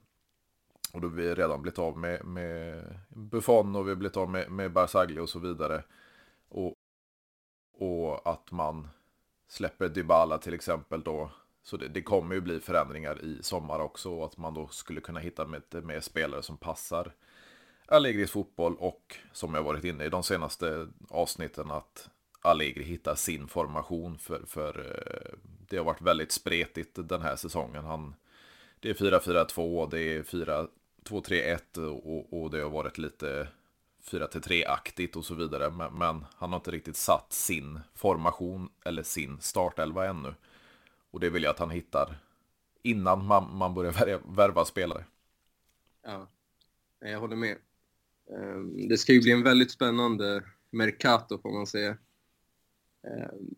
Och 0.93 1.01
då 1.01 1.09
har 1.09 1.15
vi 1.15 1.35
redan 1.35 1.63
blivit 1.63 1.79
av 1.79 1.99
med, 1.99 2.25
med 2.25 2.85
Buffon 3.09 3.77
och 3.77 3.87
vi 3.87 3.91
har 3.91 3.97
blivit 3.97 4.17
av 4.17 4.31
med, 4.31 4.51
med 4.51 4.73
Barzagli 4.73 5.21
och 5.21 5.29
så 5.29 5.39
vidare. 5.39 5.85
Och, 6.49 6.75
och 7.73 8.31
att 8.31 8.51
man 8.51 8.89
släpper 9.49 9.89
Dybala 9.89 10.39
till 10.39 10.55
exempel 10.55 11.03
då. 11.03 11.31
Så 11.63 11.77
det, 11.77 11.89
det, 11.89 12.03
kommer 12.03 12.35
ju 12.35 12.41
bli 12.41 12.61
förändringar 12.61 13.25
i 13.25 13.43
sommar 13.43 13.81
också. 13.81 14.11
Och 14.11 14.25
att 14.25 14.37
man 14.37 14.55
då 14.55 14.69
skulle 14.69 15.01
kunna 15.01 15.21
hitta 15.21 15.47
med, 15.47 15.63
med 15.85 16.05
spelare 16.05 16.43
som 16.43 16.57
passar 16.57 17.13
Allegris 17.87 18.31
fotboll. 18.31 18.77
Och 18.79 19.17
som 19.33 19.55
jag 19.55 19.63
varit 19.63 19.85
inne 19.85 20.05
i 20.05 20.09
de 20.09 20.23
senaste 20.23 20.89
avsnitten 21.09 21.71
att 21.71 22.11
Allegri 22.41 22.85
hittar 22.85 23.15
sin 23.15 23.49
formation. 23.49 24.19
För, 24.19 24.43
för 24.47 24.79
eh, 24.79 25.39
det 25.69 25.77
har 25.77 25.85
varit 25.85 26.03
väldigt 26.03 26.33
spretigt 26.33 27.09
den 27.09 27.23
här 27.23 27.37
säsongen. 27.37 27.85
Han, 27.85 28.15
det 28.81 28.91
är 28.91 28.95
4-4-2, 28.95 29.91
det 29.91 30.01
är 30.01 30.23
4 30.23 30.67
2-3-1 31.11 31.79
och, 31.87 32.43
och 32.43 32.51
det 32.51 32.61
har 32.61 32.71
varit 32.71 32.99
lite 32.99 33.49
4-3-aktigt 34.05 35.17
och 35.17 35.25
så 35.25 35.35
vidare. 35.35 35.71
Men, 35.71 35.95
men, 35.95 36.25
han 36.35 36.51
har 36.51 36.57
inte 36.57 36.71
riktigt 36.71 36.97
satt 36.97 37.33
sin 37.33 37.81
formation 37.95 38.69
eller 38.85 39.03
sin 39.03 39.41
startelva 39.41 40.07
ännu. 40.07 40.35
Och 41.11 41.21
det 41.21 41.31
vill 41.31 41.43
jag 41.43 41.51
att 41.51 41.59
han 41.59 41.71
hittar 41.71 42.19
innan 42.83 43.27
man, 43.27 43.57
man 43.57 43.75
börjar 43.75 44.35
värva 44.37 44.65
spelare. 44.65 45.05
Ja, 46.03 46.29
jag 47.01 47.21
håller 47.21 47.37
med. 47.37 47.57
Ehm, 48.31 48.89
det 48.89 48.99
ska 48.99 49.13
ju 49.13 49.21
bli 49.21 49.33
en 49.33 49.43
väldigt 49.43 49.71
spännande 49.71 50.45
Mercato 50.71 51.39
får 51.39 51.53
man 51.53 51.67
säga. 51.67 51.97
Ehm, 53.03 53.55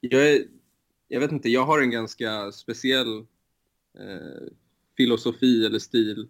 jag, 0.00 0.30
är, 0.30 0.46
jag 1.08 1.20
vet 1.20 1.32
inte, 1.32 1.48
jag 1.48 1.64
har 1.64 1.80
en 1.80 1.90
ganska 1.90 2.52
speciell 2.52 3.18
eh, 3.98 4.48
filosofi 4.96 5.66
eller 5.66 5.78
stil 5.78 6.28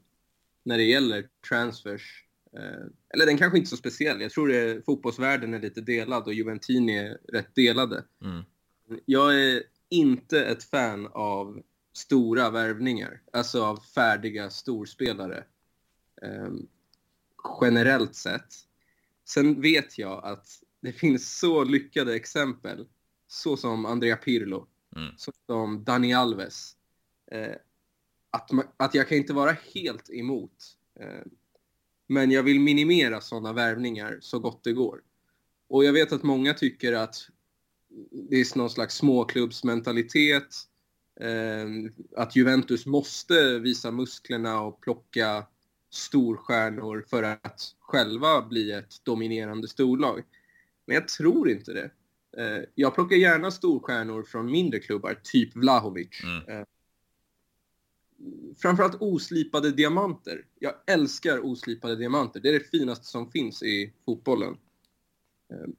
när 0.64 0.79
det 0.79 0.85
gäller 0.85 1.29
transfers. 1.48 2.24
Eh, 2.52 2.87
eller 3.14 3.26
den 3.26 3.38
kanske 3.38 3.59
inte 3.59 3.66
är 3.68 3.70
så 3.70 3.76
speciell. 3.76 4.20
Jag 4.20 4.31
tror 4.31 4.55
att 4.55 4.85
fotbollsvärlden 4.85 5.55
är 5.55 5.61
lite 5.61 5.81
delad 5.81 6.26
och 6.26 6.35
Juventini 6.35 6.98
är 6.98 7.18
rätt 7.33 7.55
delade. 7.55 8.05
Mm. 8.22 8.44
Jag 9.05 9.40
är 9.40 9.62
inte 9.88 10.44
ett 10.44 10.64
fan 10.64 11.07
av 11.07 11.62
stora 11.92 12.50
värvningar, 12.50 13.22
alltså 13.33 13.64
av 13.64 13.76
färdiga 13.94 14.50
storspelare. 14.50 15.44
Eh, 16.22 16.48
generellt 17.61 18.14
sett. 18.14 18.55
Sen 19.24 19.61
vet 19.61 19.98
jag 19.98 20.24
att 20.24 20.46
det 20.81 20.92
finns 20.92 21.38
så 21.38 21.64
lyckade 21.64 22.14
exempel, 22.14 22.87
så 23.29 23.57
som 23.57 23.87
Andrea 23.87 24.16
Pirlo, 24.16 24.66
mm. 24.96 25.14
så 25.16 25.33
som 25.46 25.85
Dani 25.85 26.14
Alves, 26.14 26.76
eh, 27.31 27.55
att, 28.30 28.50
att 28.76 28.94
jag 28.94 29.08
kan 29.08 29.18
inte 29.18 29.32
vara 29.32 29.56
helt 29.74 30.10
emot. 30.10 30.76
Eh, 31.00 31.22
men 32.06 32.30
jag 32.30 32.42
vill 32.42 32.60
minimera 32.60 33.20
sådana 33.20 33.52
värvningar 33.52 34.18
så 34.20 34.38
gott 34.38 34.64
det 34.64 34.72
går. 34.72 35.00
Och 35.68 35.84
jag 35.84 35.92
vet 35.92 36.12
att 36.12 36.22
många 36.22 36.54
tycker 36.54 36.92
att 36.92 37.28
det 38.10 38.36
är 38.36 38.58
någon 38.58 38.70
slags 38.70 38.94
småklubbsmentalitet. 38.94 40.56
Eh, 41.20 41.66
att 42.16 42.36
Juventus 42.36 42.86
måste 42.86 43.58
visa 43.58 43.90
musklerna 43.90 44.60
och 44.60 44.80
plocka 44.80 45.46
storstjärnor 45.90 47.04
för 47.10 47.22
att 47.22 47.60
själva 47.80 48.42
bli 48.42 48.72
ett 48.72 49.04
dominerande 49.04 49.68
storlag. 49.68 50.22
Men 50.86 50.94
jag 50.94 51.08
tror 51.08 51.50
inte 51.50 51.72
det. 51.72 51.90
Eh, 52.42 52.62
jag 52.74 52.94
plockar 52.94 53.16
gärna 53.16 53.50
storstjärnor 53.50 54.22
från 54.22 54.46
mindre 54.46 54.80
klubbar, 54.80 55.20
typ 55.22 55.56
Vlahovic. 55.56 56.22
Mm. 56.22 56.66
Eh, 58.18 58.57
framförallt 58.57 59.02
oslipade 59.02 59.70
diamanter. 59.70 60.44
Jag 60.59 60.74
älskar 60.87 61.44
oslipade 61.44 61.96
diamanter. 61.96 62.40
Det 62.40 62.48
är 62.48 62.52
det 62.52 62.70
finaste 62.70 63.07
som 63.07 63.31
finns 63.31 63.62
i 63.62 63.92
fotbollen. 64.05 64.57
Eh, 65.52 65.70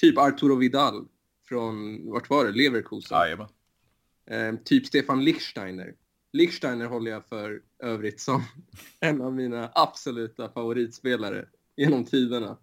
typ 0.00 0.18
Arturo 0.18 0.56
Vidal 0.56 1.08
från, 1.48 2.06
vart 2.10 2.30
var 2.30 2.44
det, 2.44 2.52
Leverkusen? 2.52 3.18
Jajamän. 3.18 4.64
typ 4.64 4.86
Stefan 4.86 5.24
Lichtsteiner. 5.24 5.94
Lichtsteiner 6.32 6.86
håller 6.86 7.10
jag 7.10 7.26
för 7.26 7.62
övrigt 7.78 8.20
som 8.20 8.42
en 9.00 9.22
av 9.22 9.34
mina 9.34 9.70
absoluta 9.74 10.48
favoritspelare 10.48 11.46
genom 11.76 12.04
tiderna. 12.04 12.58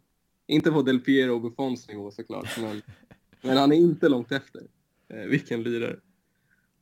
Inte 0.47 0.71
på 0.71 0.81
Del 0.81 0.99
Piero 0.99 1.33
och 1.33 1.41
Buffons 1.41 1.87
nivå 1.87 2.11
såklart, 2.11 2.57
men, 2.61 2.81
men 3.41 3.57
han 3.57 3.71
är 3.71 3.75
inte 3.75 4.09
långt 4.09 4.31
efter. 4.31 4.61
Eh, 5.09 5.25
vilken 5.25 5.63
lirare. 5.63 5.99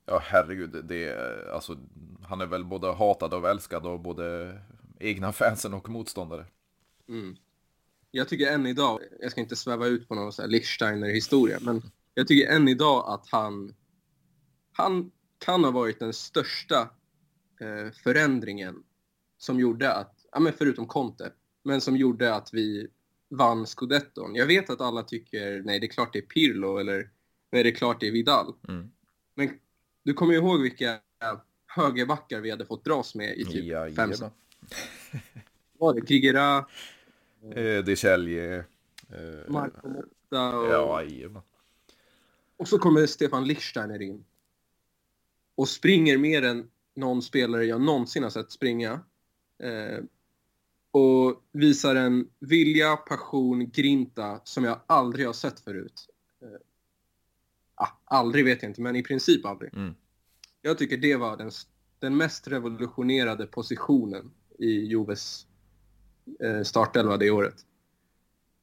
Ja, 0.05 0.21
herregud. 0.23 0.85
Det, 0.85 1.17
alltså, 1.53 1.77
han 2.23 2.41
är 2.41 2.45
väl 2.45 2.65
både 2.65 2.87
hatad 2.87 3.33
och 3.33 3.49
älskad 3.49 3.85
av 3.85 4.01
både 4.01 4.57
egna 4.99 5.31
fansen 5.31 5.73
och 5.73 5.89
motståndare. 5.89 6.45
Mm. 7.09 7.35
Jag 8.11 8.29
tycker 8.29 8.51
än 8.51 8.65
idag, 8.65 8.99
jag 9.19 9.31
ska 9.31 9.41
inte 9.41 9.55
sväva 9.55 9.87
ut 9.87 10.07
på 10.07 10.15
någon 10.15 10.31
Lichtsteiner-historia, 10.47 11.59
men 11.61 11.81
jag 12.13 12.27
tycker 12.27 12.51
än 12.51 12.67
idag 12.67 13.03
att 13.07 13.27
han, 13.31 13.75
han 14.71 15.11
kan 15.39 15.63
ha 15.63 15.71
varit 15.71 15.99
den 15.99 16.13
största 16.13 16.81
eh, 17.61 17.91
förändringen 18.03 18.83
som 19.37 19.59
gjorde 19.59 19.93
att, 19.93 20.25
ja 20.31 20.39
men 20.39 20.53
förutom 20.53 20.87
Conte, 20.87 21.31
men 21.63 21.81
som 21.81 21.97
gjorde 21.97 22.35
att 22.35 22.49
vi 22.53 22.87
vann 23.29 23.65
scudetton. 23.65 24.35
Jag 24.35 24.45
vet 24.45 24.69
att 24.69 24.81
alla 24.81 25.03
tycker, 25.03 25.61
nej 25.65 25.79
det 25.79 25.85
är 25.85 25.91
klart 25.91 26.13
det 26.13 26.19
är 26.19 26.27
Pirlo 26.27 26.77
eller 26.77 27.09
nej 27.51 27.63
det 27.63 27.69
är 27.69 27.75
klart 27.75 27.99
det 27.99 28.07
är 28.07 28.11
Vidal. 28.11 28.53
Mm. 28.67 28.91
Men 29.35 29.59
du 30.05 30.13
kommer 30.13 30.33
ju 30.33 30.39
ihåg 30.39 30.61
vilka 30.61 30.99
högerbackar 31.67 32.41
vi 32.41 32.51
hade 32.51 32.65
fått 32.65 32.85
dras 32.85 33.15
med 33.15 33.37
i 33.37 33.45
typ 33.45 33.65
ja, 33.65 33.89
fem 33.95 34.11
Var 35.77 35.93
det 35.93 36.01
Grigera? 36.01 36.65
Eh, 37.55 37.83
Decelje. 37.83 38.57
Eh, 39.09 39.47
Marco 39.47 39.87
Motta 39.87 40.59
och... 40.59 40.67
Ja, 40.67 41.03
jajamän. 41.03 41.41
Och 42.57 42.67
så 42.67 42.77
kommer 42.77 43.05
Stefan 43.05 43.47
Lichtsteiner 43.47 44.01
in 44.01 44.25
och 45.55 45.69
springer 45.69 46.17
mer 46.17 46.41
än 46.41 46.69
någon 46.95 47.21
spelare 47.21 47.65
jag 47.65 47.81
någonsin 47.81 48.23
har 48.23 48.29
sett 48.29 48.51
springa. 48.51 48.99
Eh, 49.63 50.03
och 50.91 51.43
visar 51.51 51.95
en 51.95 52.29
vilja, 52.39 52.95
passion, 52.95 53.69
grinta 53.69 54.41
som 54.43 54.63
jag 54.63 54.79
aldrig 54.87 55.25
har 55.25 55.33
sett 55.33 55.59
förut. 55.59 56.09
Eh, 57.81 57.87
ah, 57.87 57.87
aldrig 58.05 58.45
vet 58.45 58.61
jag 58.61 58.69
inte, 58.69 58.81
men 58.81 58.95
i 58.95 59.03
princip 59.03 59.45
aldrig. 59.45 59.73
Mm. 59.73 59.95
Jag 60.61 60.77
tycker 60.77 60.97
det 60.97 61.15
var 61.15 61.37
den, 61.37 61.51
den 61.99 62.17
mest 62.17 62.47
revolutionerade 62.47 63.47
positionen 63.47 64.31
i 64.59 64.85
Joves 64.85 65.47
eh, 66.39 66.61
startelva 66.61 67.17
det 67.17 67.31
året. 67.31 67.65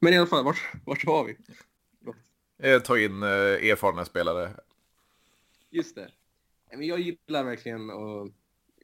Men 0.00 0.12
i 0.12 0.18
alla 0.18 0.26
fall, 0.26 0.44
vart, 0.44 0.72
vart 0.84 1.06
var 1.06 1.24
vi? 1.24 1.36
Eh, 2.68 2.82
ta 2.82 2.98
in 2.98 3.22
eh, 3.22 3.28
erfarna 3.28 4.04
spelare. 4.04 4.50
Just 5.70 5.96
det 5.96 6.10
jag 6.80 7.00
gillar 7.00 7.44
verkligen 7.44 7.90
att 7.90 8.32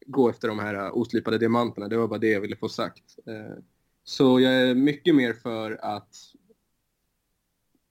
gå 0.07 0.29
efter 0.29 0.49
de 0.49 0.59
här 0.59 0.91
oslipade 0.91 1.39
diamanterna. 1.39 1.89
Det 1.89 1.97
var 1.97 2.09
bara 2.09 2.19
det 2.19 2.31
jag 2.31 2.41
ville 2.41 2.57
få 2.57 2.69
sagt. 2.69 3.19
Eh, 3.27 3.63
så 4.05 4.41
jag 4.41 4.53
är 4.53 4.75
mycket 4.75 5.15
mer 5.15 5.33
för 5.33 5.85
att 5.85 6.17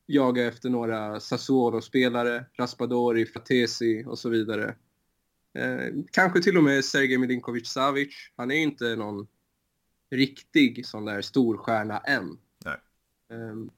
jaga 0.08 0.48
efter 0.48 0.70
några 0.70 1.20
Sassuolo-spelare, 1.20 2.46
Raspadori, 2.54 3.26
Fratesi 3.26 4.04
och 4.08 4.20
så 4.20 4.30
vidare. 4.30 4.76
Eh, 5.54 5.94
kanske 6.12 6.42
till 6.42 6.58
och 6.58 6.64
med 6.64 6.86
Sergej 6.86 7.18
Milinkovic-Savic. 7.18 8.14
Han 8.36 8.52
är 8.52 8.56
ju 8.56 8.62
inte 8.62 8.96
någon 8.96 9.28
riktig 10.10 10.86
sån 10.86 11.06
där 11.06 11.22
storstjärna 11.22 12.00
än. 12.00 12.38
Nej. 12.66 12.78
Um, 13.30 13.70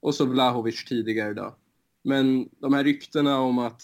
och 0.00 0.14
så 0.14 0.24
Vlahovic 0.24 0.84
tidigare 0.84 1.34
då. 1.34 1.56
Men 2.02 2.48
de 2.58 2.74
här 2.74 2.84
ryktena 2.84 3.38
om 3.38 3.58
att 3.58 3.82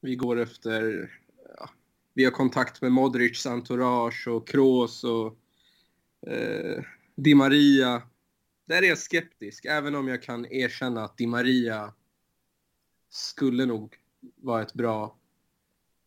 vi 0.00 0.16
går 0.16 0.40
efter... 0.40 1.10
Ja, 1.58 1.70
vi 2.14 2.24
har 2.24 2.30
kontakt 2.30 2.82
med 2.82 2.92
Modric, 2.92 3.46
entourage 3.46 4.28
och 4.28 4.48
Kroos 4.48 5.04
och 5.04 5.38
eh, 6.30 6.82
Di 7.14 7.34
Maria. 7.34 8.02
Där 8.66 8.82
är 8.82 8.86
jag 8.86 8.98
skeptisk, 8.98 9.64
även 9.64 9.94
om 9.94 10.08
jag 10.08 10.22
kan 10.22 10.46
erkänna 10.46 11.04
att 11.04 11.18
Di 11.18 11.26
Maria 11.26 11.92
skulle 13.10 13.66
nog 13.66 13.96
vara 14.36 14.62
ett 14.62 14.74
bra, 14.74 15.16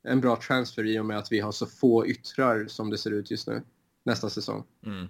en 0.04 0.22
bra 0.22 0.36
transfer 0.36 0.86
i 0.86 1.00
och 1.00 1.06
med 1.06 1.18
att 1.18 1.32
vi 1.32 1.40
har 1.40 1.52
så 1.52 1.66
få 1.66 2.08
yttrar 2.08 2.68
som 2.68 2.90
det 2.90 2.98
ser 2.98 3.12
ut 3.12 3.32
just 3.32 3.48
nu 3.48 3.64
nästa 4.04 4.30
säsong. 4.30 4.64
Mm. 4.86 5.08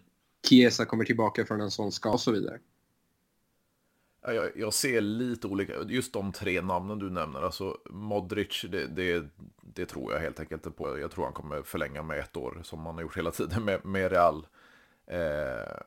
Chiesa 0.50 0.86
kommer 0.86 1.06
tillbaka 1.06 1.46
från 1.46 1.62
en 1.62 1.72
sån 1.72 1.92
ska 1.92 2.12
och 2.12 2.22
så 2.22 2.32
vidare. 2.32 2.60
Jag, 4.22 4.52
jag, 4.56 4.74
ser 4.74 5.02
lite 5.02 5.48
olika, 5.48 5.74
just 5.88 6.14
de 6.14 6.32
tre 6.32 6.62
namnen 6.62 7.00
du 7.00 7.10
nämner, 7.10 7.42
alltså 7.42 7.78
Modric, 7.90 8.66
det, 8.72 8.88
det, 8.88 9.26
det, 9.62 9.86
tror 9.86 10.14
jag 10.14 10.20
helt 10.20 10.40
enkelt 10.40 10.76
på. 10.76 11.00
Jag 11.00 11.12
tror 11.12 11.24
han 11.24 11.34
kommer 11.34 11.62
förlänga 11.62 12.04
med 12.04 12.20
ett 12.20 12.38
år, 12.38 12.62
som 12.64 12.86
han 12.86 12.96
har 12.96 13.02
gjort 13.02 13.18
hela 13.18 13.32
tiden 13.32 13.66
med, 13.66 13.86
med 13.86 14.12
Real. 14.12 14.48
Eh, 15.08 15.82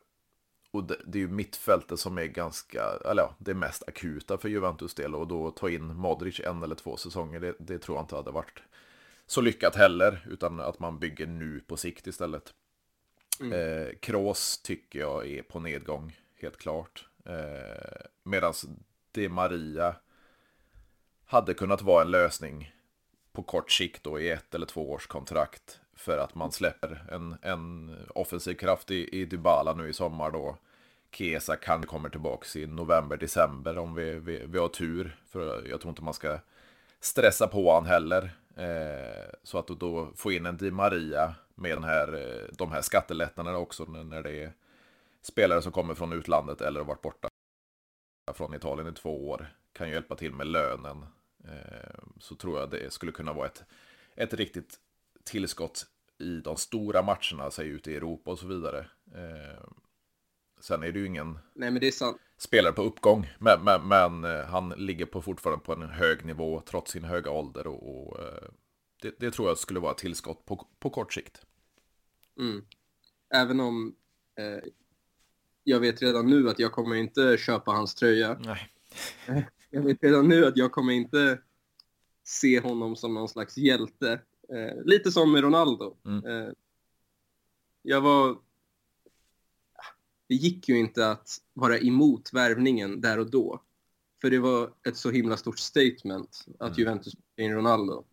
och 0.73 0.85
det, 0.85 0.97
det, 1.07 1.19
är 1.19 1.21
ju 1.21 1.29
mittfältet 1.29 2.01
som 2.01 2.19
är 2.19 2.27
ganska, 2.27 2.85
eller 3.05 3.23
ja, 3.23 3.35
det 3.39 3.55
mest 3.55 3.89
akuta 3.89 4.39
för 4.39 4.49
Juventus 4.49 4.95
del. 4.95 5.15
Och 5.15 5.29
då 5.29 5.51
ta 5.51 5.71
in 5.71 5.95
Modric 5.97 6.41
en 6.41 6.63
eller 6.63 6.75
två 6.75 6.97
säsonger, 6.97 7.41
det, 7.41 7.55
det 7.59 7.79
tror 7.79 7.97
jag 7.97 8.05
inte 8.05 8.17
hade 8.17 8.31
varit 8.31 8.63
så 9.27 9.41
lyckat 9.41 9.77
heller. 9.77 10.27
Utan 10.31 10.61
att 10.61 10.79
man 10.79 10.99
bygger 10.99 11.27
nu 11.27 11.61
på 11.61 11.77
sikt 11.77 12.07
istället. 12.07 12.55
Mm. 13.41 13.53
Eh, 13.53 13.95
Kroos 14.01 14.63
tycker 14.63 14.99
jag 14.99 15.27
är 15.27 15.43
på 15.43 15.61
nedgång, 15.61 16.17
helt 16.41 16.57
klart. 16.57 17.09
Eh, 17.25 18.07
Medan 18.23 18.55
det 19.13 19.29
Maria 19.29 19.97
hade 21.27 21.55
kunnat 21.55 21.83
vara 21.83 22.03
en 22.03 22.11
lösning 22.11 22.75
på 23.33 23.43
kort 23.43 23.71
sikt 23.71 24.05
då 24.05 24.21
i 24.21 24.31
ett 24.31 24.55
eller 24.55 24.67
två 24.67 24.91
års 24.91 25.07
kontrakt. 25.07 25.81
För 26.03 26.19
att 26.19 26.35
man 26.35 26.53
släpper 26.53 27.05
en, 27.11 27.37
en 27.43 27.97
offensiv 28.15 28.55
kraft 28.55 28.91
i, 28.91 29.21
i 29.21 29.25
Dybala 29.25 29.75
nu 29.75 29.89
i 29.89 29.93
sommar 29.93 30.31
då. 30.31 30.57
Kesa 31.11 31.57
kan 31.57 31.87
komma 31.87 32.09
tillbaka 32.09 32.59
i 32.59 32.67
november, 32.67 33.17
december 33.17 33.79
om 33.79 33.95
vi, 33.95 34.15
vi, 34.15 34.47
vi 34.47 34.59
har 34.59 34.69
tur. 34.69 35.17
För 35.27 35.69
jag 35.69 35.81
tror 35.81 35.91
inte 35.91 36.03
man 36.03 36.15
ska 36.15 36.39
stressa 37.01 37.49
på 37.49 37.75
han 37.75 37.87
heller. 37.87 38.31
Eh, 38.57 39.31
så 39.43 39.59
att 39.59 39.67
då 39.67 40.13
få 40.17 40.33
in 40.33 40.47
en 40.47 40.57
Di 40.57 40.71
Maria 40.71 41.35
med 41.55 41.77
den 41.77 41.85
här, 41.85 42.15
eh, 42.15 42.55
de 42.57 42.73
här 42.73 42.83
skattelättnaderna 42.83 43.59
också 43.59 43.85
när 43.85 44.23
det 44.23 44.43
är 44.43 44.53
spelare 45.23 45.63
som 45.63 45.73
kommer 45.73 45.95
från 45.95 46.13
utlandet 46.13 46.61
eller 46.61 46.81
har 46.81 46.87
varit 46.87 47.03
borta 47.03 47.29
från 48.35 48.55
Italien 48.55 48.89
i 48.89 48.93
två 48.93 49.29
år 49.29 49.55
kan 49.73 49.89
ju 49.89 49.95
hjälpa 49.95 50.17
till 50.17 50.33
med 50.33 50.47
lönen. 50.47 51.07
Eh, 51.45 52.01
så 52.19 52.35
tror 52.35 52.61
jag 52.61 52.71
det 52.71 52.93
skulle 52.93 53.13
kunna 53.13 53.33
vara 53.33 53.47
ett, 53.47 53.65
ett 54.15 54.35
riktigt 54.35 54.79
tillskott 55.25 55.87
i 56.19 56.41
de 56.41 56.57
stora 56.57 57.03
matcherna, 57.03 57.51
säg 57.51 57.69
ute 57.69 57.91
i 57.91 57.97
Europa 57.97 58.31
och 58.31 58.39
så 58.39 58.47
vidare. 58.47 58.79
Eh, 59.15 59.65
sen 60.61 60.83
är 60.83 60.93
det 60.93 60.99
ju 60.99 61.07
ingen 61.07 61.39
Nej, 61.55 61.93
spelare 62.37 62.73
på 62.73 62.83
uppgång, 62.83 63.31
men, 63.39 63.65
men, 63.65 63.89
men 63.89 64.25
eh, 64.25 64.45
han 64.45 64.69
ligger 64.69 65.07
på 65.07 65.23
fortfarande 65.23 65.65
på 65.65 65.73
en 65.73 65.83
hög 65.83 66.25
nivå 66.25 66.63
trots 66.67 66.93
sin 66.93 67.05
höga 67.05 67.31
ålder 67.31 67.67
och, 67.67 68.09
och 68.09 68.19
det, 69.03 69.15
det, 69.19 69.31
tror 69.31 69.49
jag 69.49 69.59
skulle 69.59 69.81
vara 69.81 69.93
ett 69.93 69.99
tillskott 69.99 70.45
på, 70.45 70.67
på 70.79 70.91
kort 70.91 71.13
sikt. 71.13 71.41
Mm. 72.39 72.65
Även 73.35 73.61
om 73.61 73.95
eh, 74.39 74.71
jag 75.65 75.81
vet 75.81 76.03
redan 76.03 76.27
nu 76.27 76.49
att 76.49 76.59
jag 76.59 76.73
kommer 76.73 76.97
inte 76.97 77.37
köpa 77.39 77.71
hans 77.71 77.95
tröja. 77.95 78.39
Nej. 78.41 78.69
Jag 79.75 79.83
vet 79.83 80.03
redan 80.03 80.29
nu 80.29 80.47
att 80.47 80.57
jag 80.57 80.73
kommer 80.73 80.93
inte 80.93 81.39
se 82.25 82.61
honom 82.61 82.97
som 82.97 83.15
någon 83.15 83.29
slags 83.29 83.59
hjälte. 83.59 84.21
Eh, 84.53 84.85
lite 84.85 85.13
som 85.13 85.33
med 85.33 85.43
Ronaldo. 85.43 85.97
Mm. 86.07 86.27
Eh, 86.27 86.53
jag 87.83 88.01
var... 88.01 88.39
Det 90.29 90.35
gick 90.35 90.69
ju 90.69 90.79
inte 90.79 91.11
att 91.11 91.29
vara 91.53 91.79
emot 91.79 92.33
värvningen 92.33 93.01
där 93.01 93.19
och 93.19 93.31
då. 93.31 93.63
För 94.21 94.31
det 94.31 94.39
var 94.39 94.73
ett 94.89 94.97
så 94.97 95.11
himla 95.11 95.37
stort 95.37 95.59
statement 95.59 96.45
att 96.59 96.69
Mm. 96.69 96.79
Juventus 96.79 97.13
fick 97.15 97.45
in 97.45 97.53
Ronaldo. 97.53 98.05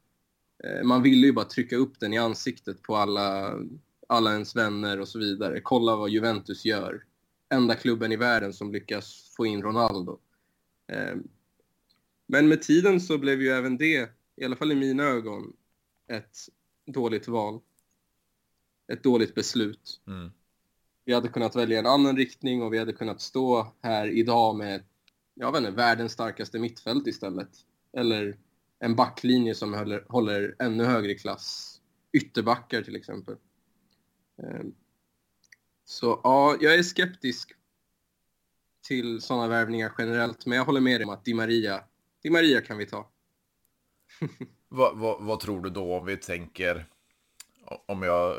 Eh, 0.63 0.84
man 0.84 1.02
ville 1.04 1.28
ju 1.28 1.34
bara 1.34 1.45
trycka 1.45 1.75
upp 1.75 1.99
den 1.99 2.13
i 2.13 2.17
ansiktet 2.17 2.82
på 2.82 2.95
alla, 2.95 3.60
alla 4.08 4.34
ens 4.34 4.56
vänner 4.56 4.99
och 4.99 5.08
så 5.08 5.19
vidare. 5.19 5.62
Kolla 5.62 5.95
vad 5.95 6.10
Juventus 6.10 6.65
gör. 6.65 7.04
Enda 7.49 7.75
klubben 7.75 8.12
i 8.12 8.15
världen 8.15 8.54
som 8.54 8.71
lyckas 8.71 9.34
få 9.38 9.45
in 9.45 9.62
Ronaldo. 9.62 10.19
Eh, 10.88 11.15
Men 12.28 12.47
med 12.47 12.62
tiden 12.62 13.02
så 13.02 13.17
blev 13.17 13.41
ju 13.41 13.49
även 13.49 13.78
det, 13.78 14.10
i 14.36 14.45
alla 14.45 14.56
fall 14.56 14.71
i 14.71 14.75
mina 14.75 15.04
ögon, 15.04 15.54
ett 16.10 16.38
dåligt 16.86 17.28
val. 17.28 17.62
Ett 18.93 19.04
dåligt 19.04 19.36
beslut. 19.36 20.02
Mm. 20.08 20.32
Vi 21.06 21.13
hade 21.13 21.28
kunnat 21.30 21.56
välja 21.56 21.80
en 21.80 21.86
annan 21.86 22.17
riktning 22.17 22.62
och 22.62 22.74
vi 22.74 22.78
hade 22.78 22.93
kunnat 22.93 23.22
stå 23.22 23.74
här 23.82 24.08
idag 24.08 24.56
med, 24.56 24.84
jag 25.34 25.52
vet 25.52 25.60
inte, 25.60 25.72
världens 25.72 26.12
starkaste 26.12 26.60
mittfält 26.60 27.08
istället. 27.08 27.50
Eller 27.93 28.38
en 28.80 28.95
backlinje 28.95 29.56
som 29.56 29.74
håller, 29.74 30.06
håller 30.10 30.56
ännu 30.60 30.84
högre 30.84 31.13
klass. 31.13 31.76
Ytterbackar 32.13 32.82
till 32.82 32.95
exempel. 32.95 33.36
Ehm, 34.43 34.76
Så 35.86 36.22
ja, 36.24 36.58
jag 36.62 36.76
är 36.76 36.84
skeptisk 36.84 37.52
till 38.88 39.22
sådana 39.22 39.48
värvningar 39.48 39.93
generellt, 39.98 40.45
men 40.45 40.58
jag 40.58 40.65
håller 40.65 40.82
med 40.82 41.00
dig 41.00 41.06
om 41.06 41.13
att 41.13 41.26
Di 41.26 41.34
Maria, 41.34 41.84
Di 42.24 42.30
Maria 42.30 42.62
kan 42.62 42.78
vi 42.78 42.86
ta. 42.86 43.10
Vad, 44.70 44.98
vad, 44.98 45.22
vad 45.22 45.40
tror 45.40 45.62
du 45.62 45.70
då 45.70 45.98
om 45.98 46.06
vi 46.06 46.18
tänker, 46.18 46.86
om 47.86 48.04
jag 48.04 48.36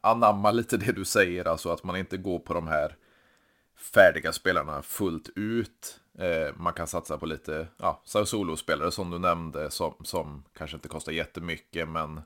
anammar 0.00 0.52
lite 0.52 0.76
det 0.76 0.92
du 0.92 1.04
säger, 1.04 1.48
alltså 1.48 1.70
att 1.70 1.84
man 1.84 1.96
inte 1.96 2.16
går 2.16 2.38
på 2.38 2.54
de 2.54 2.66
här 2.68 2.96
färdiga 3.94 4.32
spelarna 4.32 4.82
fullt 4.82 5.30
ut. 5.36 6.00
Eh, 6.18 6.54
man 6.56 6.72
kan 6.72 6.86
satsa 6.86 7.18
på 7.18 7.26
lite 7.26 7.66
ja, 7.76 8.02
solo-spelare 8.04 8.90
som 8.90 9.10
du 9.10 9.18
nämnde, 9.18 9.70
som, 9.70 9.94
som 10.02 10.44
kanske 10.52 10.76
inte 10.76 10.88
kostar 10.88 11.12
jättemycket, 11.12 11.88
men 11.88 12.20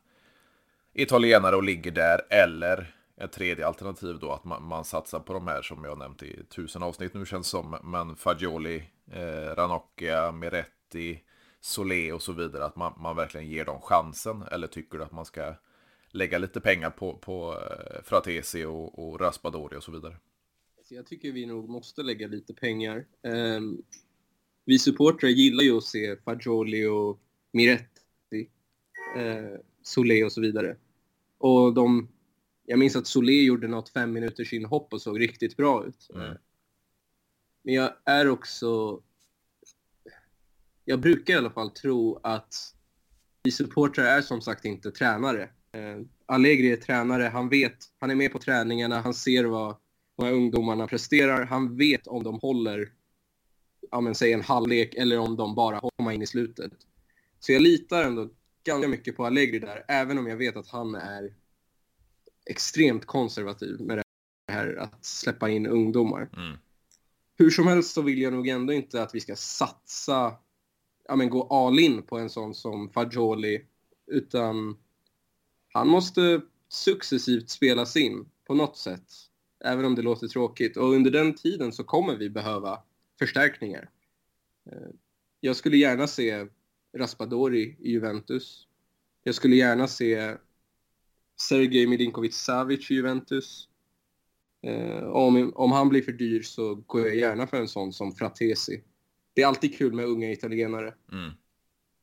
italienare 0.93 1.57
och 1.57 1.63
ligger 1.63 1.91
där, 1.91 2.21
eller 2.31 2.95
ett 3.17 3.33
tredje 3.33 3.67
alternativ 3.67 4.19
då, 4.21 4.33
att 4.33 4.45
man, 4.45 4.63
man 4.63 4.85
satsar 4.85 5.21
på 5.21 5.33
de 5.33 5.49
här 5.49 5.63
som 5.63 5.85
jag 5.85 5.99
nämnt 5.99 6.23
i 6.23 6.45
tusen 6.45 6.83
avsnitt 6.83 7.15
nu 7.15 7.27
känns 7.27 7.49
som, 7.49 7.79
men 7.83 8.17
Fagioli, 8.17 8.89
eh, 9.13 9.55
Ranocchia, 9.57 10.33
Miretti, 10.33 11.23
Solé 11.67 12.13
och 12.13 12.23
så 12.23 12.33
vidare, 12.33 12.65
att 12.65 12.77
man, 12.77 12.93
man 12.97 13.17
verkligen 13.17 13.47
ger 13.47 13.65
dem 13.65 13.81
chansen, 13.81 14.43
eller 14.43 14.67
tycker 14.67 14.99
du 14.99 15.05
att 15.05 15.13
man 15.13 15.25
ska 15.25 15.55
lägga 16.11 16.39
lite 16.39 16.61
pengar 16.61 16.91
på, 16.91 17.19
på 17.19 17.53
eh, 17.53 18.03
Fratesi 18.03 18.65
och, 18.65 18.99
och 18.99 19.21
Raspadori 19.21 19.77
och 19.77 19.83
så 19.83 19.93
vidare? 19.93 20.17
Så 20.83 20.95
jag 20.95 21.07
tycker 21.07 21.33
vi 21.33 21.47
nog 21.47 21.69
måste 21.69 22.03
lägga 22.03 22.27
lite 22.27 22.55
pengar. 22.55 23.07
Ehm, 23.23 23.83
vi 24.65 24.79
supportrar 24.79 25.29
gillar 25.29 25.63
ju 25.63 25.77
att 25.77 25.85
se 25.85 26.17
Fagioli 26.17 26.87
och 26.87 27.21
Miretti, 27.53 28.49
eh, 29.17 29.61
Solé 29.83 30.25
och 30.25 30.33
så 30.33 30.41
vidare. 30.41 30.77
Och 31.39 31.75
de, 31.75 32.09
jag 32.67 32.79
minns 32.79 32.97
att 32.97 33.07
Solé 33.07 33.43
gjorde 33.43 33.69
något 33.69 33.89
fem 33.89 34.13
minuters 34.13 34.53
inhopp 34.53 34.93
och 34.93 35.03
såg 35.03 35.21
riktigt 35.21 35.57
bra 35.57 35.87
ut. 35.87 36.11
Mm. 36.15 36.35
Men 37.63 37.75
jag 37.75 37.93
är 38.05 38.29
också... 38.29 39.03
Jag 40.89 41.01
brukar 41.01 41.35
i 41.35 41.37
alla 41.37 41.51
fall 41.51 41.71
tro 41.71 42.21
att 42.23 42.55
vi 43.43 43.51
supportrar 43.51 44.05
är 44.05 44.23
som 44.23 44.41
sagt 44.41 44.65
inte 44.65 44.91
tränare. 44.91 45.43
Eh, 45.73 46.01
Allegri 46.27 46.73
är 46.73 46.77
tränare, 46.77 47.23
han 47.23 47.49
vet, 47.49 47.77
han 47.99 48.11
är 48.11 48.15
med 48.15 48.33
på 48.33 48.39
träningarna, 48.39 49.01
han 49.01 49.15
ser 49.15 49.45
vad 49.45 49.77
här 50.23 50.33
ungdomarna 50.33 50.87
presterar, 50.87 51.45
han 51.45 51.77
vet 51.77 52.07
om 52.07 52.23
de 52.23 52.39
håller, 52.41 52.93
ja 53.91 54.01
men 54.01 54.15
säg 54.15 54.33
en 54.33 54.43
halvlek 54.43 54.95
eller 54.95 55.19
om 55.19 55.37
de 55.37 55.55
bara 55.55 55.81
kommer 55.81 56.13
in 56.13 56.23
i 56.23 56.27
slutet. 56.27 56.73
Så 57.41 57.53
jag 57.53 57.63
litar 57.63 58.03
ändå 58.03 58.31
ganska 58.65 58.89
mycket 58.89 59.17
på 59.17 59.27
Allegri 59.27 59.59
där, 59.59 59.85
även 59.89 60.19
om 60.19 60.27
jag 60.27 60.37
vet 60.37 60.57
att 60.57 60.69
han 60.69 60.95
är 60.95 61.35
extremt 62.47 63.07
konservativ 63.07 63.81
med 63.81 63.99
det 63.99 64.03
här 64.53 64.77
att 64.77 65.05
släppa 65.05 65.51
in 65.51 65.67
ungdomar 65.67 66.29
Mm. 66.37 66.59
hur 67.39 67.51
som 67.51 67.67
helst 67.67 67.95
så 67.95 68.03
vill 68.03 68.21
jag 68.23 68.33
nog 68.33 68.49
ändå 68.49 68.73
inte 68.73 69.03
att 69.03 69.15
vi 69.15 69.21
ska 69.21 69.37
satsa, 69.37 70.35
ja 71.09 71.17
men 71.17 71.31
gå 71.31 71.43
all 71.43 71.79
in 71.79 72.03
på 72.03 72.19
en 72.19 72.31
sån 72.31 72.55
som 72.55 72.91
Fagioli, 72.91 73.65
utan 74.07 74.77
han 75.73 75.89
måste 75.89 76.41
successivt 76.69 77.51
spelas 77.51 77.97
in 77.97 78.29
på 78.45 78.55
något 78.55 78.77
sätt, 78.77 79.13
även 79.65 79.85
om 79.85 79.95
det 79.95 80.03
låter 80.03 80.29
tråkigt. 80.29 80.77
Och 80.77 80.93
under 80.93 81.11
den 81.11 81.35
tiden 81.35 81.73
så 81.73 81.85
kommer 81.85 82.17
vi 82.17 82.31
behöva 82.31 82.83
förstärkningar. 83.19 83.91
Eh, 84.71 84.89
jag 85.41 85.57
skulle 85.57 85.77
gärna 85.77 86.07
se 86.07 86.47
Raspadori 86.97 87.77
i 87.79 87.91
Juventus. 87.91 88.67
Jag 89.23 89.35
skulle 89.35 89.57
gärna 89.57 89.89
se 89.89 90.37
Sergej 91.49 91.87
Milinkovic-Savic 91.87 92.93
i 92.93 92.95
Juventus. 92.95 93.69
Eh, 94.63 95.05
om, 95.05 95.53
om 95.55 95.73
han 95.73 95.89
blir 95.89 96.03
för 96.03 96.13
dyr 96.13 96.43
så 96.43 96.75
går 96.75 97.07
jag 97.07 97.17
gärna 97.17 97.47
för 97.47 97.57
en 97.57 97.69
sån 97.69 97.93
som 97.93 98.13
Fratesi. 98.13 98.83
Det 99.37 99.43
är 99.43 99.47
alltid 99.47 99.79
kul 99.79 99.93
med 99.93 100.05
unga 100.05 100.33
italienare. 100.33 100.95
Mm. 101.13 101.31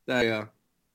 Där 0.04 0.24
är 0.24 0.28
jag, 0.28 0.46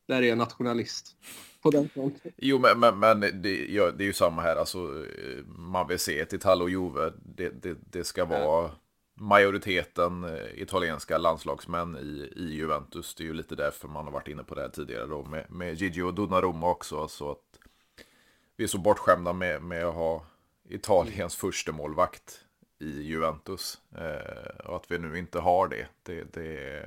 där 0.08 0.21
är 0.21 0.28
jag 0.28 0.38
nationalist. 0.38 1.15
På 1.62 1.71
den 1.71 1.89
fronten. 1.89 2.32
Jo, 2.38 2.60
men, 2.60 2.80
men, 2.80 2.99
men 2.99 3.41
det, 3.41 3.65
ja, 3.65 3.91
det 3.91 4.04
är 4.04 4.06
ju 4.06 4.13
samma 4.13 4.41
här. 4.41 4.56
Alltså, 4.56 4.78
eh, 4.78 5.45
man 5.45 5.88
vill 5.88 5.99
se 5.99 6.19
ett 6.19 6.34
Italo-Juve. 6.34 7.13
Det, 7.36 7.49
det, 7.49 7.78
det 7.89 8.04
ska 8.04 8.25
vara 8.25 8.71
majoriteten 9.13 10.23
eh, 10.23 10.62
italienska 10.62 11.17
landslagsmän 11.17 11.97
i, 11.97 12.34
i 12.36 12.56
Juventus. 12.56 13.15
Det 13.15 13.23
är 13.23 13.25
ju 13.25 13.34
lite 13.34 13.56
därför 13.56 13.88
man 13.88 14.06
har 14.06 14.12
varit 14.12 14.28
inne 14.28 14.43
på 14.43 14.56
det 14.56 14.62
här 14.62 14.69
tidigare 14.69 15.06
då. 15.06 15.23
Med, 15.25 15.45
med 15.52 15.75
Gigi 15.75 16.02
och 16.02 16.13
Donnarumma 16.13 16.70
också. 16.70 17.07
Så 17.07 17.32
att 17.32 17.59
vi 18.57 18.64
är 18.64 18.68
så 18.68 18.78
bortskämda 18.78 19.34
med, 19.34 19.61
med 19.61 19.86
att 19.86 19.95
ha 19.95 20.26
Italiens 20.70 21.36
första 21.36 21.72
målvakt 21.72 22.45
i 22.80 23.01
Juventus. 23.01 23.82
Eh, 23.97 24.65
och 24.65 24.75
att 24.75 24.91
vi 24.91 24.99
nu 24.99 25.17
inte 25.17 25.39
har 25.39 25.67
det. 25.67 25.88
Det, 26.03 26.34
det, 26.34 26.84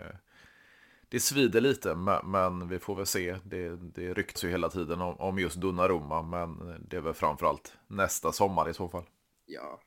det 1.09 1.21
svider 1.21 1.61
lite, 1.61 1.95
men, 1.95 2.31
men 2.31 2.69
vi 2.69 2.79
får 2.79 2.95
väl 2.97 3.07
se. 3.07 3.37
Det, 3.45 3.77
det 3.77 4.15
rykts 4.15 4.45
ju 4.45 4.49
hela 4.51 4.69
tiden 4.69 5.01
om, 5.01 5.17
om 5.21 5.39
just 5.39 5.57
Donnarumma, 5.57 6.23
men 6.23 6.59
det 6.89 6.97
är 6.97 7.01
väl 7.01 7.15
framförallt 7.15 7.73
nästa 7.87 8.33
sommar 8.33 8.71
i 8.71 8.75
så 8.75 8.89
fall. 8.89 9.05
Ja. 9.47 9.81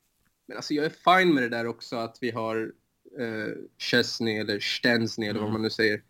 Men 0.47 0.57
alltså 0.57 0.73
jag 0.73 0.85
är 0.85 0.89
fine 1.19 1.33
med 1.33 1.43
det 1.43 1.49
där 1.49 1.67
också 1.67 1.95
att 1.95 2.17
vi 2.21 2.31
har 2.31 2.73
eh, 3.19 3.53
Chesney 3.77 4.37
eller 4.39 4.59
Stensny 4.59 5.25
eller 5.27 5.39
vad 5.39 5.49
Mm. 5.49 5.53
man 5.53 5.61
nu 5.61 5.69
säger. 5.69 6.01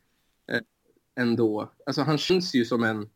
Eh, 0.51 0.59
ändå. 1.15 1.71
Alltså 1.85 2.01
han 2.01 2.17
känns 2.17 2.55
ju 2.55 2.65
som 2.65 2.83
en 2.83 3.09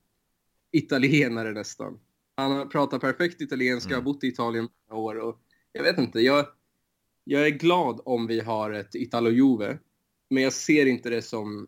italienare 0.71 1.51
nästan. 1.51 1.99
Han 2.35 2.51
har- 2.51 2.65
pratar 2.65 2.99
perfekt 2.99 3.41
italienska, 3.41 3.89
har 3.89 4.01
Mm. 4.01 4.05
bott 4.05 4.23
i 4.23 4.27
Italien 4.27 4.69
många 4.89 5.01
år 5.01 5.15
och 5.15 5.39
jag 5.71 5.83
vet 5.83 5.97
inte, 5.97 6.19
jag, 6.19 6.45
jag 7.29 7.45
är 7.45 7.49
glad 7.49 8.01
om 8.05 8.27
vi 8.27 8.39
har 8.39 8.71
ett 8.71 8.95
Italo-Juve, 8.95 9.77
men 10.29 10.43
jag 10.43 10.53
ser 10.53 10.85
inte 10.85 11.09
det 11.09 11.21
som 11.21 11.67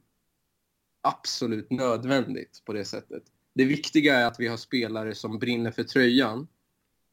absolut 1.01 1.71
nödvändigt 1.71 2.61
på 2.65 2.73
det 2.73 2.85
sättet. 2.85 3.23
Det 3.53 3.65
viktiga 3.65 4.15
är 4.15 4.25
att 4.25 4.39
vi 4.39 4.47
har 4.47 4.57
spelare 4.57 5.15
som 5.15 5.39
brinner 5.39 5.71
för 5.71 5.83
tröjan. 5.83 6.47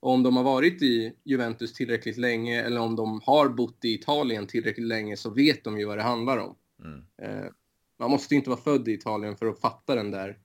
Och 0.01 0.13
om 0.13 0.23
de 0.23 0.37
har 0.37 0.45
varit 0.45 0.83
i 0.83 1.13
Juventus 1.25 1.73
tillräckligt 1.73 2.17
länge 2.17 2.63
eller 2.63 2.81
om 2.81 2.97
de 2.97 3.21
har 3.25 3.49
bott 3.49 3.85
i 3.85 3.95
Italien 3.95 4.47
tillräckligt 4.47 4.87
länge 4.87 5.17
så 5.17 5.31
vet 5.31 5.65
de 5.65 5.79
ju 5.79 5.85
vad 5.85 5.99
det 5.99 6.03
handlar 6.03 6.39
om. 6.39 6.57
Mm. 6.85 7.05
Eh, 7.23 7.51
man 7.99 8.11
måste 8.11 8.35
inte 8.35 8.51
vara 8.51 8.61
född 8.61 8.89
i 8.89 8.93
Italien 8.93 9.37
för 9.37 9.47
att 9.47 9.61
fatta 9.61 9.95
den 9.95 10.11
där 10.11 10.39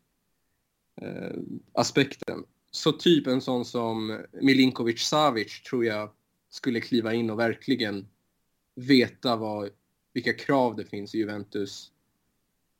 eh, 1.02 1.40
aspekten. 1.74 2.44
Så 2.72 2.92
typ 2.92 3.28
en 3.28 3.42
sån 3.42 3.66
som 3.66 4.22
Milinkovic 4.42 5.00
Savic 5.00 5.64
tror 5.64 5.86
jag 5.86 6.10
skulle 6.54 6.82
kliva 6.82 7.14
in 7.14 7.30
och 7.30 7.40
verkligen 7.40 8.08
veta 8.76 9.36
vad, 9.36 9.70
vilka 10.14 10.34
krav 10.34 10.76
det 10.76 10.86
finns 10.86 11.16
i 11.16 11.18
Juventus. 11.18 11.92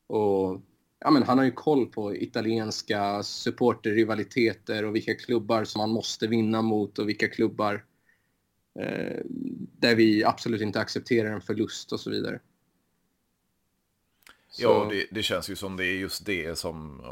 Och 0.06 0.60
ja, 0.98 1.10
men 1.10 1.22
han 1.22 1.38
har 1.38 1.44
ju 1.44 1.50
koll 1.50 1.86
på 1.86 2.16
italienska 2.16 3.22
supporterrivaliteter 3.22 4.84
och 4.84 4.94
vilka 4.94 5.14
klubbar 5.14 5.64
som 5.64 5.80
man 5.80 5.90
måste 5.90 6.26
vinna 6.26 6.62
mot 6.62 6.98
och 6.98 7.08
vilka 7.08 7.28
klubbar 7.28 7.84
eh, 8.80 9.20
där 9.78 9.94
vi 9.94 10.24
absolut 10.24 10.60
inte 10.60 10.80
accepterar 10.80 11.32
en 11.32 11.40
förlust 11.40 11.92
och 11.92 12.00
så 12.00 12.10
vidare. 12.10 12.40
Så... 14.48 14.62
Ja, 14.62 14.88
det, 14.90 15.06
det, 15.10 15.22
känns 15.22 15.50
ju 15.50 15.56
som 15.56 15.76
det 15.76 15.86
är 15.86 15.96
just 15.96 16.26
det 16.26 16.58
som 16.58 17.02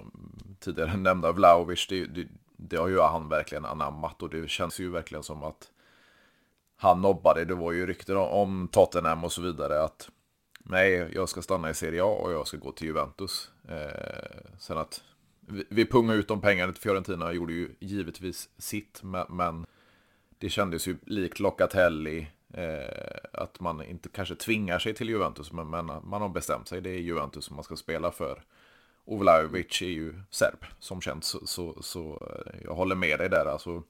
tidigare 0.61 0.97
nämnda 0.97 1.33
Vlaovic, 1.33 1.87
det, 1.89 2.07
det, 2.07 2.29
det 2.57 2.77
har 2.77 2.89
ju 2.89 3.01
han 3.01 3.29
verkligen 3.29 3.65
anammat 3.65 4.23
och 4.23 4.31
det 4.31 4.51
känns 4.51 4.81
ju 4.81 4.91
verkligen 4.91 5.23
som 5.23 5.43
att 5.43 5.73
han 6.83 7.01
nobbade. 7.01 7.45
Det 7.45 7.55
var 7.55 7.73
ju 7.73 7.87
rykten 7.87 8.17
om 8.17 8.69
Tottenham 8.73 9.25
och 9.25 9.33
så 9.33 9.43
vidare 9.43 9.83
att 9.83 10.09
nej, 10.59 11.11
jag 11.15 11.29
ska 11.29 11.43
stanna 11.43 11.71
i 11.71 11.75
Serie 11.75 12.03
A 12.03 12.07
och 12.07 12.33
jag 12.33 12.47
ska 12.47 12.57
gå 12.57 12.73
till 12.73 12.87
Juventus. 12.87 13.51
Eh, 13.69 14.51
sen 14.59 14.79
att 14.79 15.05
vi, 15.41 15.65
vi 15.69 15.87
pungade 15.87 16.19
ut 16.19 16.29
de 16.29 16.41
pengarna 16.41 16.73
till 16.73 16.83
Fiorentina 16.83 17.33
gjorde 17.33 17.53
ju 17.53 17.75
givetvis 17.81 18.49
sitt, 18.59 19.03
men, 19.03 19.27
men 19.29 19.67
det 20.39 20.49
kändes 20.49 20.89
ju 20.89 20.97
likt 21.07 21.41
Locatelli 21.41 22.27
eh, 22.55 23.17
att 23.33 23.61
man 23.61 23.83
inte 23.85 24.09
kanske 24.09 24.35
tvingar 24.35 24.79
sig 24.79 24.95
till 24.95 25.09
Juventus, 25.09 25.53
men, 25.53 25.71
men 25.71 25.87
man 25.87 26.23
har 26.23 26.29
bestämt 26.29 26.69
sig. 26.69 26.81
Det 26.81 26.91
är 26.91 26.99
Juventus 26.99 27.45
som 27.45 27.57
man 27.57 27.65
ska 27.65 27.77
spela 27.77 28.11
för. 28.11 28.43
Ovlajovic 29.05 29.83
är 29.83 29.87
ju 29.87 30.15
serb 30.31 30.65
som 30.79 31.01
känns, 31.01 31.27
så, 31.27 31.47
så, 31.47 31.83
så 31.83 32.29
eh, 32.31 32.61
jag 32.65 32.75
håller 32.75 32.97
med 32.97 33.19
dig 33.19 33.29
där. 33.29 33.47
Alltså, 33.47 33.83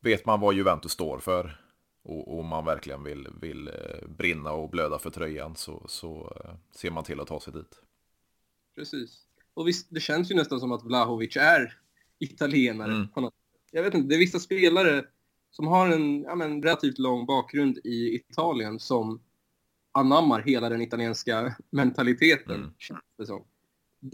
vet 0.00 0.26
man 0.26 0.40
vad 0.40 0.54
Juventus 0.54 0.92
står 0.92 1.18
för 1.18 1.65
och, 2.06 2.38
och 2.38 2.44
man 2.44 2.64
verkligen 2.64 3.04
vill, 3.04 3.28
vill 3.40 3.68
eh, 3.68 4.08
brinna 4.08 4.52
och 4.52 4.70
blöda 4.70 4.98
för 4.98 5.10
tröjan 5.10 5.56
så, 5.56 5.84
så 5.88 6.36
eh, 6.44 6.54
ser 6.70 6.90
man 6.90 7.04
till 7.04 7.20
att 7.20 7.28
ta 7.28 7.40
sig 7.40 7.52
dit. 7.52 7.80
Precis. 8.74 9.22
Och 9.54 9.68
visst, 9.68 9.86
det 9.90 10.00
känns 10.00 10.30
ju 10.30 10.34
nästan 10.34 10.60
som 10.60 10.72
att 10.72 10.84
Vlahovic 10.84 11.36
är 11.36 11.78
italienare. 12.18 12.92
Mm. 12.92 13.30
Jag 13.70 13.82
vet 13.82 13.94
inte, 13.94 14.08
det 14.08 14.14
är 14.14 14.18
vissa 14.18 14.38
spelare 14.38 15.04
som 15.50 15.66
har 15.66 15.88
en 15.88 16.22
ja, 16.22 16.34
men, 16.34 16.62
relativt 16.62 16.98
lång 16.98 17.26
bakgrund 17.26 17.78
i 17.84 18.14
Italien 18.14 18.78
som 18.78 19.22
anammar 19.92 20.42
hela 20.42 20.68
den 20.68 20.82
italienska 20.82 21.56
mentaliteten. 21.70 22.74
Mm. 22.88 23.42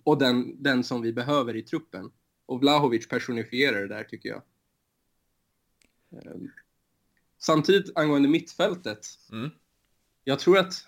Och 0.05 0.19
den, 0.19 0.63
den 0.63 0.85
som 0.85 1.03
vi 1.03 1.13
behöver 1.13 1.57
i 1.57 1.63
truppen. 1.63 2.11
Och 2.47 2.61
Vlahovic 2.61 3.09
personifierar 3.09 3.81
det 3.81 3.89
där 3.89 4.05
tycker 4.05 4.29
jag. 4.29 4.43
Samtidigt 7.45 7.97
angående 7.97 8.29
mittfältet. 8.29 9.07
Mm. 9.33 9.51
Jag 10.25 10.39
tror 10.39 10.59
att, 10.59 10.87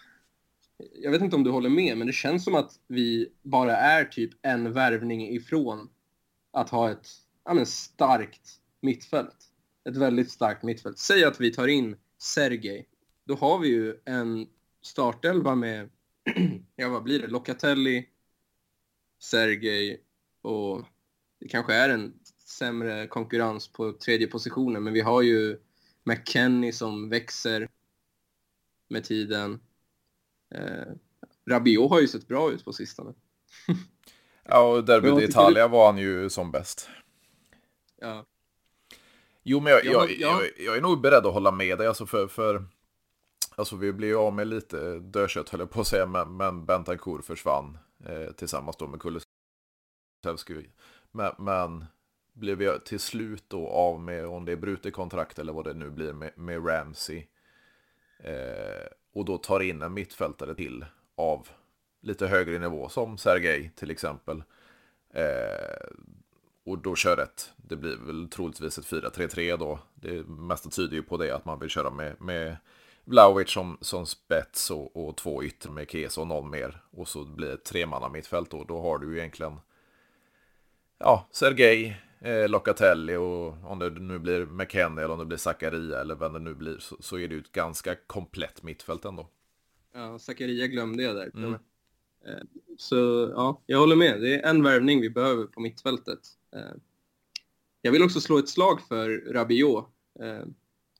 jag 1.02 1.10
vet 1.10 1.22
inte 1.22 1.36
om 1.36 1.44
du 1.44 1.50
håller 1.50 1.70
med, 1.70 1.98
men 1.98 2.06
det 2.06 2.12
känns 2.12 2.44
som 2.44 2.54
att 2.54 2.72
vi 2.86 3.32
bara 3.42 3.76
är 3.76 4.04
typ 4.04 4.30
en 4.42 4.72
värvning 4.72 5.28
ifrån 5.28 5.88
att 6.52 6.70
ha 6.70 6.90
ett 6.90 7.08
ja, 7.44 7.54
men 7.54 7.66
starkt 7.66 8.60
mittfält 8.80 9.50
ett 9.84 9.96
väldigt 9.96 10.30
starkt 10.30 10.62
mittfält. 10.62 10.98
Säg 10.98 11.24
att 11.24 11.40
vi 11.40 11.52
tar 11.52 11.68
in 11.68 11.96
Sergej. 12.18 12.88
Då 13.24 13.34
har 13.34 13.58
vi 13.58 13.68
ju 13.68 13.96
en 14.04 14.46
startelva 14.82 15.54
med, 15.54 15.90
ja 16.76 16.88
vad 16.88 17.02
blir 17.02 17.18
det, 17.18 17.26
Locatelli, 17.26 18.08
Sergej 19.22 20.02
och 20.42 20.82
det 21.40 21.48
kanske 21.48 21.74
är 21.74 21.88
en 21.88 22.12
sämre 22.38 23.06
konkurrens 23.06 23.68
på 23.68 23.92
tredje 23.92 24.26
positionen, 24.26 24.82
men 24.82 24.92
vi 24.92 25.00
har 25.00 25.22
ju 25.22 25.58
McKennie 26.04 26.72
som 26.72 27.08
växer 27.08 27.68
med 28.88 29.04
tiden. 29.04 29.60
Eh, 30.54 30.92
Rabiot 31.50 31.90
har 31.90 32.00
ju 32.00 32.08
sett 32.08 32.28
bra 32.28 32.50
ut 32.50 32.64
på 32.64 32.72
sistone. 32.72 33.14
ja, 34.44 34.62
och 34.68 34.84
derbyt 34.84 35.20
i 35.20 35.24
Italia 35.24 35.68
var 35.68 35.86
han 35.86 35.98
ju 35.98 36.30
som 36.30 36.50
bäst. 36.50 36.88
Ja. 38.00 38.26
Jo, 39.42 39.60
men 39.60 39.72
jag, 39.72 39.84
jag, 39.84 40.10
jag, 40.10 40.42
jag, 40.58 40.76
är 40.76 40.80
nog 40.80 41.00
beredd 41.00 41.26
att 41.26 41.32
hålla 41.32 41.50
med 41.50 41.78
dig. 41.78 41.86
Alltså 41.86 42.06
för, 42.06 42.28
för 42.28 42.64
alltså 43.54 43.76
vi 43.76 43.92
blev 43.92 44.10
ju 44.10 44.16
av 44.16 44.34
med 44.34 44.46
lite 44.46 44.98
dödkött, 44.98 45.48
höll 45.48 45.60
jag 45.60 45.70
på 45.70 45.80
att 45.80 45.86
säga, 45.86 46.06
men, 46.06 46.36
men 46.36 46.66
Bentancourt 46.66 47.24
försvann 47.24 47.78
eh, 48.06 48.32
tillsammans 48.32 48.76
då 48.76 48.86
med 48.86 49.00
Kulusevski. 49.00 50.70
Men, 51.10 51.32
men 51.38 51.84
blev 52.34 52.58
vi 52.58 52.78
till 52.84 53.00
slut 53.00 53.44
då 53.48 53.68
av 53.68 54.00
med, 54.00 54.26
om 54.26 54.44
det 54.44 54.52
är 54.52 54.56
brutet 54.56 54.94
kontrakt 54.94 55.38
eller 55.38 55.52
vad 55.52 55.64
det 55.64 55.74
nu 55.74 55.90
blir, 55.90 56.12
med, 56.12 56.32
med 56.34 56.66
Ramsey. 56.66 57.26
Eh, 58.18 58.86
och 59.14 59.24
då 59.24 59.38
tar 59.38 59.60
in 59.60 59.82
en 59.82 59.94
mittfältare 59.94 60.54
till 60.54 60.84
av 61.16 61.48
lite 62.00 62.26
högre 62.26 62.58
nivå, 62.58 62.88
som 62.88 63.18
Sergej 63.18 63.72
till 63.76 63.90
exempel. 63.90 64.42
Eh, 65.14 65.86
och 66.66 66.78
då 66.78 66.96
kör 66.96 67.22
ett, 67.22 67.52
det 67.56 67.76
blir 67.76 67.96
väl 67.96 68.28
troligtvis 68.28 68.78
ett 68.78 68.84
4-3-3 68.84 69.56
då. 69.56 69.78
Det 69.94 70.26
mesta 70.26 70.70
tyder 70.70 70.96
ju 70.96 71.02
på 71.02 71.16
det, 71.16 71.30
att 71.30 71.44
man 71.44 71.58
vill 71.58 71.68
köra 71.68 71.90
med, 71.90 72.20
med 72.20 72.56
Vlaovic 73.04 73.50
som, 73.50 73.78
som 73.80 74.06
spets 74.06 74.70
och, 74.70 74.96
och 74.96 75.16
två 75.16 75.44
ytter 75.44 75.70
med 75.70 75.90
Kesa 75.90 76.20
och 76.20 76.26
någon 76.26 76.50
mer. 76.50 76.82
Och 76.90 77.08
så 77.08 77.24
blir 77.24 77.48
det 77.48 77.54
ett 77.54 77.64
tremanna 77.64 78.08
mittfält 78.08 78.50
då. 78.50 78.64
Då 78.64 78.82
har 78.82 78.98
du 78.98 79.12
ju 79.12 79.18
egentligen, 79.18 79.60
ja, 80.98 81.28
Sergej, 81.30 82.00
eh, 82.24 82.48
Locatelli 82.48 83.16
och 83.16 83.70
om 83.70 83.78
det 83.78 83.90
nu 83.90 84.18
blir 84.18 84.46
McKennie 84.46 85.04
eller 85.04 85.14
om 85.14 85.18
det 85.18 85.24
blir 85.24 85.38
Zakaria 85.38 86.00
eller 86.00 86.14
vem 86.14 86.32
det 86.32 86.38
nu 86.38 86.54
blir 86.54 86.78
så, 86.78 86.96
så 87.00 87.18
är 87.18 87.28
det 87.28 87.34
ju 87.34 87.40
ett 87.40 87.52
ganska 87.52 87.94
komplett 88.06 88.62
mittfält 88.62 89.04
ändå. 89.04 89.28
Ja, 89.94 90.18
Zakaria 90.18 90.66
glömde 90.66 91.02
jag 91.02 91.16
där. 91.16 91.30
Mm. 91.34 91.52
Eh, 92.26 92.42
så 92.76 92.96
ja, 93.34 93.62
jag 93.66 93.78
håller 93.78 93.96
med. 93.96 94.20
Det 94.20 94.34
är 94.34 94.50
en 94.50 94.62
värvning 94.62 95.00
vi 95.00 95.10
behöver 95.10 95.44
på 95.44 95.60
mittfältet. 95.60 96.20
Eh, 96.54 96.76
jag 97.82 97.92
vill 97.92 98.02
också 98.02 98.20
slå 98.20 98.38
ett 98.38 98.48
slag 98.48 98.80
för 98.88 99.32
Rabiot, 99.32 99.84
eh, 100.20 100.46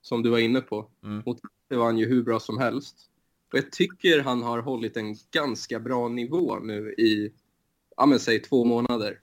som 0.00 0.22
du 0.22 0.30
var 0.30 0.38
inne 0.38 0.60
på. 0.60 0.90
Mm. 1.02 1.22
Mot 1.26 1.40
det 1.68 1.76
var 1.76 1.84
han 1.84 1.98
ju 1.98 2.06
hur 2.06 2.22
bra 2.22 2.40
som 2.40 2.58
helst. 2.58 3.10
Och 3.52 3.58
jag 3.58 3.72
tycker 3.72 4.20
han 4.20 4.42
har 4.42 4.58
hållit 4.58 4.96
en 4.96 5.16
ganska 5.30 5.80
bra 5.80 6.08
nivå 6.08 6.58
nu 6.58 6.92
i, 6.92 7.32
ja 7.96 8.06
men 8.06 8.18
säg 8.18 8.42
två 8.42 8.64
månader. 8.64 9.20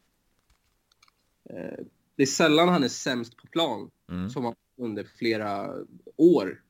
Eh, 1.49 1.85
det 2.15 2.23
är 2.23 2.27
sällan 2.27 2.69
han 2.69 2.83
är 2.83 2.87
sämst 2.87 3.37
på 3.37 3.47
plan, 3.47 3.89
mm. 4.11 4.29
som 4.29 4.45
han 4.45 4.55
under 4.77 5.03
flera 5.03 5.75
år 6.17 6.61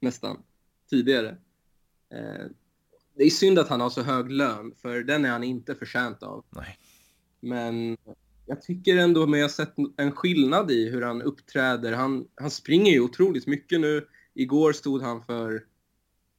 nästan 0.00 0.42
tidigare. 0.90 1.36
Det 3.14 3.24
är 3.24 3.30
synd 3.30 3.58
att 3.58 3.68
han 3.68 3.80
har 3.80 3.90
så 3.90 4.02
hög 4.02 4.30
lön, 4.30 4.72
för 4.82 5.02
den 5.02 5.24
är 5.24 5.30
han 5.30 5.44
inte 5.44 5.74
förtjänt 5.74 6.22
av. 6.22 6.44
Nej. 6.50 6.78
Men 7.40 7.96
jag 8.46 8.62
tycker 8.62 8.96
ändå 8.96 9.26
med 9.26 9.40
jag 9.40 9.44
har 9.44 9.48
sett 9.48 9.74
en 9.96 10.12
skillnad 10.12 10.70
i 10.70 10.90
hur 10.90 11.02
han 11.02 11.22
uppträder. 11.22 11.92
Han, 11.92 12.28
han 12.34 12.50
springer 12.50 12.92
ju 12.92 13.00
otroligt 13.00 13.46
mycket 13.46 13.80
nu. 13.80 14.06
Igår 14.34 14.72
stod 14.72 15.02
han 15.02 15.22
för 15.22 15.64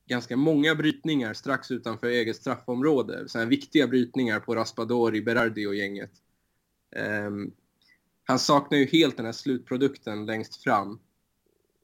ganska 0.07 0.37
många 0.37 0.75
brytningar 0.75 1.33
strax 1.33 1.71
utanför 1.71 2.07
eget 2.07 2.35
straffområde. 2.35 3.29
Så 3.29 3.45
viktiga 3.45 3.87
brytningar 3.87 4.39
på 4.39 4.55
Raspadori, 4.55 5.21
Berardi 5.21 5.65
och 5.65 5.75
gänget. 5.75 6.11
Um, 7.27 7.51
han 8.27 8.39
saknar 8.39 8.77
ju 8.77 8.85
helt 8.85 9.17
den 9.17 9.25
här 9.25 9.33
slutprodukten 9.33 10.25
längst 10.25 10.63
fram. 10.63 10.99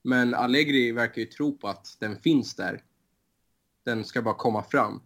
Men 0.02 0.34
Allegri 0.34 0.92
verkar 0.92 1.22
ju 1.22 1.28
tro 1.28 1.58
på 1.58 1.68
att 1.68 1.98
den 2.00 2.22
finns 2.22 2.56
där. 2.56 2.84
Den 3.86 4.06
ska 4.06 4.22
bara 4.22 4.34
komma 4.34 4.64
fram. 4.64 5.02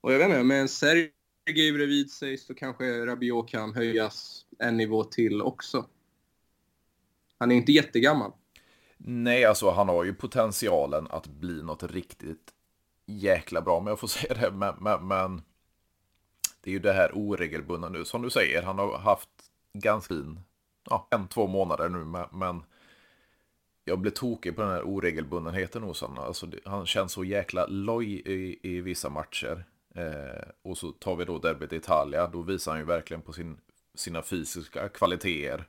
Och 0.00 0.12
jag 0.12 0.18
vet 0.18 0.28
inte, 0.28 0.42
med 0.42 0.60
en 0.60 0.68
Sergej 0.68 1.72
bredvid 1.72 2.10
sig 2.10 2.38
så 2.38 2.54
kanske 2.54 3.06
Rabiot 3.06 3.48
kan 3.48 3.74
höjas 3.74 4.46
en 4.58 4.76
nivå 4.76 5.04
till 5.04 5.42
också. 5.42 5.86
Han 7.38 7.52
är 7.52 7.56
inte 7.56 7.72
jättegammal. 7.72 8.32
Nej, 8.96 9.44
alltså 9.44 9.70
han 9.70 9.88
har 9.88 10.04
ju 10.04 10.14
potentialen 10.14 11.06
att 11.10 11.26
bli 11.26 11.62
något 11.62 11.82
riktigt 11.82 12.52
jäkla 13.06 13.62
bra, 13.62 13.76
om 13.76 13.86
jag 13.86 14.00
får 14.00 14.08
säga 14.08 14.34
det. 14.34 14.50
Men, 14.50 14.74
men, 14.80 15.08
men 15.08 15.42
det 16.60 16.70
är 16.70 16.72
ju 16.72 16.78
det 16.78 16.92
här 16.92 17.10
oregelbundna 17.14 17.88
nu. 17.88 18.04
Som 18.04 18.22
du 18.22 18.30
säger, 18.30 18.62
han 18.62 18.78
har 18.78 18.98
haft 18.98 19.30
ganska 19.74 20.14
fin, 20.14 20.40
ja, 20.90 21.08
en, 21.10 21.28
två 21.28 21.46
månader 21.46 21.88
nu, 21.88 22.26
men 22.32 22.62
jag 23.84 23.98
blir 23.98 24.10
tokig 24.10 24.56
på 24.56 24.62
den 24.62 24.70
här 24.70 24.82
oregelbundenheten 24.82 25.82
hos 25.82 26.00
honom. 26.00 26.24
Alltså, 26.24 26.46
han 26.64 26.86
känns 26.86 27.12
så 27.12 27.24
jäkla 27.24 27.66
loj 27.66 28.14
i, 28.14 28.58
i 28.62 28.80
vissa 28.80 29.10
matcher. 29.10 29.64
Eh, 29.94 30.48
och 30.62 30.78
så 30.78 30.92
tar 30.92 31.16
vi 31.16 31.24
då 31.24 31.38
derbyt 31.38 31.72
i 31.72 31.76
Italia. 31.76 32.26
Då 32.26 32.42
visar 32.42 32.72
han 32.72 32.80
ju 32.80 32.86
verkligen 32.86 33.22
på 33.22 33.32
sin, 33.32 33.56
sina 33.94 34.22
fysiska 34.22 34.88
kvaliteter. 34.88 35.64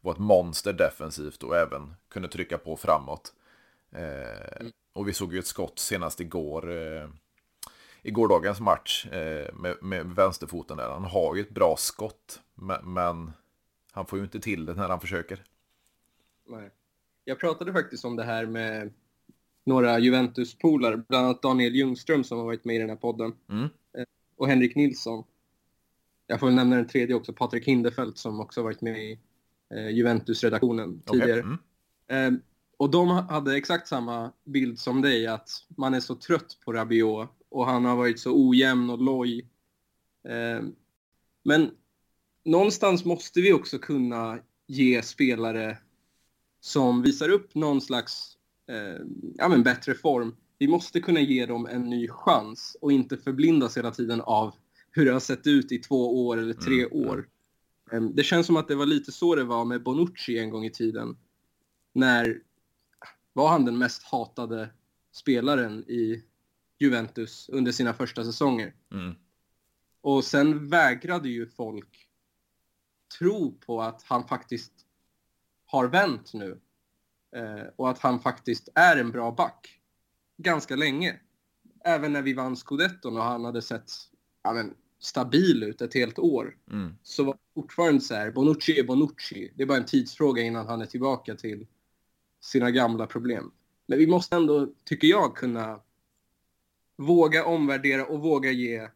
Var 0.00 0.12
ett 0.12 0.18
monster 0.18 0.72
defensivt 0.72 1.42
och 1.42 1.56
även 1.56 1.94
kunde 2.08 2.28
trycka 2.28 2.58
på 2.58 2.76
framåt. 2.76 3.32
Eh, 3.92 4.60
mm. 4.60 4.72
Och 4.92 5.08
vi 5.08 5.12
såg 5.12 5.32
ju 5.32 5.38
ett 5.38 5.46
skott 5.46 5.78
senast 5.78 6.20
igår. 6.20 6.70
Eh, 6.70 7.08
i 8.02 8.10
gårdagens 8.10 8.60
match 8.60 9.06
eh, 9.06 9.54
med, 9.54 9.76
med 9.82 10.06
vänsterfoten 10.06 10.76
där. 10.76 10.88
Han 10.88 11.04
har 11.04 11.34
ju 11.34 11.40
ett 11.40 11.50
bra 11.50 11.76
skott, 11.76 12.40
men 12.82 13.32
han 13.92 14.06
får 14.06 14.18
ju 14.18 14.24
inte 14.24 14.40
till 14.40 14.66
det 14.66 14.74
när 14.74 14.88
han 14.88 15.00
försöker. 15.00 15.44
Nej. 16.48 16.70
Jag 17.24 17.38
pratade 17.38 17.72
faktiskt 17.72 18.04
om 18.04 18.16
det 18.16 18.24
här 18.24 18.46
med 18.46 18.92
några 19.64 19.98
Juventus-polare, 19.98 21.02
bland 21.08 21.26
annat 21.26 21.42
Daniel 21.42 21.74
Ljungström 21.74 22.24
som 22.24 22.38
har 22.38 22.44
varit 22.44 22.64
med 22.64 22.76
i 22.76 22.78
den 22.78 22.88
här 22.88 22.96
podden. 22.96 23.34
Mm. 23.48 23.64
Eh, 23.64 24.04
och 24.36 24.48
Henrik 24.48 24.76
Nilsson. 24.76 25.24
Jag 26.26 26.40
får 26.40 26.50
nämna 26.50 26.76
den 26.76 26.86
tredje 26.86 27.14
också, 27.14 27.32
Patrik 27.32 27.68
Hindefelt 27.68 28.18
som 28.18 28.40
också 28.40 28.62
varit 28.62 28.80
med 28.80 29.04
i 29.04 29.18
eh, 29.74 29.88
Juventus-redaktionen 29.88 31.02
tidigare. 31.06 31.40
Okay. 31.40 31.56
Mm. 32.08 32.34
Eh, 32.34 32.40
och 32.76 32.90
de 32.90 33.08
hade 33.08 33.56
exakt 33.56 33.88
samma 33.88 34.32
bild 34.44 34.78
som 34.78 35.02
dig, 35.02 35.26
att 35.26 35.50
man 35.68 35.94
är 35.94 36.00
så 36.00 36.14
trött 36.14 36.58
på 36.64 36.72
Rabiot 36.72 37.28
och 37.48 37.66
han 37.66 37.84
har 37.84 37.96
varit 37.96 38.20
så 38.20 38.48
ojämn 38.48 38.90
och 38.90 39.02
loj. 39.02 39.48
Eh, 40.28 40.64
men 41.42 41.70
någonstans 42.44 43.04
måste 43.04 43.40
vi 43.40 43.52
också 43.52 43.78
kunna 43.78 44.38
ge 44.66 45.02
spelare 45.02 45.78
som 46.60 47.02
visar 47.02 47.28
upp 47.28 47.54
någon 47.54 47.80
slags 47.80 48.36
eh, 48.68 49.06
ja, 49.34 49.48
men 49.48 49.62
bättre 49.62 49.94
form. 49.94 50.36
Vi 50.58 50.68
måste 50.68 51.00
kunna 51.00 51.20
ge 51.20 51.46
dem 51.46 51.66
en 51.66 51.82
ny 51.82 52.08
chans 52.08 52.76
och 52.80 52.92
inte 52.92 53.16
förblindas 53.16 53.76
hela 53.76 53.90
tiden 53.90 54.20
av 54.20 54.54
hur 54.90 55.04
det 55.04 55.12
har 55.12 55.20
sett 55.20 55.46
ut 55.46 55.72
i 55.72 55.78
två 55.78 56.26
år 56.26 56.36
eller 56.36 56.54
tre 56.54 56.84
mm. 56.84 57.08
år. 57.08 57.28
Eh, 57.92 58.02
det 58.02 58.22
känns 58.22 58.46
som 58.46 58.56
att 58.56 58.68
det 58.68 58.74
var 58.74 58.86
lite 58.86 59.12
så 59.12 59.34
det 59.34 59.44
var 59.44 59.64
med 59.64 59.82
Bonucci 59.82 60.38
en 60.38 60.50
gång 60.50 60.64
i 60.64 60.70
tiden. 60.70 61.16
När 61.92 62.42
var 63.32 63.48
han 63.48 63.64
den 63.64 63.78
mest 63.78 64.02
hatade 64.02 64.70
spelaren 65.12 65.84
i 65.90 66.24
Juventus 66.78 67.48
under 67.48 67.72
sina 67.72 67.94
första 67.94 68.24
säsonger. 68.24 68.74
Mm. 68.92 69.14
Och 70.00 70.24
sen 70.24 70.68
vägrade 70.68 71.28
ju 71.28 71.46
folk 71.46 72.08
tro 73.18 73.58
på 73.66 73.82
att 73.82 74.02
han 74.02 74.28
faktiskt 74.28 74.72
har 75.66 75.88
vänt 75.88 76.34
nu. 76.34 76.60
Eh, 77.36 77.66
och 77.76 77.90
att 77.90 77.98
han 77.98 78.20
faktiskt 78.20 78.68
är 78.74 78.96
en 78.96 79.10
bra 79.10 79.30
back. 79.30 79.80
Ganska 80.36 80.76
länge. 80.76 81.20
Även 81.84 82.12
när 82.12 82.22
vi 82.22 82.32
vann 82.32 82.56
scudetton 82.56 83.16
och 83.16 83.22
han 83.22 83.44
hade 83.44 83.62
sett 83.62 83.90
ja, 84.42 84.52
men, 84.52 84.74
stabil 84.98 85.62
ut 85.62 85.82
ett 85.82 85.94
helt 85.94 86.18
år. 86.18 86.56
Mm. 86.70 86.96
Så 87.02 87.24
var 87.24 87.32
det 87.32 87.60
fortfarande 87.60 88.00
så 88.00 88.14
här, 88.14 88.30
Bonucci 88.30 88.78
är 88.78 88.84
Bonucci. 88.84 89.52
Det 89.54 89.62
är 89.62 89.66
bara 89.66 89.78
en 89.78 89.86
tidsfråga 89.86 90.42
innan 90.42 90.66
han 90.66 90.80
är 90.80 90.86
tillbaka 90.86 91.34
till 91.34 91.66
sina 92.40 92.70
gamla 92.70 93.06
problem. 93.06 93.52
Men 93.86 93.98
vi 93.98 94.06
måste 94.06 94.36
ändå, 94.36 94.74
tycker 94.84 95.08
jag, 95.08 95.36
kunna 95.36 95.80
våga 96.96 97.44
omvärdera 97.44 98.06
och 98.06 98.20
våga 98.20 98.50
ge, 98.50 98.88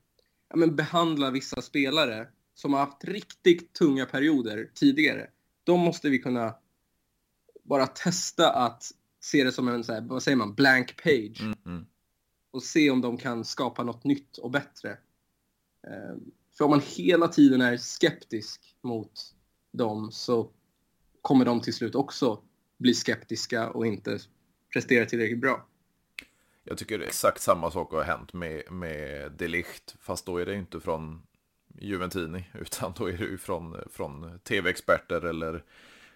ja, 0.48 0.56
men 0.56 0.76
behandla 0.76 1.30
vissa 1.30 1.62
spelare 1.62 2.28
som 2.56 2.72
har 2.72 2.80
haft 2.80 3.04
riktigt 3.04 3.72
tunga 3.72 4.06
perioder 4.06 4.70
tidigare. 4.74 5.30
De 5.64 5.80
måste 5.80 6.08
vi 6.08 6.18
kunna 6.18 6.54
bara 7.62 7.86
testa 7.86 8.52
att 8.52 8.92
se 9.20 9.44
det 9.44 9.52
som 9.52 9.68
en, 9.68 9.84
så 9.84 9.92
här, 9.92 10.00
vad 10.00 10.22
säger 10.22 10.36
man, 10.36 10.54
blank 10.54 11.02
page. 11.02 11.40
Mm, 11.40 11.54
mm. 11.66 11.86
Och 12.50 12.62
se 12.62 12.90
om 12.90 13.00
de 13.00 13.16
kan 13.16 13.44
skapa 13.44 13.82
något 13.82 14.04
nytt 14.04 14.38
och 14.38 14.50
bättre. 14.50 14.90
Eh, 15.86 16.16
för 16.58 16.64
om 16.64 16.70
man 16.70 16.82
hela 16.96 17.28
tiden 17.28 17.60
är 17.60 17.76
skeptisk 17.76 18.76
mot 18.80 19.34
dem 19.72 20.12
så 20.12 20.50
kommer 21.22 21.44
de 21.44 21.60
till 21.60 21.74
slut 21.74 21.94
också 21.94 22.42
bli 22.76 22.94
skeptiska 22.94 23.70
och 23.70 23.86
inte 23.86 24.18
prestera 24.72 25.06
tillräckligt 25.06 25.40
bra. 25.40 25.66
Jag 26.64 26.78
tycker 26.78 27.00
exakt 27.00 27.42
samma 27.42 27.70
sak 27.70 27.92
har 27.92 28.02
hänt 28.02 28.32
med, 28.32 28.72
med 28.72 29.32
Delicht, 29.32 29.96
fast 30.00 30.26
då 30.26 30.38
är 30.38 30.46
det 30.46 30.54
inte 30.54 30.80
från 30.80 31.22
Juventini, 31.80 32.44
utan 32.54 32.92
då 32.96 33.08
är 33.08 33.12
det 33.12 33.24
ju 33.24 33.38
från, 33.38 33.76
från 33.90 34.38
tv-experter 34.38 35.24
eller 35.24 35.64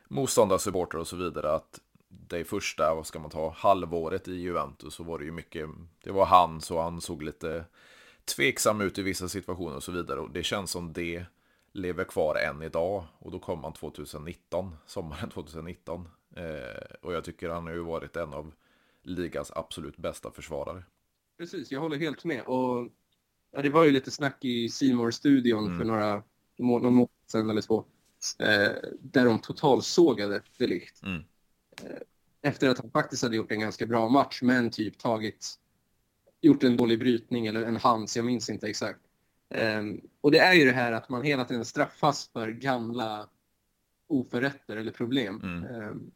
motståndarsupportrar 0.09 1.01
och 1.01 1.07
så 1.07 1.17
vidare. 1.17 1.53
Att 1.53 1.81
det 2.09 2.45
första, 2.45 2.95
vad 2.95 3.07
ska 3.07 3.19
man 3.19 3.31
ta, 3.31 3.51
halvåret 3.51 4.29
i 4.29 4.35
Juventus 4.35 4.95
så 4.95 5.03
var 5.03 5.19
det 5.19 5.25
ju 5.25 5.33
mycket, 5.33 5.69
det 6.05 6.11
var 6.11 6.27
han 6.27 6.61
så 6.61 6.81
han 6.81 7.01
såg 7.01 7.23
lite 7.23 7.65
tveksam 8.25 8.81
ut 8.81 8.99
i 8.99 9.03
vissa 9.03 9.29
situationer 9.29 9.77
och 9.77 9.83
så 9.83 9.93
vidare. 9.93 10.21
Och 10.21 10.31
det 10.31 10.43
känns 10.43 10.71
som 10.71 10.93
det 10.93 11.25
lever 11.73 12.05
kvar 12.05 12.37
än 12.37 12.63
idag. 12.63 13.05
Och 13.19 13.31
då 13.31 13.39
kom 13.39 13.65
han 13.65 13.73
2019, 13.73 14.77
sommaren 14.87 15.31
2019. 15.35 16.09
Eh, 16.37 16.97
och 17.01 17.15
jag 17.15 17.25
tycker 17.25 17.49
han 17.49 17.67
har 17.67 17.75
ju 17.75 17.83
varit 17.83 18.17
en 18.17 18.35
av 18.35 18.53
ligans 19.03 19.53
absolut 19.55 19.97
bästa 19.97 20.31
försvarare. 20.31 20.85
Precis, 21.39 21.73
jag 21.73 21.81
håller 21.81 21.97
helt 21.97 22.25
med. 22.25 22.43
Och 22.43 22.89
ja, 23.53 23.63
det 23.63 23.71
var 23.71 23.85
ju 23.85 23.91
lite 23.91 24.11
snack 24.11 24.45
i 24.45 24.69
simor 24.69 25.11
studion 25.11 25.67
mm. 25.67 25.79
för 25.79 25.85
några 25.85 26.23
någon 26.59 26.95
månad 26.95 27.11
sedan 27.27 27.51
eller 27.51 27.63
två. 27.63 27.85
Eh, 28.39 28.73
där 29.01 29.25
de 29.25 29.39
totalsågade 29.39 30.43
Delicht. 30.59 31.03
Mm. 31.03 31.23
Eh, 31.83 31.99
efter 32.43 32.69
att 32.69 32.79
han 32.79 32.91
faktiskt 32.91 33.23
hade 33.23 33.37
gjort 33.37 33.53
en 33.53 33.61
ganska 33.61 33.87
bra 33.87 34.09
match, 34.09 34.43
men 34.43 34.71
typ 34.71 34.99
tagit 34.99 35.59
gjort 36.41 36.65
en 36.65 36.77
dålig 36.77 36.99
brytning 36.99 37.47
eller 37.47 37.63
en 37.63 37.77
hands, 37.77 38.17
jag 38.17 38.27
minns 38.27 38.51
inte 38.51 38.69
exakt. 38.69 39.01
Um, 39.55 40.01
och 40.21 40.31
det 40.31 40.39
är 40.39 40.55
ju 40.55 40.65
det 40.65 40.73
här 40.73 40.93
att 40.93 41.09
man 41.09 41.23
hela 41.23 41.45
tiden 41.45 41.65
straffas 41.65 42.31
för 42.33 42.49
gamla 42.49 43.29
oförrätter 44.07 44.77
eller 44.77 44.93
problem. 44.93 45.41
Mm. 45.43 45.83
Um, 45.83 46.11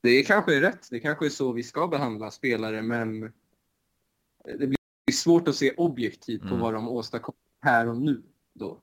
det 0.00 0.22
kanske 0.22 0.56
är 0.56 0.60
rätt, 0.60 0.88
det 0.90 1.00
kanske 1.00 1.26
är 1.26 1.30
så 1.30 1.52
vi 1.52 1.62
ska 1.62 1.88
behandla 1.88 2.30
spelare, 2.30 2.82
men 2.82 3.20
det 4.44 4.66
blir 4.66 4.83
svårt 5.12 5.48
att 5.48 5.56
se 5.56 5.74
objektivt 5.76 6.40
på 6.40 6.48
mm. 6.48 6.60
vad 6.60 6.74
de 6.74 6.88
åstadkommer 6.88 7.38
här 7.60 7.88
och 7.88 7.96
nu. 7.96 8.22
Då. 8.52 8.80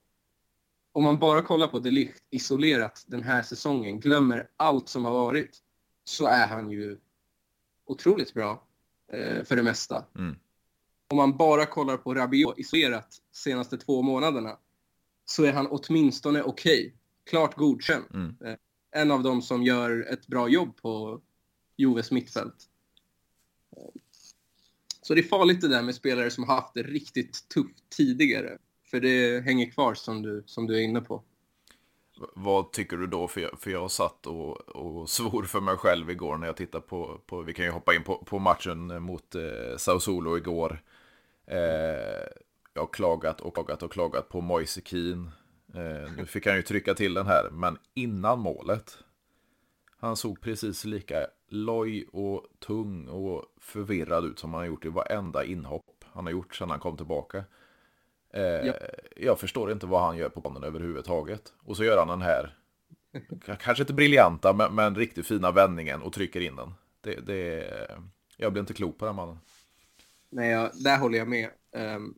Om 0.92 1.04
man 1.04 1.20
bara 1.20 1.42
kollar 1.42 1.68
på 1.68 1.80
Delicht 1.80 2.24
isolerat 2.30 3.04
den 3.08 3.24
här 3.24 3.44
säsongen, 3.44 4.00
glömmer 4.00 4.50
allt 4.58 4.90
som 4.90 5.06
har 5.06 5.12
varit, 5.12 5.58
så 6.04 6.26
är 6.26 6.48
han 6.48 6.72
ju 6.72 6.98
otroligt 7.86 8.34
bra 8.34 8.68
eh, 9.14 9.44
för 9.44 9.56
det 9.56 9.64
mesta. 9.64 10.06
Mm. 10.18 10.36
Om 11.10 11.18
man 11.18 11.38
bara 11.38 11.66
kollar 11.66 11.98
på 11.98 12.14
Rabiot 12.14 12.60
isolerat 12.60 13.22
senaste 13.32 13.78
två 13.78 14.02
månaderna 14.02 14.58
så 15.26 15.44
är 15.44 15.54
han 15.54 15.68
åtminstone 15.70 16.44
okej. 16.44 16.80
Okay. 16.80 16.94
Klart 17.24 17.56
godkänd. 17.56 18.06
Mm. 18.14 18.36
Eh, 18.46 18.56
en 18.92 19.12
av 19.12 19.24
dem 19.24 19.42
som 19.42 19.64
gör 19.64 20.14
ett 20.14 20.28
bra 20.28 20.50
jobb 20.50 20.76
på 20.82 21.22
Joves 21.78 22.12
mittfält. 22.12 22.71
Så 25.02 25.14
det 25.14 25.22
är 25.22 25.24
farligt 25.24 25.62
det 25.62 25.68
där 25.68 25.82
med 25.82 25.96
spelare 25.96 26.30
som 26.30 26.44
har 26.44 26.56
haft 26.56 26.74
det 26.74 26.84
riktigt 26.84 27.50
tufft 27.50 27.90
tidigare. 27.98 28.58
För 28.92 29.00
det 29.00 29.44
hänger 29.44 29.72
kvar 29.72 29.94
som 29.94 30.22
du, 30.22 30.44
som 30.46 30.68
du 30.68 30.76
är 30.78 30.82
inne 30.82 31.02
på. 31.02 31.24
Vad 32.36 32.72
tycker 32.72 32.98
du 32.98 33.08
då? 33.08 33.28
För 33.28 33.42
jag, 33.42 33.60
för 33.60 33.72
jag 33.72 33.92
satt 33.92 34.28
och, 34.28 34.70
och 34.70 35.10
svor 35.10 35.44
för 35.44 35.62
mig 35.62 35.78
själv 35.78 36.10
igår 36.10 36.38
när 36.38 36.48
jag 36.48 36.58
tittade 36.58 36.82
på, 36.82 37.22
på 37.26 37.42
vi 37.42 37.54
kan 37.54 37.66
ju 37.66 37.72
hoppa 37.72 37.96
in 37.96 38.04
på, 38.04 38.18
på 38.18 38.40
matchen 38.40 39.04
mot 39.04 39.36
eh, 39.36 39.78
Sao 39.78 40.00
Solo 40.00 40.38
igår. 40.38 40.84
Eh, 41.46 41.58
jag 42.74 42.82
har 42.82 42.94
klagat 42.94 43.42
och 43.42 43.54
klagat 43.54 43.84
och 43.84 43.92
klagat 43.92 44.30
på 44.30 44.42
Moise 44.42 44.82
Keane. 44.86 45.32
Eh, 45.74 46.12
nu 46.18 46.26
fick 46.26 46.46
han 46.46 46.56
ju 46.56 46.62
trycka 46.62 46.94
till 46.94 47.14
den 47.14 47.28
här, 47.28 47.50
men 47.52 47.78
innan 47.94 48.40
målet. 48.40 48.98
Han 49.98 50.16
såg 50.16 50.42
precis 50.42 50.86
lika 50.86 51.28
loj 51.54 52.06
och 52.12 52.46
tung 52.60 53.08
och 53.08 53.46
förvirrad 53.60 54.26
ut 54.26 54.40
som 54.40 54.54
han 54.54 54.60
har 54.60 54.68
gjort 54.68 54.86
i 54.86 54.90
varenda 54.90 55.44
inhopp 55.44 55.92
han 56.14 56.26
har 56.26 56.32
gjort 56.32 56.56
sedan 56.56 56.70
han 56.70 56.80
kom 56.80 56.98
tillbaka. 56.98 57.44
Eh, 58.34 58.42
ja. 58.44 58.74
Jag 59.16 59.40
förstår 59.40 59.72
inte 59.72 59.86
vad 59.86 60.02
han 60.02 60.18
gör 60.18 60.30
på 60.30 60.42
banan 60.42 60.64
överhuvudtaget. 60.64 61.54
Och 61.64 61.78
så 61.78 61.84
gör 61.84 61.98
han 61.98 62.08
den 62.08 62.22
här, 62.22 62.58
kanske 63.60 63.84
inte 63.84 63.94
briljanta, 63.94 64.54
men, 64.54 64.76
men 64.76 64.96
riktigt 64.96 65.28
fina 65.28 65.52
vändningen 65.52 66.02
och 66.02 66.14
trycker 66.14 66.42
in 66.42 66.56
den. 66.56 66.74
Det, 67.02 67.16
det, 67.16 67.68
jag 68.38 68.52
blir 68.52 68.60
inte 68.60 68.74
klok 68.74 68.98
på 68.98 69.06
den 69.06 69.16
mannen. 69.16 69.40
Nej, 70.30 70.50
jag, 70.50 70.72
där 70.74 70.98
håller 70.98 71.18
jag 71.18 71.28
med. 71.28 71.50
Um, 71.72 72.16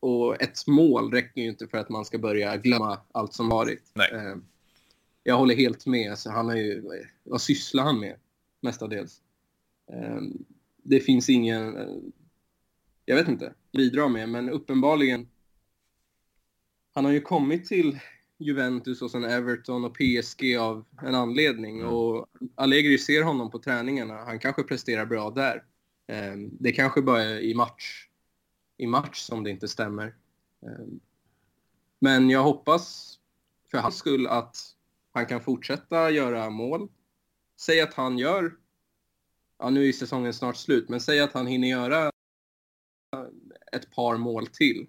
och 0.00 0.42
ett 0.42 0.66
mål 0.66 1.12
räcker 1.12 1.40
ju 1.40 1.48
inte 1.48 1.66
för 1.66 1.78
att 1.78 1.88
man 1.88 2.04
ska 2.04 2.18
börja 2.18 2.56
glömma 2.56 2.98
allt 3.12 3.32
som 3.32 3.48
varit. 3.48 3.82
Nej. 3.94 4.12
Um, 4.12 4.44
jag 5.22 5.36
håller 5.36 5.56
helt 5.56 5.86
med. 5.86 6.10
Alltså, 6.10 6.30
han 6.30 6.48
har 6.48 6.56
ju, 6.56 6.82
vad 7.24 7.40
sysslar 7.40 7.84
han 7.84 8.00
med 8.00 8.16
mestadels? 8.60 9.22
Um, 9.92 10.44
det 10.82 11.00
finns 11.00 11.28
ingen, 11.28 11.76
jag 13.04 13.16
vet 13.16 13.28
inte, 13.28 13.54
bidra 13.72 14.08
med, 14.08 14.28
men 14.28 14.50
uppenbarligen 14.50 15.28
han 16.96 17.04
har 17.04 17.12
ju 17.12 17.20
kommit 17.20 17.64
till 17.64 17.98
Juventus 18.38 19.02
och 19.02 19.10
sen 19.10 19.24
Everton 19.24 19.84
och 19.84 19.96
PSG 19.96 20.56
av 20.56 20.84
en 21.02 21.14
anledning. 21.14 21.80
Mm. 21.80 21.92
Och 21.92 22.26
Allegri 22.54 22.98
ser 22.98 23.22
honom 23.22 23.50
på 23.50 23.58
träningarna. 23.58 24.14
Han 24.14 24.38
kanske 24.38 24.62
presterar 24.62 25.06
bra 25.06 25.30
där. 25.30 25.64
Ehm, 26.06 26.50
det 26.60 26.72
kanske 26.72 27.02
bara 27.02 27.22
är 27.22 27.40
i 27.40 27.54
match, 27.54 28.08
i 28.76 28.86
match 28.86 29.18
som 29.18 29.44
det 29.44 29.50
inte 29.50 29.68
stämmer. 29.68 30.14
Ehm, 30.62 31.00
men 31.98 32.30
jag 32.30 32.42
hoppas 32.42 33.18
för 33.70 33.78
hans 33.78 33.96
skull 33.96 34.26
att 34.26 34.56
han 35.12 35.26
kan 35.26 35.40
fortsätta 35.40 36.10
göra 36.10 36.50
mål. 36.50 36.88
Säg 37.56 37.80
att 37.80 37.94
han 37.94 38.18
gör, 38.18 38.56
ja 39.58 39.70
nu 39.70 39.88
är 39.88 39.92
säsongen 39.92 40.34
snart 40.34 40.56
slut, 40.56 40.88
men 40.88 41.00
säg 41.00 41.20
att 41.20 41.32
han 41.32 41.46
hinner 41.46 41.68
göra 41.68 42.10
ett 43.72 43.90
par 43.90 44.16
mål 44.16 44.46
till, 44.46 44.86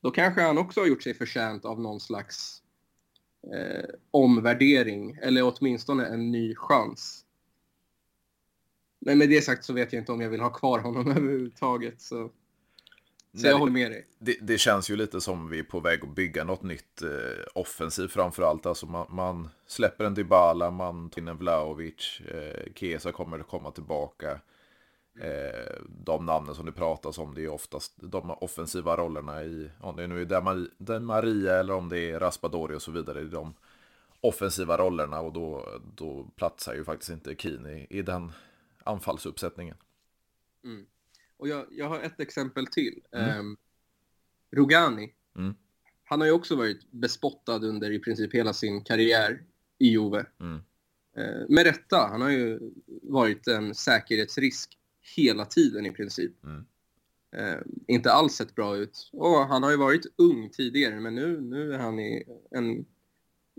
då 0.00 0.10
kanske 0.10 0.42
han 0.42 0.58
också 0.58 0.80
har 0.80 0.86
gjort 0.86 1.02
sig 1.02 1.14
förtjänt 1.14 1.64
av 1.64 1.80
någon 1.80 2.00
slags 2.00 2.62
eh, 3.54 3.90
omvärdering, 4.10 5.18
eller 5.22 5.52
åtminstone 5.54 6.06
en 6.06 6.30
ny 6.30 6.54
chans. 6.54 7.24
Men 8.98 9.18
med 9.18 9.28
det 9.28 9.42
sagt 9.42 9.64
så 9.64 9.72
vet 9.72 9.92
jag 9.92 10.02
inte 10.02 10.12
om 10.12 10.20
jag 10.20 10.30
vill 10.30 10.40
ha 10.40 10.52
kvar 10.52 10.78
honom 10.78 11.10
överhuvudtaget. 11.16 12.00
Så, 12.00 12.30
så 13.36 13.42
Nej, 13.42 13.50
jag 13.50 13.58
håller 13.58 13.72
med 13.72 13.90
dig. 13.90 14.06
Det, 14.18 14.38
det, 14.40 14.58
känns 14.58 14.90
ju 14.90 14.96
lite 14.96 15.20
som 15.20 15.48
vi 15.48 15.58
är 15.58 15.62
på 15.62 15.80
väg 15.80 16.04
att 16.04 16.14
bygga 16.14 16.44
något 16.44 16.62
nytt 16.62 17.02
eh, 17.02 17.44
offensivt 17.54 18.12
framförallt. 18.12 18.66
Alltså 18.66 18.86
man, 18.86 19.06
man 19.10 19.48
släpper 19.66 20.04
en 20.04 20.14
Dybala, 20.14 20.70
man 20.70 21.10
tar 21.10 21.22
in 21.22 21.28
en 21.28 21.36
Vlahovic, 21.36 22.20
eh, 22.20 22.72
Kesa 22.74 23.12
kommer 23.12 23.38
att 23.38 23.48
komma 23.48 23.70
tillbaka. 23.70 24.40
Eh, 25.20 25.82
de 26.04 26.26
namnen 26.26 26.54
som 26.54 26.66
det 26.66 26.72
pratas 26.72 27.18
om, 27.18 27.34
det 27.34 27.44
är 27.44 27.48
oftast 27.48 27.92
de 27.96 28.30
offensiva 28.30 28.96
rollerna 28.96 29.44
i, 29.44 29.70
om 29.80 29.96
det 29.96 30.06
nu 30.06 30.22
är 30.22 30.84
Den 30.84 31.04
Maria 31.04 31.54
eller 31.54 31.74
om 31.74 31.88
det 31.88 32.10
är 32.10 32.20
Raspadori 32.20 32.76
och 32.76 32.82
så 32.82 32.90
vidare, 32.90 33.20
i 33.20 33.24
de 33.24 33.54
offensiva 34.20 34.76
rollerna 34.76 35.20
och 35.20 35.32
då, 35.32 35.68
då 35.94 36.26
platsar 36.36 36.74
ju 36.74 36.84
faktiskt 36.84 37.10
inte 37.10 37.34
Kini 37.34 37.86
i, 37.90 37.98
i 37.98 38.02
den 38.02 38.32
anfallsuppsättningen. 38.84 39.76
Mm. 40.64 40.86
Och 41.36 41.48
jag, 41.48 41.66
jag 41.70 41.88
har 41.88 42.00
ett 42.00 42.20
exempel 42.20 42.66
till. 42.66 43.00
Mm. 43.12 43.38
Um, 43.38 43.56
Rogani. 44.56 45.14
Mm. 45.36 45.54
Han 46.04 46.20
har 46.20 46.26
ju 46.26 46.32
också 46.32 46.56
varit 46.56 46.90
bespottad 46.90 47.58
under 47.64 47.90
i 47.90 47.98
princip 47.98 48.34
hela 48.34 48.52
sin 48.52 48.84
karriär 48.84 49.42
i 49.78 49.88
Juve. 49.88 50.26
Mm. 50.40 50.60
Uh, 51.18 51.46
med 51.48 51.64
rätta, 51.64 51.96
han 51.96 52.20
har 52.20 52.30
ju 52.30 52.60
varit 53.02 53.46
en 53.46 53.74
säkerhetsrisk 53.74 54.78
hela 55.16 55.44
tiden 55.44 55.86
i 55.86 55.90
princip. 55.90 56.32
Mm. 56.44 56.64
Uh, 57.36 57.62
inte 57.86 58.12
alls 58.12 58.34
sett 58.34 58.54
bra 58.54 58.76
ut. 58.76 59.10
Och 59.12 59.46
han 59.46 59.62
har 59.62 59.70
ju 59.70 59.76
varit 59.76 60.06
ung 60.16 60.50
tidigare, 60.50 61.00
men 61.00 61.14
nu, 61.14 61.40
nu 61.40 61.72
är 61.72 61.78
han 61.78 61.98
i 61.98 62.24
en 62.50 62.86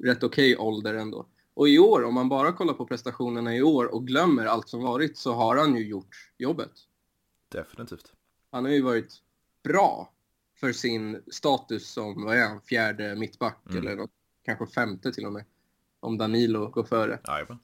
rätt 0.04 0.24
okej 0.24 0.56
okay 0.56 0.66
ålder 0.66 0.94
ändå. 0.94 1.28
Och 1.54 1.70
i 1.70 1.80
år, 1.80 2.04
om 2.04 2.14
man 2.14 2.30
bara 2.30 2.54
kollar 2.54 2.74
på 2.74 2.86
prestationerna 2.86 3.56
i 3.56 3.62
år 3.62 3.86
och 3.86 4.08
glömmer 4.08 4.46
allt 4.46 4.70
som 4.70 4.82
varit, 4.82 5.18
så 5.18 5.34
har 5.34 5.58
han 5.58 5.76
ju 5.76 5.88
gjort 5.88 6.32
jobbet. 6.38 6.72
Definitivt. 7.50 8.14
Han 8.52 8.66
har 8.66 8.72
ju 8.72 8.82
varit 8.82 9.22
bra 9.64 10.14
för 10.56 10.72
sin 10.72 11.24
status 11.32 11.90
som, 11.90 12.24
vad 12.26 12.38
är 12.38 12.48
han, 12.48 12.62
fjärde 12.62 13.16
mittback 13.16 13.62
mm. 13.70 13.78
eller 13.78 13.96
något, 13.96 14.12
kanske 14.46 14.68
femte 14.68 15.12
till 15.12 15.26
och 15.26 15.34
med. 15.34 15.46
Om 16.00 16.18
Danilo 16.18 16.70
går 16.70 16.84
före. 16.84 17.20
Ajba. 17.24 17.60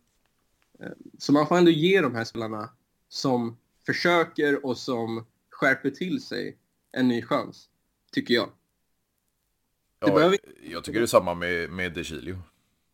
Eh, 0.79 0.91
så 1.17 1.33
man 1.33 1.47
får 1.47 1.57
ändå 1.57 1.71
ge 1.71 2.01
de 2.01 2.15
här 2.15 2.23
spelarna 2.23 2.69
som 3.07 3.57
försöker 3.85 4.65
och 4.65 4.77
som 4.77 5.25
skärper 5.49 5.89
till 5.89 6.21
sig 6.21 6.57
en 6.91 7.07
ny 7.07 7.21
chans, 7.21 7.69
tycker 8.11 8.33
jag. 8.33 8.49
Ja, 9.99 10.13
behöver... 10.13 10.39
Jag 10.63 10.83
tycker 10.83 10.99
det 10.99 11.05
är 11.05 11.07
samma 11.07 11.33
med, 11.33 11.69
med 11.69 11.93
De 11.93 12.03
Chilio. 12.03 12.41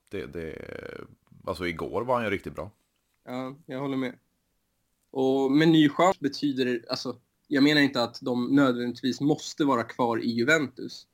Det, 0.10 0.26
det, 0.26 0.66
alltså 1.46 1.68
igår 1.68 2.02
var 2.02 2.16
han 2.16 2.24
ju 2.24 2.30
riktigt 2.30 2.56
bra. 2.56 2.72
Ja, 3.24 3.56
jag 3.66 3.80
håller 3.80 3.98
med. 3.98 4.16
Och 5.12 5.52
med 5.52 5.68
ny 5.68 5.90
chans 5.90 6.20
betyder 6.20 6.66
det, 6.66 6.90
alltså, 6.90 7.20
jag 7.48 7.64
menar 7.64 7.82
inte 7.82 8.04
att 8.04 8.20
de 8.22 8.56
nödvändigtvis 8.56 9.22
måste 9.22 9.66
vara 9.66 9.84
kvar 9.84 10.24
i 10.24 10.30
Juventus. 10.30 11.08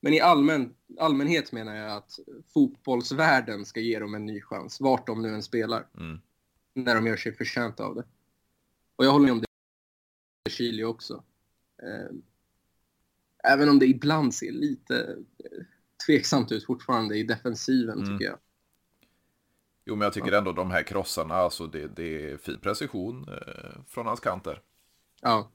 Men 0.00 0.12
i 0.12 0.20
allmän, 0.20 0.74
allmänhet 0.98 1.52
menar 1.52 1.76
jag 1.76 1.96
att 1.96 2.18
fotbollsvärlden 2.54 3.64
ska 3.64 3.80
ge 3.80 3.98
dem 3.98 4.14
en 4.14 4.26
ny 4.26 4.40
chans, 4.40 4.80
vart 4.80 5.06
de 5.06 5.22
nu 5.22 5.28
än 5.28 5.42
spelar. 5.42 5.86
Mm. 5.98 6.20
När 6.74 6.94
de 6.94 7.06
gör 7.06 7.16
sig 7.16 7.32
förtjänta 7.32 7.84
av 7.84 7.94
det. 7.94 8.04
Och 8.96 9.04
jag 9.04 9.12
håller 9.12 9.24
med 9.24 9.32
om 9.32 9.40
det 9.40 10.50
Chile 10.50 10.84
också. 10.84 11.24
Eh, 11.82 12.16
även 13.52 13.68
om 13.68 13.78
det 13.78 13.86
ibland 13.86 14.34
ser 14.34 14.52
lite 14.52 15.16
tveksamt 16.06 16.52
ut 16.52 16.66
fortfarande 16.66 17.16
i 17.16 17.22
defensiven 17.22 17.98
mm. 17.98 18.06
tycker 18.06 18.30
jag. 18.30 18.38
Jo, 19.88 19.96
men 19.96 20.06
jag 20.06 20.12
tycker 20.12 20.32
ändå 20.32 20.52
de 20.52 20.70
här 20.70 20.82
krossarna, 20.82 21.34
alltså 21.34 21.66
det, 21.66 21.86
det 21.96 22.30
är 22.30 22.36
fin 22.36 22.58
precision 22.60 23.28
eh, 23.28 23.70
från 23.88 24.06
hans 24.06 24.20
kanter. 24.20 24.60
Ja, 25.20 25.50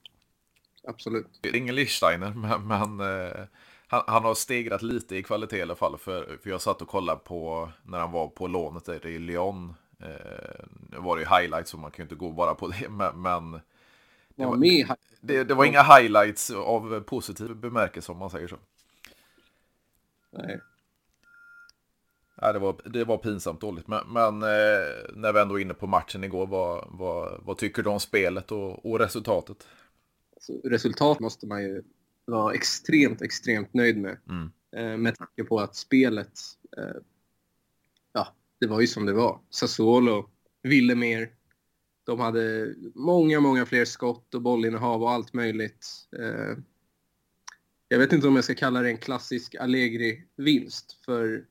absolut. 0.83 1.39
Det 1.41 1.49
är 1.49 1.55
ingen 1.55 1.75
Lichsteiner, 1.75 2.33
men, 2.33 2.67
men 2.67 2.99
eh, 2.99 3.45
han, 3.87 4.03
han, 4.07 4.23
har 4.23 4.35
stegrat 4.35 4.81
lite 4.81 5.15
i 5.15 5.23
kvalitet 5.23 5.57
i 5.57 5.61
alla 5.61 5.75
fall. 5.75 5.97
För, 5.97 6.37
för 6.43 6.49
jag 6.49 6.61
satt 6.61 6.81
och 6.81 6.87
kollade 6.87 7.19
på 7.19 7.69
när 7.83 7.99
han 7.99 8.11
var 8.11 8.27
på 8.27 8.47
lånet 8.47 8.85
där 8.85 9.05
i 9.05 9.19
Lyon. 9.19 9.73
Eh, 9.99 10.65
nu 10.89 10.97
var 10.97 11.15
det 11.15 11.21
ju 11.21 11.27
highlights, 11.27 11.69
så 11.69 11.77
man 11.77 11.91
kan 11.91 12.03
ju 12.03 12.05
inte 12.05 12.15
gå 12.15 12.31
bara 12.31 12.55
på 12.55 12.67
det, 12.67 12.89
men, 12.89 13.21
men 13.21 13.51
det, 14.35 14.45
var, 14.45 14.57
det, 15.21 15.43
det 15.43 15.53
var 15.53 15.65
inga 15.65 15.83
highlights 15.83 16.51
av 16.51 17.01
positiv 17.01 17.55
bemärkelse 17.55 18.11
om 18.11 18.17
man 18.17 18.29
säger 18.29 18.47
så. 18.47 18.57
Nej. 20.31 20.59
Nej, 22.41 22.53
det, 22.53 22.59
var, 22.59 22.81
det 22.85 23.03
var 23.03 23.17
pinsamt 23.17 23.61
dåligt. 23.61 23.87
Men, 23.87 24.13
men 24.13 24.43
eh, 24.43 24.87
när 25.15 25.33
vi 25.33 25.39
ändå 25.39 25.59
är 25.59 25.61
inne 25.61 25.73
på 25.73 25.87
matchen 25.87 26.23
igår, 26.23 26.47
vad, 26.47 26.87
vad, 26.91 27.41
vad 27.43 27.57
tycker 27.57 27.83
du 27.83 27.89
om 27.89 27.99
spelet 27.99 28.51
och, 28.51 28.85
och 28.85 28.99
resultatet? 28.99 29.67
Alltså, 30.35 30.53
resultat 30.63 31.19
måste 31.19 31.47
man 31.47 31.63
ju 31.63 31.83
vara 32.25 32.53
extremt, 32.53 33.21
extremt 33.21 33.73
nöjd 33.73 33.97
med. 33.97 34.17
Mm. 34.29 34.51
Eh, 34.75 34.97
med 34.97 35.15
tanke 35.15 35.43
på 35.43 35.59
att 35.59 35.75
spelet, 35.75 36.39
eh, 36.77 37.01
ja, 38.13 38.27
det 38.59 38.67
var 38.67 38.81
ju 38.81 38.87
som 38.87 39.05
det 39.05 39.13
var. 39.13 39.39
Sassuolo 39.49 40.29
ville 40.63 40.95
mer. 40.95 41.31
De 42.03 42.19
hade 42.19 42.75
många, 42.95 43.39
många 43.39 43.65
fler 43.65 43.85
skott 43.85 44.35
och 44.35 44.41
bollinnehav 44.41 45.03
och 45.03 45.11
allt 45.11 45.33
möjligt. 45.33 45.87
Jag 47.87 47.99
vet 47.99 48.13
inte 48.13 48.27
om 48.27 48.35
jag 48.35 48.43
ska 48.43 48.55
kalla 48.55 48.81
det 48.81 48.89
en 48.89 48.97
klassisk 48.97 49.55
Allegri-vinst, 49.55 50.99
för 51.05 51.45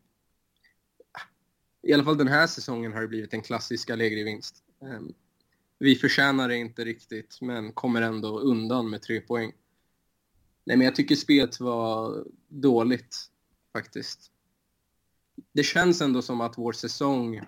i 1.83 1.93
alla 1.93 2.05
fall 2.05 2.18
den 2.18 2.28
här 2.28 2.47
säsongen 2.47 2.93
har 2.93 3.01
det 3.01 3.09
blivit 3.09 3.35
en 3.35 3.43
klassisk 3.43 3.91
Allegri-vinst. 3.91 4.64
Ehm, 4.83 5.14
vi 5.78 5.97
förtjänar 5.97 6.49
det 6.49 6.57
inte 6.57 6.85
riktigt, 6.85 7.39
men 7.41 7.72
kommer 7.72 8.03
ändå 8.03 8.39
undan 8.39 8.91
med 8.91 9.03
tre 9.03 9.20
poäng. 9.20 9.53
Nej, 10.64 10.76
men 10.76 10.85
jag 10.85 10.95
tycker 10.95 11.16
spelet 11.16 11.61
var 11.61 12.24
dåligt, 12.49 13.16
faktiskt. 13.72 14.31
Det 15.53 15.62
känns 15.62 16.01
ändå 16.01 16.22
som 16.22 16.41
att 16.41 16.59
vår 16.59 16.72
säsong 16.72 17.41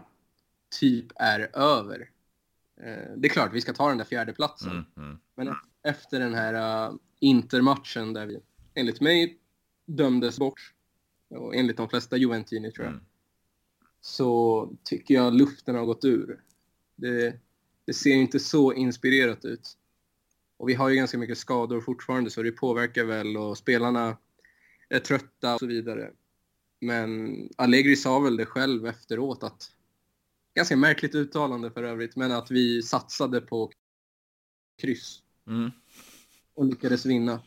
typ 0.81 1.07
är 1.17 1.57
över. 1.57 2.11
Ehm, 2.83 3.21
det 3.21 3.29
är 3.29 3.33
klart, 3.33 3.53
vi 3.53 3.61
ska 3.61 3.73
ta 3.73 3.89
den 3.89 3.99
där 3.99 4.05
fjärde 4.05 4.33
platsen. 4.33 4.71
Mm, 4.71 4.85
mm. 4.97 5.19
Men 5.35 5.55
efter 5.83 6.21
den 6.21 6.35
här 6.35 6.89
uh, 6.89 6.97
intermatchen 7.21 8.13
där 8.13 8.27
vi 8.27 8.41
enligt 8.75 9.01
mig 9.01 9.39
dömdes 9.87 10.39
bort, 10.39 10.75
och 11.31 11.57
enligt 11.57 11.77
de 11.77 11.89
flesta 11.89 12.17
Juventini 12.17 12.73
tror 12.73 12.87
jag, 12.87 12.93
mm. 12.93 13.05
Så 14.03 14.69
tycker 14.85 15.15
jag 15.15 15.35
luften 15.35 15.75
har 15.75 15.85
gått 15.85 16.05
ur. 16.05 16.43
Det, 16.97 17.41
det 17.85 17.93
ser 17.93 18.15
inte 18.15 18.41
så 18.41 18.73
inspirerat 18.73 19.45
ut. 19.45 19.79
Och 20.57 20.69
vi 20.69 20.75
har 20.75 20.89
ju 20.89 20.97
ganska 20.97 21.19
mycket 21.19 21.39
skador 21.39 21.81
fortfarande 21.81 22.31
så 22.31 22.43
det 22.43 22.53
påverkar 22.53 23.05
väl 23.05 23.37
och 23.37 23.59
spelarna 23.59 24.17
är 24.89 24.99
trötta 24.99 25.55
och 25.55 25.61
så 25.61 25.67
vidare. 25.67 26.11
Men 26.81 27.37
Allegri 27.57 27.97
sa 27.97 28.19
väl 28.19 28.37
det 28.37 28.47
själv 28.47 28.87
efteråt 28.87 29.43
att, 29.43 29.71
ganska 30.55 30.77
märkligt 30.77 31.15
uttalande 31.15 31.71
för 31.71 31.83
övrigt, 31.83 32.17
men 32.17 32.33
att 32.33 32.51
vi 32.51 32.83
satsade 32.83 33.41
på 33.41 33.71
kryss. 34.81 35.23
Mm. 35.47 35.71
Och 36.55 36.65
lyckades 36.65 37.07
vinna 37.07 37.41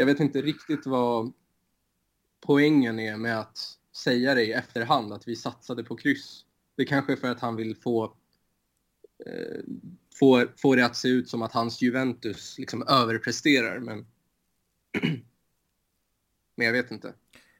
jag 0.00 0.06
vet 0.06 0.20
inte 0.20 0.42
riktigt 0.42 0.86
vad 0.86 1.32
poängen 2.40 2.98
är 2.98 3.16
med 3.16 3.40
att 3.40 3.78
säga 4.00 4.34
det 4.34 4.44
i 4.44 4.52
efterhand, 4.52 5.12
att 5.12 5.28
vi 5.28 5.36
satsade 5.36 5.84
på 5.84 5.96
kryss. 5.96 6.44
Det 6.76 6.84
kanske 6.84 7.12
är 7.12 7.16
för 7.16 7.30
att 7.30 7.40
han 7.40 7.56
vill 7.56 7.76
få, 7.76 8.04
eh, 9.26 9.60
få, 10.18 10.46
få 10.56 10.74
det 10.74 10.86
att 10.86 10.96
se 10.96 11.08
ut 11.08 11.28
som 11.28 11.42
att 11.42 11.52
hans 11.52 11.82
Juventus 11.82 12.58
liksom 12.58 12.82
överpresterar, 12.88 13.78
men... 13.78 14.06
men 16.54 16.66
jag 16.66 16.72
vet 16.72 16.90
inte. 16.90 17.14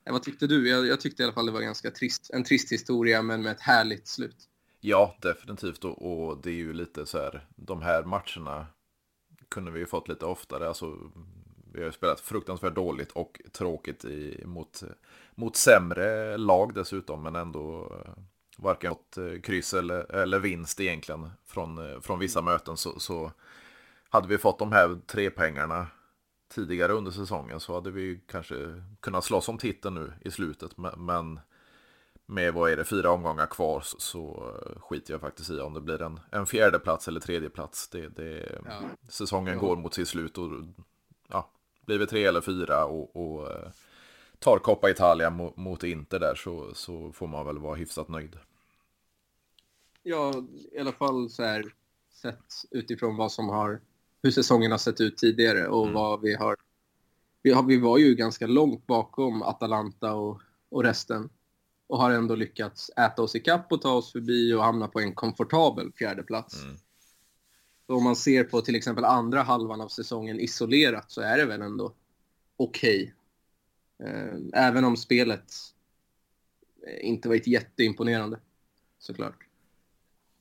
Eh, 0.05 0.13
vad 0.13 0.23
tyckte 0.23 0.47
du? 0.47 0.69
Jag, 0.69 0.87
jag, 0.87 1.01
tyckte 1.01 1.23
i 1.23 1.25
alla 1.25 1.33
fall 1.33 1.47
det 1.47 1.53
var 1.53 1.61
ganska 1.61 1.91
trist, 1.91 2.31
en 2.31 2.45
trist 2.45 2.73
historia, 2.73 3.23
men 3.23 3.43
med 3.43 3.53
ett 3.53 3.61
härligt 3.61 4.09
slut. 4.09 4.49
Ja, 4.81 5.17
definitivt. 5.23 5.85
Och, 5.85 6.29
och 6.31 6.43
det 6.43 6.51
är 6.51 6.55
ju 6.55 6.73
lite 6.73 7.07
så 7.07 7.19
här, 7.19 7.49
de 7.57 7.83
här 7.83 8.05
matcherna 8.05 8.67
kunde 9.49 9.71
vi 9.71 9.79
ju 9.79 9.87
fått 9.87 10.09
lite 10.09 10.25
oftare. 10.25 10.69
Alltså, 10.69 10.99
vi 11.73 11.85
har 11.85 11.91
spelat 11.91 12.21
fruktansvärt 12.21 12.75
dåligt 12.75 13.13
och 13.13 13.41
tråkigt 13.53 14.05
i, 14.05 14.43
mot, 14.47 14.83
mot 15.35 15.57
sämre 15.57 16.37
lag 16.37 16.75
dessutom, 16.75 17.23
men 17.23 17.37
ändå 17.37 17.93
eh, 18.05 18.13
varken 18.59 18.91
fått 18.91 19.17
eh, 19.17 19.41
kryss 19.41 19.75
eller, 19.75 20.13
eller 20.13 20.39
vinst 20.39 20.81
egentligen 20.81 21.31
från, 21.47 21.79
eh, 21.79 22.01
från 22.01 22.19
vissa 22.19 22.43
möten. 22.43 22.77
Så, 22.77 23.01
så 23.01 23.33
hade 24.09 24.29
vi 24.29 24.39
fått 24.39 24.59
de 24.59 24.73
här 24.73 24.99
tre 25.07 25.31
pengarna 25.31 25.87
tidigare 26.55 26.93
under 26.93 27.11
säsongen 27.11 27.61
så 27.61 27.75
hade 27.75 27.91
vi 27.91 28.21
kanske 28.27 28.83
kunnat 29.01 29.25
slåss 29.25 29.49
om 29.49 29.59
titeln 29.59 29.95
nu 29.95 30.13
i 30.21 30.31
slutet. 30.31 30.71
Men 30.97 31.41
med 32.27 32.55
vad 32.55 32.71
är 32.71 32.77
det, 32.77 32.85
fyra 32.85 33.11
omgångar 33.11 33.47
kvar 33.47 33.81
så, 33.81 34.01
så 34.01 34.55
skiter 34.81 35.15
jag 35.15 35.21
faktiskt 35.21 35.51
i 35.51 35.61
om 35.61 35.75
det 35.75 35.81
blir 35.81 36.03
en, 36.03 36.21
en 36.31 36.47
fjärde 36.47 36.79
plats 36.79 37.09
eller 37.09 37.21
tredje 37.21 37.51
plats. 37.51 37.89
Det, 37.89 38.09
det, 38.09 38.61
ja. 38.65 38.81
Säsongen 39.09 39.55
ja. 39.55 39.61
går 39.61 39.77
mot 39.77 39.95
sitt 39.95 40.09
slut 40.09 40.39
och 40.39 40.51
ja, 41.29 41.51
blir 41.91 41.99
vi 41.99 42.07
tre 42.07 42.25
eller 42.25 42.41
fyra 42.41 42.85
och, 42.85 43.17
och 43.17 43.51
eh, 43.51 43.69
tar 44.39 44.59
Coppa 44.59 44.91
Italia 44.91 45.31
mot, 45.31 45.57
mot 45.57 45.85
Inter 45.85 46.19
där 46.19 46.35
så, 46.35 46.75
så 46.75 47.13
får 47.13 47.27
man 47.27 47.47
väl 47.47 47.59
vara 47.59 47.75
hyfsat 47.75 48.09
nöjd. 48.09 48.37
Ja, 50.03 50.45
i 50.73 50.79
alla 50.79 50.93
fall 50.93 51.31
så 51.31 51.43
här 51.43 51.65
sett 52.13 52.45
utifrån 52.71 53.17
vad 53.17 53.33
som 53.33 53.49
har, 53.49 53.81
hur 54.23 54.31
säsongen 54.31 54.71
har 54.71 54.79
sett 54.79 55.01
ut 55.01 55.17
tidigare 55.17 55.69
och 55.69 55.83
mm. 55.83 55.95
vad 55.95 56.21
vi 56.21 56.35
har, 56.35 56.57
vi 57.43 57.53
har. 57.53 57.63
Vi 57.63 57.81
var 57.81 57.99
ju 57.99 58.15
ganska 58.15 58.47
långt 58.47 58.87
bakom 58.87 59.43
Atalanta 59.43 60.15
och, 60.15 60.41
och 60.69 60.83
resten 60.83 61.29
och 61.87 61.99
har 61.99 62.11
ändå 62.11 62.35
lyckats 62.35 62.91
äta 62.91 63.23
oss 63.23 63.35
i 63.35 63.41
kapp 63.41 63.73
och 63.73 63.83
ta 63.83 63.93
oss 63.93 64.13
förbi 64.13 64.55
och 64.55 64.63
hamna 64.63 64.89
på 64.89 65.01
en 65.01 65.15
komfortabel 65.15 65.93
fjärdeplats. 65.93 66.63
Mm 66.63 66.77
om 67.97 68.05
man 68.05 68.17
ser 68.17 68.45
på 68.45 68.61
till 68.61 68.75
exempel 68.75 69.05
andra 69.05 69.43
halvan 69.43 69.81
av 69.81 69.89
säsongen 69.89 70.41
isolerat 70.41 71.11
så 71.11 71.21
är 71.21 71.39
det 71.39 71.45
väl 71.45 71.63
ändå 71.63 71.93
okej. 72.57 73.15
Okay. 73.99 74.51
Även 74.53 74.85
om 74.85 74.97
spelet 74.97 75.53
eh, 76.87 77.09
inte 77.09 77.29
varit 77.29 77.47
jätteimponerande, 77.47 78.41
såklart. 78.99 79.47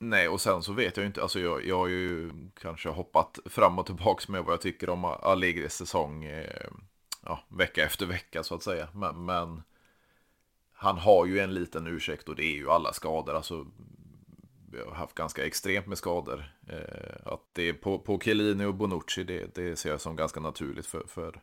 Nej, 0.01 0.27
och 0.27 0.41
sen 0.41 0.63
så 0.63 0.73
vet 0.73 0.97
jag 0.97 1.03
ju 1.03 1.07
inte, 1.07 1.21
alltså 1.21 1.39
jag, 1.39 1.65
jag 1.65 1.77
har 1.77 1.87
ju 1.87 2.31
kanske 2.59 2.89
hoppat 2.89 3.39
fram 3.45 3.79
och 3.79 3.85
tillbaka 3.85 4.31
med 4.31 4.43
vad 4.43 4.53
jag 4.53 4.61
tycker 4.61 4.89
om 4.89 5.05
Allegris 5.05 5.73
säsong 5.73 6.23
eh, 6.23 6.69
ja, 7.25 7.43
vecka 7.47 7.85
efter 7.85 8.05
vecka 8.05 8.43
så 8.43 8.55
att 8.55 8.63
säga. 8.63 8.87
Men, 8.93 9.25
men, 9.25 9.61
han 10.81 10.97
har 10.97 11.25
ju 11.25 11.39
en 11.39 11.53
liten 11.53 11.87
ursäkt 11.87 12.29
och 12.29 12.35
det 12.35 12.43
är 12.43 12.55
ju 12.55 12.69
alla 12.69 12.93
skador. 12.93 13.35
Alltså, 13.35 13.67
haft 14.93 15.15
ganska 15.15 15.45
extremt 15.45 15.87
med 15.87 15.97
skador. 15.97 16.53
Eh, 16.67 17.33
att 17.33 17.41
det 17.53 17.69
är 17.69 17.73
på, 17.73 17.99
på 17.99 18.19
Chiellini 18.19 18.65
och 18.65 18.75
Bonucci, 18.75 19.23
det, 19.23 19.55
det 19.55 19.75
ser 19.75 19.89
jag 19.89 20.01
som 20.01 20.15
ganska 20.15 20.39
naturligt 20.39 20.85
för, 20.85 21.03
för 21.07 21.41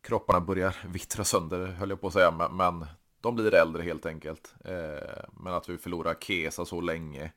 kropparna 0.00 0.40
börjar 0.40 0.76
vittra 0.86 1.24
sönder, 1.24 1.66
höll 1.66 1.90
jag 1.90 2.00
på 2.00 2.06
att 2.06 2.12
säga. 2.12 2.30
Men, 2.30 2.56
men 2.56 2.86
de 3.20 3.34
blir 3.36 3.54
äldre 3.54 3.82
helt 3.82 4.06
enkelt. 4.06 4.54
Eh, 4.64 5.24
men 5.32 5.54
att 5.54 5.68
vi 5.68 5.78
förlorar 5.78 6.14
Kesa 6.14 6.64
så 6.64 6.80
länge 6.80 7.32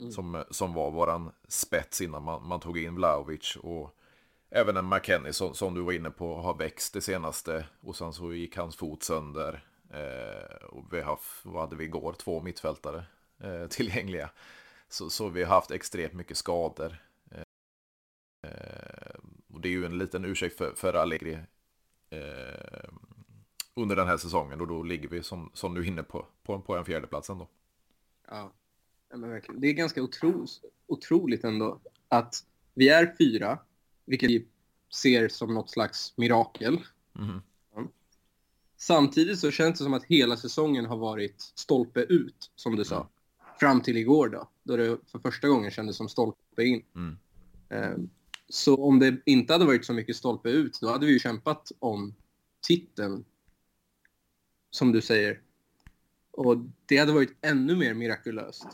Mm. 0.00 0.12
Som, 0.12 0.44
som 0.50 0.74
var 0.74 0.90
våran 0.90 1.30
spets 1.48 2.00
innan 2.00 2.22
man, 2.22 2.48
man 2.48 2.60
tog 2.60 2.78
in 2.78 2.94
Vlaovic. 2.94 3.56
Och 3.56 3.96
även 4.50 4.76
en 4.76 4.88
McKennie 4.88 5.32
som, 5.32 5.54
som 5.54 5.74
du 5.74 5.80
var 5.80 5.92
inne 5.92 6.10
på 6.10 6.34
har 6.34 6.54
växt 6.54 6.94
det 6.94 7.00
senaste. 7.00 7.66
Och 7.80 7.96
sen 7.96 8.12
så 8.12 8.32
gick 8.32 8.56
hans 8.56 8.76
fot 8.76 9.02
sönder. 9.02 9.64
Eh, 9.90 10.64
och 10.64 10.84
vi 10.92 10.96
har 11.00 11.04
haft, 11.04 11.44
vad 11.44 11.60
hade 11.60 11.76
vi 11.76 11.84
igår? 11.84 12.12
Två 12.12 12.42
mittfältare 12.42 13.04
eh, 13.40 13.66
tillgängliga. 13.66 14.30
Så, 14.88 15.10
så 15.10 15.28
vi 15.28 15.42
har 15.42 15.54
haft 15.54 15.70
extremt 15.70 16.12
mycket 16.12 16.36
skador. 16.36 16.96
Eh, 18.42 19.14
och 19.52 19.60
det 19.60 19.68
är 19.68 19.72
ju 19.72 19.86
en 19.86 19.98
liten 19.98 20.24
ursäkt 20.24 20.58
för, 20.58 20.74
för 20.74 20.94
Allegri 20.94 21.38
eh, 22.10 22.90
under 23.74 23.96
den 23.96 24.06
här 24.06 24.16
säsongen. 24.16 24.60
Och 24.60 24.66
då 24.66 24.82
ligger 24.82 25.08
vi 25.08 25.22
som, 25.22 25.50
som 25.54 25.74
du 25.74 25.80
är 25.80 25.86
inne 25.86 26.02
på, 26.02 26.26
på, 26.42 26.60
på 26.60 26.76
en 26.76 26.84
fjärdeplats 26.84 27.30
ändå. 27.30 27.48
Ja, 28.28 28.52
men 29.10 29.30
verkligen. 29.30 29.60
Det 29.60 29.68
är 29.68 29.72
ganska 29.72 30.02
otro, 30.02 30.46
otroligt 30.86 31.44
ändå 31.44 31.80
att 32.08 32.34
vi 32.74 32.88
är 32.88 33.14
fyra, 33.18 33.58
vilket 34.04 34.30
vi 34.30 34.46
ser 34.94 35.28
som 35.28 35.54
något 35.54 35.70
slags 35.70 36.16
mirakel. 36.16 36.80
Mm. 37.18 37.40
Samtidigt 38.76 39.38
så 39.38 39.50
känns 39.50 39.78
det 39.78 39.84
som 39.84 39.94
att 39.94 40.04
hela 40.04 40.36
säsongen 40.36 40.86
har 40.86 40.96
varit 40.96 41.40
stolpe 41.40 42.00
ut, 42.00 42.50
som 42.54 42.76
du 42.76 42.84
sa. 42.84 43.08
Fram 43.60 43.80
till 43.80 43.96
igår 43.96 44.28
då, 44.28 44.48
då 44.62 44.76
det 44.76 44.98
för 45.06 45.18
första 45.18 45.48
gången 45.48 45.70
kändes 45.70 45.96
som 45.96 46.08
stolpe 46.08 46.64
in. 46.64 46.82
Mm. 46.94 47.16
Um, 47.94 48.10
så 48.48 48.84
om 48.84 48.98
det 48.98 49.16
inte 49.26 49.52
hade 49.52 49.64
varit 49.64 49.84
så 49.84 49.92
mycket 49.92 50.16
stolpe 50.16 50.50
ut, 50.50 50.78
då 50.80 50.88
hade 50.88 51.06
vi 51.06 51.12
ju 51.12 51.18
kämpat 51.18 51.72
om 51.78 52.14
titeln, 52.60 53.24
som 54.70 54.92
du 54.92 55.00
säger. 55.00 55.40
Och 56.30 56.56
det 56.86 56.96
hade 56.96 57.12
varit 57.12 57.36
ännu 57.40 57.76
mer 57.76 57.94
mirakulöst. 57.94 58.66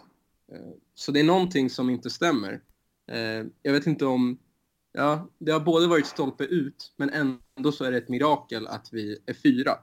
Eh, 0.53 0.71
så 0.95 1.13
det 1.13 1.21
är 1.21 1.25
någonting 1.25 1.71
som 1.71 1.91
inte 1.91 2.11
stämmer. 2.11 2.61
Eh, 3.07 3.45
jag 3.63 3.73
vet 3.73 3.87
inte 3.87 4.07
om... 4.07 4.39
Ja, 4.93 5.29
det 5.39 5.53
har 5.53 5.61
både 5.61 5.87
varit 5.87 6.07
stolpe 6.07 6.45
ut, 6.45 6.93
men 6.97 7.11
ändå 7.11 7.73
så 7.73 7.85
är 7.85 7.91
det 7.91 7.99
ett 7.99 8.09
mirakel 8.09 8.67
att 8.67 8.89
vi 8.93 9.19
är 9.27 9.35
fyra. 9.35 9.79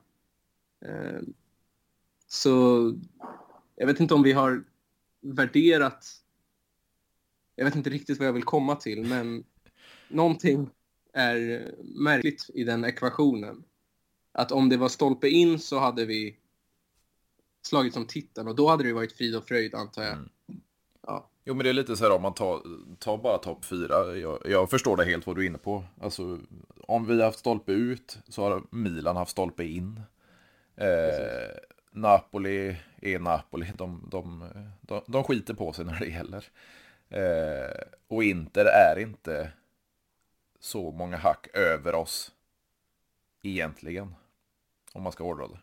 Eh, 0.85 1.21
så 2.27 2.93
jag 3.75 3.87
vet 3.87 3.99
inte 3.99 4.13
om 4.13 4.23
vi 4.23 4.31
har 4.31 4.63
värderat... 5.23 6.05
Jag 7.55 7.65
vet 7.65 7.75
inte 7.75 7.89
riktigt 7.89 8.19
vad 8.19 8.27
jag 8.27 8.33
vill 8.33 8.43
komma 8.43 8.75
till, 8.75 9.05
men 9.05 9.43
någonting 10.07 10.69
är 11.13 11.71
märkligt 11.83 12.49
i 12.53 12.63
den 12.63 12.85
ekvationen. 12.85 13.63
Att 14.31 14.51
om 14.51 14.69
det 14.69 14.77
var 14.77 14.89
stolpe 14.89 15.29
in 15.29 15.59
så 15.59 15.79
hade 15.79 16.05
vi 16.05 16.37
slagit 17.61 17.93
som 17.93 18.07
titeln 18.07 18.47
och 18.47 18.55
då 18.55 18.69
hade 18.69 18.83
det 18.83 18.93
varit 18.93 19.13
frid 19.13 19.35
och 19.35 19.47
fröjd 19.47 19.75
antar 19.75 20.03
jag. 20.03 20.13
Mm. 20.13 20.29
Ja. 21.07 21.29
Jo 21.45 21.53
men 21.53 21.63
det 21.63 21.69
är 21.69 21.73
lite 21.73 21.95
så 21.95 22.03
här 22.03 22.11
om 22.11 22.21
man 22.21 22.33
tar, 22.33 22.61
tar 22.99 23.17
bara 23.17 23.37
topp 23.37 23.65
fyra. 23.65 24.15
Jag, 24.15 24.39
jag, 24.45 24.69
förstår 24.69 24.97
det 24.97 25.05
helt 25.05 25.27
vad 25.27 25.35
du 25.35 25.43
är 25.43 25.47
inne 25.47 25.57
på. 25.57 25.83
Alltså 26.01 26.39
om 26.87 27.07
vi 27.07 27.17
har 27.17 27.25
haft 27.25 27.39
stolpe 27.39 27.71
ut 27.71 28.17
så 28.27 28.41
har 28.41 28.63
Milan 28.69 29.15
haft 29.15 29.31
stolpe 29.31 29.63
in. 29.63 30.01
Eh, 30.75 31.57
Napoli 31.93 32.77
är 33.01 33.19
Napoli. 33.19 33.71
De, 33.77 34.07
de, 34.11 34.49
de, 34.81 35.01
de 35.07 35.23
skiter 35.23 35.53
på 35.53 35.73
sig 35.73 35.85
när 35.85 35.99
det 35.99 36.07
gäller. 36.07 36.45
Eh, 37.09 37.83
och 38.07 38.23
Inter 38.23 38.65
är 38.65 38.99
inte 38.99 39.51
så 40.59 40.91
många 40.91 41.17
hack 41.17 41.47
över 41.53 41.95
oss 41.95 42.31
egentligen. 43.41 44.15
Om 44.93 45.03
man 45.03 45.11
ska 45.11 45.23
hårdra 45.23 45.47
det. 45.47 45.59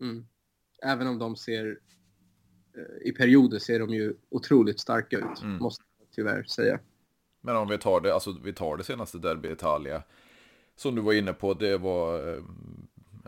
Mm. 0.00 0.26
Även 0.82 1.06
om 1.06 1.18
de 1.18 1.36
ser 1.36 1.78
i 3.00 3.12
perioder 3.12 3.58
ser 3.58 3.78
de 3.78 3.90
ju 3.90 4.14
otroligt 4.28 4.80
starka 4.80 5.16
ut, 5.16 5.42
mm. 5.42 5.56
måste 5.56 5.84
jag 5.98 6.08
tyvärr 6.10 6.42
säga. 6.42 6.80
Men 7.40 7.56
om 7.56 7.68
vi 7.68 7.78
tar 7.78 8.00
det, 8.00 8.14
alltså 8.14 8.36
vi 8.44 8.52
tar 8.52 8.76
det 8.76 8.84
senaste 8.84 9.18
Derby 9.18 9.52
Italia, 9.52 10.02
som 10.76 10.94
du 10.94 11.02
var 11.02 11.12
inne 11.12 11.32
på, 11.32 11.54
det 11.54 11.78
var 11.78 12.28
eh, 12.28 12.42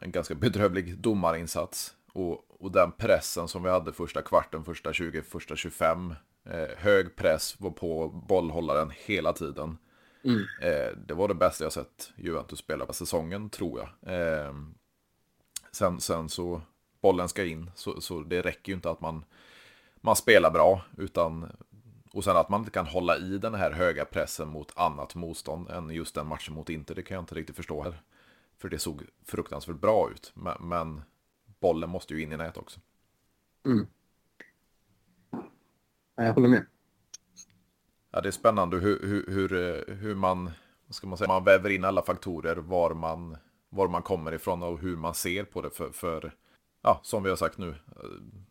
en 0.00 0.10
ganska 0.10 0.34
bedrövlig 0.34 0.98
domarinsats. 0.98 1.94
Och, 2.12 2.62
och 2.62 2.72
den 2.72 2.92
pressen 2.92 3.48
som 3.48 3.62
vi 3.62 3.70
hade 3.70 3.92
första 3.92 4.22
kvarten, 4.22 4.64
första 4.64 4.92
20, 4.92 5.22
första 5.22 5.56
25. 5.56 6.14
Eh, 6.44 6.76
hög 6.76 7.16
press 7.16 7.60
var 7.60 7.70
på 7.70 8.08
bollhållaren 8.08 8.92
hela 9.06 9.32
tiden. 9.32 9.78
Mm. 10.24 10.40
Eh, 10.62 10.96
det 11.06 11.14
var 11.14 11.28
det 11.28 11.34
bästa 11.34 11.64
jag 11.64 11.72
sett 11.72 12.12
Juventus 12.16 12.58
spela 12.58 12.86
på 12.86 12.92
säsongen, 12.92 13.50
tror 13.50 13.80
jag. 13.80 14.14
Eh, 14.14 14.54
sen, 15.72 16.00
sen 16.00 16.28
så 16.28 16.62
bollen 17.00 17.28
ska 17.28 17.44
in. 17.44 17.70
Så, 17.74 18.00
så 18.00 18.20
det 18.20 18.42
räcker 18.42 18.72
ju 18.72 18.76
inte 18.76 18.90
att 18.90 19.00
man, 19.00 19.24
man 19.96 20.16
spelar 20.16 20.50
bra. 20.50 20.84
Utan, 20.98 21.52
och 22.12 22.24
sen 22.24 22.36
att 22.36 22.48
man 22.48 22.60
inte 22.60 22.70
kan 22.70 22.86
hålla 22.86 23.16
i 23.16 23.38
den 23.38 23.54
här 23.54 23.70
höga 23.70 24.04
pressen 24.04 24.48
mot 24.48 24.72
annat 24.78 25.14
motstånd 25.14 25.70
än 25.70 25.90
just 25.90 26.14
den 26.14 26.26
matchen 26.26 26.54
mot 26.54 26.70
Inter. 26.70 26.94
Det 26.94 27.02
kan 27.02 27.14
jag 27.14 27.22
inte 27.22 27.34
riktigt 27.34 27.56
förstå 27.56 27.82
här. 27.82 28.02
För 28.60 28.68
det 28.68 28.78
såg 28.78 29.02
fruktansvärt 29.24 29.76
bra 29.76 30.10
ut. 30.10 30.32
Men, 30.34 31.02
bollen 31.60 31.90
måste 31.90 32.14
ju 32.14 32.22
in 32.22 32.32
i 32.32 32.36
nät 32.36 32.56
också. 32.56 32.80
Mm. 33.66 33.86
Jag 36.16 36.34
håller 36.34 36.48
med. 36.48 36.66
Ja, 38.10 38.20
det 38.20 38.28
är 38.28 38.32
spännande 38.32 38.76
hur, 38.76 39.00
hur, 39.00 39.26
hur, 39.26 39.84
hur 39.94 40.14
man, 40.14 40.50
ska 40.88 41.06
man 41.06 41.18
säga, 41.18 41.28
man 41.28 41.44
väver 41.44 41.70
in 41.70 41.84
alla 41.84 42.02
faktorer, 42.02 42.56
var 42.56 42.94
man, 42.94 43.36
var 43.68 43.88
man 43.88 44.02
kommer 44.02 44.32
ifrån 44.32 44.62
och 44.62 44.78
hur 44.78 44.96
man 44.96 45.14
ser 45.14 45.44
på 45.44 45.62
det. 45.62 45.70
För, 45.70 45.90
för 45.90 46.34
ja, 46.82 47.00
som 47.02 47.22
vi 47.22 47.28
har 47.28 47.36
sagt 47.36 47.58
nu, 47.58 47.74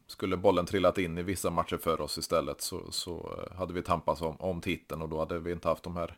skulle 0.07 0.37
bollen 0.37 0.65
trillat 0.65 0.97
in 0.97 1.17
i 1.17 1.23
vissa 1.23 1.49
matcher 1.49 1.77
för 1.77 2.01
oss 2.01 2.17
istället 2.17 2.61
så, 2.61 2.91
så 2.91 3.37
eh, 3.37 3.57
hade 3.57 3.73
vi 3.73 3.81
tampats 3.81 4.21
om, 4.21 4.35
om 4.39 4.61
titeln 4.61 5.01
och 5.01 5.09
då 5.09 5.19
hade 5.19 5.39
vi 5.39 5.51
inte 5.51 5.67
haft 5.67 5.83
de 5.83 5.95
här 5.95 6.17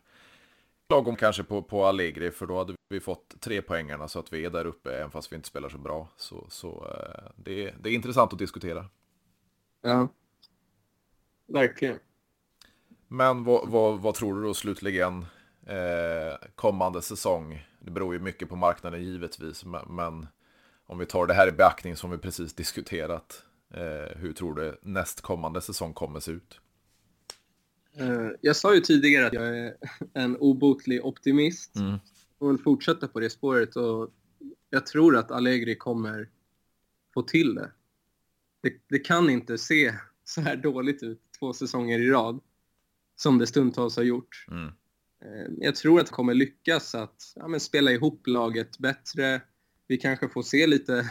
lagom 0.92 1.16
kanske 1.16 1.42
på, 1.42 1.62
på 1.62 1.84
Allegri 1.84 2.30
för 2.30 2.46
då 2.46 2.58
hade 2.58 2.74
vi 2.88 3.00
fått 3.00 3.40
tre 3.40 3.62
poängarna 3.62 4.08
så 4.08 4.18
att 4.18 4.32
vi 4.32 4.44
är 4.44 4.50
där 4.50 4.66
uppe 4.66 4.96
även 4.96 5.10
fast 5.10 5.32
vi 5.32 5.36
inte 5.36 5.48
spelar 5.48 5.68
så 5.68 5.78
bra. 5.78 6.08
Så, 6.16 6.46
så 6.48 6.68
eh, 6.68 7.30
det, 7.36 7.68
är, 7.68 7.74
det 7.80 7.90
är 7.90 7.94
intressant 7.94 8.32
att 8.32 8.38
diskutera. 8.38 8.86
Ja, 9.82 10.08
verkligen. 11.46 11.98
Men 13.08 13.44
vad, 13.44 13.68
vad, 13.68 14.00
vad 14.00 14.14
tror 14.14 14.34
du 14.34 14.42
då 14.42 14.54
slutligen 14.54 15.26
eh, 15.66 16.48
kommande 16.54 17.02
säsong? 17.02 17.66
Det 17.80 17.90
beror 17.90 18.14
ju 18.14 18.20
mycket 18.20 18.48
på 18.48 18.56
marknaden 18.56 19.02
givetvis, 19.02 19.64
men, 19.64 19.84
men 19.88 20.26
om 20.86 20.98
vi 20.98 21.06
tar 21.06 21.26
det 21.26 21.34
här 21.34 21.48
i 21.48 21.52
beaktning 21.52 21.96
som 21.96 22.10
vi 22.10 22.18
precis 22.18 22.54
diskuterat, 22.54 23.42
eh, 23.74 24.18
hur 24.18 24.32
tror 24.32 24.54
du 24.54 24.78
nästkommande 24.82 25.60
säsong 25.60 25.94
kommer 25.94 26.20
se 26.20 26.32
ut? 26.32 26.60
Eh, 27.96 28.28
jag 28.40 28.56
sa 28.56 28.74
ju 28.74 28.80
tidigare 28.80 29.26
att 29.26 29.32
jag 29.32 29.58
är 29.58 29.76
en 30.14 30.36
obotlig 30.36 31.04
optimist. 31.04 31.76
Mm. 31.76 31.98
Jag 32.38 32.48
vill 32.48 32.58
fortsätta 32.58 33.08
på 33.08 33.20
det 33.20 33.30
spåret 33.30 33.76
och 33.76 34.10
jag 34.70 34.86
tror 34.86 35.16
att 35.16 35.30
Allegri 35.30 35.76
kommer 35.76 36.28
få 37.14 37.22
till 37.22 37.54
det. 37.54 37.72
Det, 38.60 38.72
det 38.88 38.98
kan 38.98 39.30
inte 39.30 39.58
se 39.58 39.94
så 40.24 40.40
här 40.40 40.56
dåligt 40.56 41.02
ut 41.02 41.20
två 41.38 41.52
säsonger 41.52 41.98
i 41.98 42.10
rad 42.10 42.40
som 43.16 43.38
det 43.38 43.46
stundtals 43.46 43.96
har 43.96 44.02
gjort. 44.02 44.46
Mm. 44.50 44.72
Eh, 45.24 45.52
jag 45.58 45.74
tror 45.74 46.00
att 46.00 46.06
det 46.06 46.12
kommer 46.12 46.34
lyckas 46.34 46.94
att 46.94 47.32
ja, 47.36 47.58
spela 47.58 47.92
ihop 47.92 48.26
laget 48.26 48.78
bättre. 48.78 49.42
Vi 49.86 49.96
kanske 49.96 50.28
får 50.28 50.42
se 50.42 50.66
lite 50.66 51.04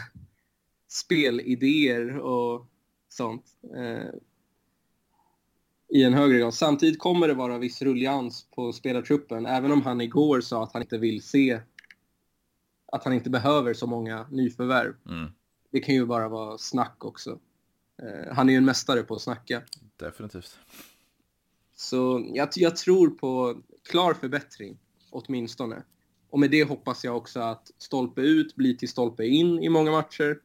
spelidéer 0.88 2.18
och 2.18 2.70
sånt 3.08 3.44
eh, 3.76 4.14
i 5.92 6.04
en 6.04 6.14
högre 6.14 6.38
grad. 6.38 6.54
Samtidigt 6.54 6.98
kommer 6.98 7.28
det 7.28 7.34
vara 7.34 7.58
viss 7.58 7.82
rullians 7.82 8.46
på 8.54 8.72
spelartruppen, 8.72 9.46
även 9.46 9.72
om 9.72 9.82
han 9.82 10.00
igår 10.00 10.40
sa 10.40 10.62
att 10.62 10.72
han 10.72 10.82
inte 10.82 10.98
vill 10.98 11.22
se 11.22 11.60
att 12.92 13.04
han 13.04 13.12
inte 13.12 13.30
behöver 13.30 13.74
så 13.74 13.86
många 13.86 14.26
nyförvärv. 14.30 14.94
Mm. 15.08 15.30
Det 15.70 15.80
kan 15.80 15.94
ju 15.94 16.06
bara 16.06 16.28
vara 16.28 16.58
snack 16.58 17.04
också. 17.04 17.38
Eh, 18.02 18.34
han 18.34 18.48
är 18.48 18.52
ju 18.52 18.56
en 18.56 18.64
mästare 18.64 19.02
på 19.02 19.14
att 19.14 19.22
snacka. 19.22 19.62
Definitivt. 19.96 20.58
Så 21.76 22.30
jag, 22.34 22.48
jag 22.56 22.76
tror 22.76 23.10
på 23.10 23.62
klar 23.90 24.14
förbättring, 24.14 24.78
åtminstone. 25.10 25.82
Och 26.30 26.40
med 26.40 26.50
det 26.50 26.64
hoppas 26.64 27.04
jag 27.04 27.16
också 27.16 27.40
att 27.40 27.70
stolpe 27.78 28.20
ut 28.20 28.56
blir 28.56 28.74
till 28.74 28.88
stolpe 28.88 29.26
in 29.26 29.62
i 29.62 29.68
många 29.68 29.90
matcher. 29.90 30.38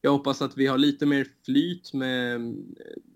Jag 0.00 0.10
hoppas 0.10 0.42
att 0.42 0.56
vi 0.56 0.66
har 0.66 0.78
lite 0.78 1.06
mer 1.06 1.26
flyt 1.44 1.92
med 1.92 2.40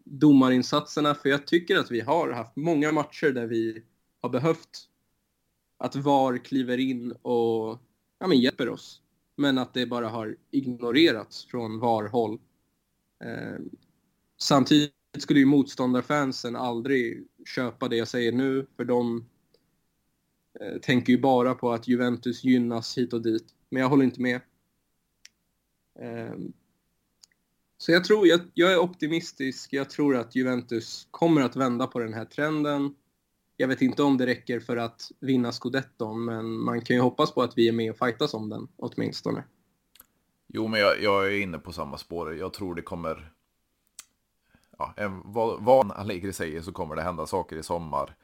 domarinsatserna, 0.09 1.15
för 1.15 1.29
jag 1.29 1.47
tycker 1.47 1.77
att 1.77 1.91
vi 1.91 2.01
har 2.01 2.31
haft 2.33 2.57
många 2.57 2.93
matcher 2.93 3.31
där 3.31 3.47
vi 3.47 3.83
har 4.21 4.29
behövt 4.29 4.89
att 5.79 5.97
VAR 5.97 6.39
kliver 6.39 6.79
in 6.79 7.13
och 7.13 7.81
ja, 8.19 8.27
men 8.27 8.41
hjälper 8.41 8.69
oss. 8.69 9.03
Men 9.37 9.59
att 9.59 9.75
det 9.75 9.87
bara 9.87 10.09
har 10.09 10.37
ignorerats 10.51 11.45
från 11.45 11.79
VAR-håll. 11.79 12.39
Eh, 13.25 13.61
samtidigt 14.39 14.93
skulle 15.19 15.41
ju 15.41 15.47
motståndarfansen 15.47 16.57
aldrig 16.57 17.27
köpa 17.45 17.89
det 17.89 17.97
jag 17.97 18.09
säger 18.09 18.33
nu, 18.33 18.67
för 18.77 18.85
de 18.85 19.27
eh, 20.61 20.81
tänker 20.81 21.13
ju 21.13 21.21
bara 21.21 21.55
på 21.55 21.73
att 21.73 21.89
Juventus 21.89 22.45
gynnas 22.45 22.99
hit 22.99 23.13
och 23.13 23.23
dit. 23.23 23.47
Men 23.71 23.83
jag 23.83 23.89
håller 23.89 24.05
inte 24.05 24.21
med. 24.21 24.41
Eh, 25.99 26.35
så 27.79 27.93
jag 27.93 28.05
tror, 28.05 28.27
jag, 28.27 28.41
jag 28.55 28.73
är 28.73 28.79
optimistisk. 28.79 29.73
Jag 29.73 29.91
tror 29.91 30.17
att 30.17 30.35
Juventus 30.35 31.09
kommer 31.11 31.43
att 31.43 31.57
vända 31.57 31.87
på 31.87 31.99
den 31.99 32.15
här 32.15 32.25
trenden. 32.25 32.95
Jag 33.57 33.69
vet 33.69 33.83
inte 33.83 34.03
om 34.03 34.17
det 34.17 34.27
räcker 34.27 34.61
för 34.61 34.77
att 34.77 35.11
vinna 35.21 35.53
scudetton, 35.53 36.25
men 36.25 36.51
man 36.51 36.81
kan 36.81 36.97
ju 36.97 37.03
hoppas 37.03 37.35
på 37.35 37.43
att 37.43 37.59
vi 37.59 37.69
är 37.69 37.73
med 37.73 37.91
och 37.91 37.99
fightas 37.99 38.35
om 38.35 38.49
den, 38.49 38.69
åtminstone. 38.77 39.45
Jo, 40.47 40.69
men 40.69 40.81
jag, 40.81 41.03
jag 41.03 41.27
är 41.27 41.41
inne 41.41 41.59
på 41.59 41.73
samma 41.73 41.99
spår. 41.99 42.37
Jag 42.37 42.53
tror 42.53 42.75
det 42.75 42.83
kommer... 42.83 43.33
Ja, 44.79 44.95
en, 44.97 45.23
vad, 45.25 45.65
vad 45.65 45.93
Allegri 45.93 46.33
säger 46.33 46.63
så 46.63 46.73
kommer 46.73 46.97
det 46.97 47.03
hända 47.03 47.27
saker 47.27 47.57
i 47.57 47.63
sommar. 47.63 48.17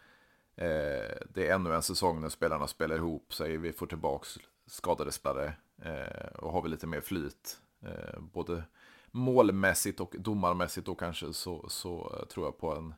Eh, 0.57 1.17
det 1.35 1.49
är 1.49 1.55
ännu 1.55 1.75
en 1.75 1.83
säsong 1.83 2.21
när 2.21 2.29
spelarna 2.29 2.67
spelar 2.67 2.97
ihop 2.97 3.35
sig. 3.35 3.57
Vi 3.57 3.73
får 3.73 3.87
tillbaka 3.87 4.27
skadade 4.67 5.13
spelare 5.13 5.55
eh, 5.83 6.35
och 6.39 6.53
har 6.53 6.63
vi 6.63 6.69
lite 6.69 6.87
mer 6.87 7.01
flyt. 7.01 7.59
Eh, 7.83 8.21
både 8.33 8.65
målmässigt 9.13 10.01
och 10.01 10.15
domarmässigt 10.19 10.87
då 10.87 10.95
kanske 10.95 11.33
så, 11.33 11.69
så 11.69 12.17
eh, 12.19 12.27
tror 12.27 12.47
jag 12.47 12.59
på 12.59 12.75
en, 12.75 12.95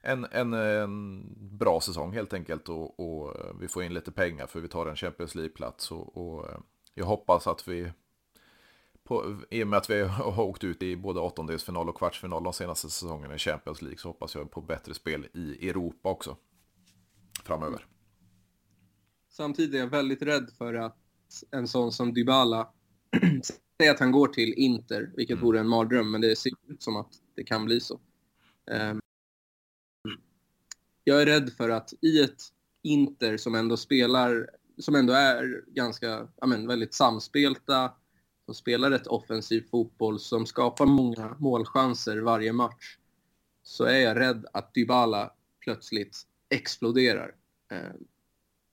en, 0.00 0.24
en, 0.24 0.52
en 0.52 1.26
bra 1.58 1.80
säsong 1.80 2.12
helt 2.12 2.32
enkelt. 2.32 2.68
Och, 2.68 3.00
och, 3.00 3.36
eh, 3.36 3.54
vi 3.60 3.68
får 3.68 3.82
in 3.82 3.94
lite 3.94 4.12
pengar 4.12 4.46
för 4.46 4.60
vi 4.60 4.68
tar 4.68 4.86
en 4.86 4.96
Champions 4.96 5.34
League-plats. 5.34 5.92
Och, 5.92 6.16
och 6.16 6.50
eh, 6.50 6.58
jag 6.94 7.06
hoppas 7.06 7.46
att 7.46 7.68
vi 7.68 7.92
på, 9.04 9.36
I 9.50 9.62
och 9.62 9.68
med 9.68 9.76
att 9.76 9.90
vi 9.90 10.02
har 10.02 10.42
åkt 10.42 10.64
ut 10.64 10.82
i 10.82 10.96
både 10.96 11.20
åttondelsfinal 11.20 11.88
och 11.88 11.98
kvartsfinal 11.98 12.44
de 12.44 12.52
senaste 12.52 12.90
säsongerna 12.90 13.34
i 13.34 13.38
Champions 13.38 13.82
League 13.82 13.98
så 13.98 14.08
hoppas 14.08 14.34
jag 14.34 14.50
på 14.50 14.60
bättre 14.60 14.94
spel 14.94 15.26
i 15.34 15.68
Europa 15.68 16.08
också. 16.08 16.36
Framöver. 17.44 17.86
Samtidigt 19.28 19.74
är 19.74 19.78
jag 19.78 19.86
väldigt 19.86 20.22
rädd 20.22 20.50
för 20.58 20.74
att 20.74 20.98
en 21.50 21.68
sån 21.68 21.92
som 21.92 22.14
Dybala, 22.14 22.68
säg 23.80 23.88
att 23.88 24.00
han 24.00 24.12
går 24.12 24.28
till 24.28 24.54
Inter, 24.54 25.10
vilket 25.16 25.34
mm. 25.34 25.44
vore 25.44 25.60
en 25.60 25.68
mardröm, 25.68 26.10
men 26.10 26.20
det 26.20 26.36
ser 26.36 26.52
ut 26.66 26.82
som 26.82 26.96
att 26.96 27.12
det 27.34 27.44
kan 27.44 27.64
bli 27.64 27.80
så. 27.80 28.00
Um, 28.70 29.00
jag 31.04 31.22
är 31.22 31.26
rädd 31.26 31.52
för 31.52 31.68
att 31.68 31.92
i 32.00 32.20
ett 32.20 32.42
Inter 32.82 33.36
som 33.36 33.54
ändå 33.54 33.76
spelar, 33.76 34.50
som 34.78 34.94
ändå 34.94 35.12
är 35.12 35.64
ganska, 35.66 36.28
ja 36.36 36.46
men 36.46 36.66
väldigt 36.66 36.94
samspelta, 36.94 37.92
som 38.44 38.54
spelar 38.54 38.90
ett 38.90 39.06
offensiv 39.06 39.64
fotboll, 39.70 40.20
som 40.20 40.46
skapar 40.46 40.86
många 40.86 41.36
målchanser 41.38 42.18
varje 42.18 42.52
match, 42.52 42.98
så 43.62 43.84
är 43.84 43.98
jag 43.98 44.20
rädd 44.20 44.46
att 44.52 44.74
Dybala 44.74 45.32
plötsligt 45.60 46.22
exploderar 46.48 47.34
eh, 47.70 47.94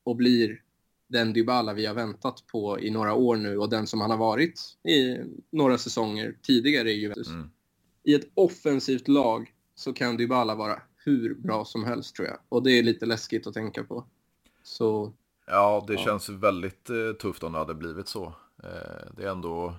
och 0.03 0.15
blir 0.15 0.61
den 1.13 1.33
Dybala 1.33 1.73
vi 1.73 1.85
har 1.85 1.93
väntat 1.93 2.43
på 2.47 2.79
i 2.79 2.89
några 2.89 3.13
år 3.13 3.35
nu 3.35 3.57
och 3.57 3.69
den 3.69 3.87
som 3.87 4.01
han 4.01 4.11
har 4.11 4.17
varit 4.17 4.61
i 4.83 5.17
några 5.49 5.77
säsonger 5.77 6.37
tidigare 6.41 6.91
i 6.91 7.01
Juventus. 7.01 7.27
Mm. 7.27 7.49
I 8.03 8.13
ett 8.13 8.31
offensivt 8.33 9.07
lag 9.07 9.53
så 9.75 9.93
kan 9.93 10.17
Dybala 10.17 10.55
vara 10.55 10.81
hur 10.95 11.35
bra 11.35 11.65
som 11.65 11.83
helst 11.83 12.15
tror 12.15 12.27
jag. 12.27 12.37
Och 12.49 12.63
det 12.63 12.71
är 12.71 12.83
lite 12.83 13.05
läskigt 13.05 13.47
att 13.47 13.53
tänka 13.53 13.83
på. 13.83 14.05
Så, 14.63 15.13
ja, 15.45 15.83
det 15.87 15.93
ja. 15.93 15.99
känns 15.99 16.29
väldigt 16.29 16.89
eh, 16.89 17.11
tufft 17.19 17.43
om 17.43 17.51
det 17.51 17.57
hade 17.57 17.75
blivit 17.75 18.07
så. 18.07 18.25
Eh, 18.63 19.13
det 19.17 19.23
är 19.23 19.31
ändå 19.31 19.75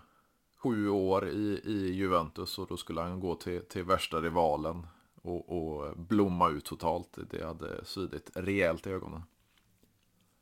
sju 0.56 0.88
år 0.88 1.28
i, 1.28 1.60
i 1.64 1.92
Juventus 1.94 2.58
och 2.58 2.66
då 2.66 2.76
skulle 2.76 3.00
han 3.00 3.20
gå 3.20 3.34
till, 3.34 3.62
till 3.62 3.84
värsta 3.84 4.20
rivalen 4.20 4.86
och, 5.22 5.48
och 5.48 5.96
blomma 5.96 6.50
ut 6.50 6.64
totalt. 6.64 7.18
Det 7.30 7.44
hade 7.44 7.84
svidit 7.84 8.30
rejält 8.34 8.86
i 8.86 8.90
ögonen. 8.90 9.22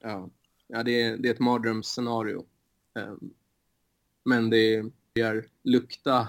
Ja, 0.03 0.29
ja 0.73 0.83
det, 0.83 1.03
är, 1.03 1.17
det 1.17 1.29
är 1.29 1.33
ett 1.35 1.41
mardrömsscenario. 1.41 2.47
Um, 2.95 3.35
men 4.25 4.51
det 4.51 4.85
börjar 5.15 5.45
lukta 5.63 6.29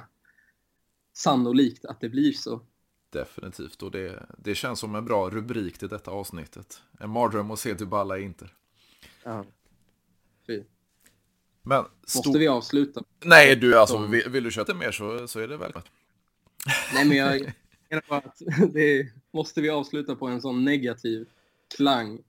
sannolikt 1.13 1.85
att 1.85 2.01
det 2.01 2.09
blir 2.09 2.31
så. 2.31 2.61
Definitivt, 3.09 3.83
och 3.83 3.91
det, 3.91 4.25
det 4.37 4.55
känns 4.55 4.79
som 4.79 4.95
en 4.95 5.05
bra 5.05 5.29
rubrik 5.29 5.77
till 5.77 5.87
detta 5.87 6.11
avsnittet. 6.11 6.81
En 6.99 7.09
mardröm 7.09 7.51
att 7.51 7.59
se 7.59 7.73
Dybala 7.73 8.17
i 8.17 8.23
Inter. 8.23 8.53
Ja, 9.23 9.45
fy. 10.47 10.63
Men 11.61 11.85
Måste 12.15 12.39
vi 12.39 12.47
avsluta? 12.47 13.03
Nej, 13.25 13.55
du, 13.55 13.77
alltså, 13.77 13.97
vill, 13.97 14.29
vill 14.29 14.43
du 14.43 14.51
köra 14.51 14.73
mer 14.73 14.91
så, 14.91 15.27
så 15.27 15.39
är 15.39 15.47
det 15.47 15.57
välkommet. 15.57 15.91
Nej, 16.93 17.05
men 17.05 17.17
jag 17.17 17.41
menar 17.89 18.03
bara 18.09 18.19
att 18.19 18.41
det 18.73 19.11
måste 19.31 19.61
vi 19.61 19.69
avsluta 19.69 20.15
på 20.15 20.27
en 20.27 20.41
sån 20.41 20.65
negativ 20.65 21.29
klang. 21.77 22.19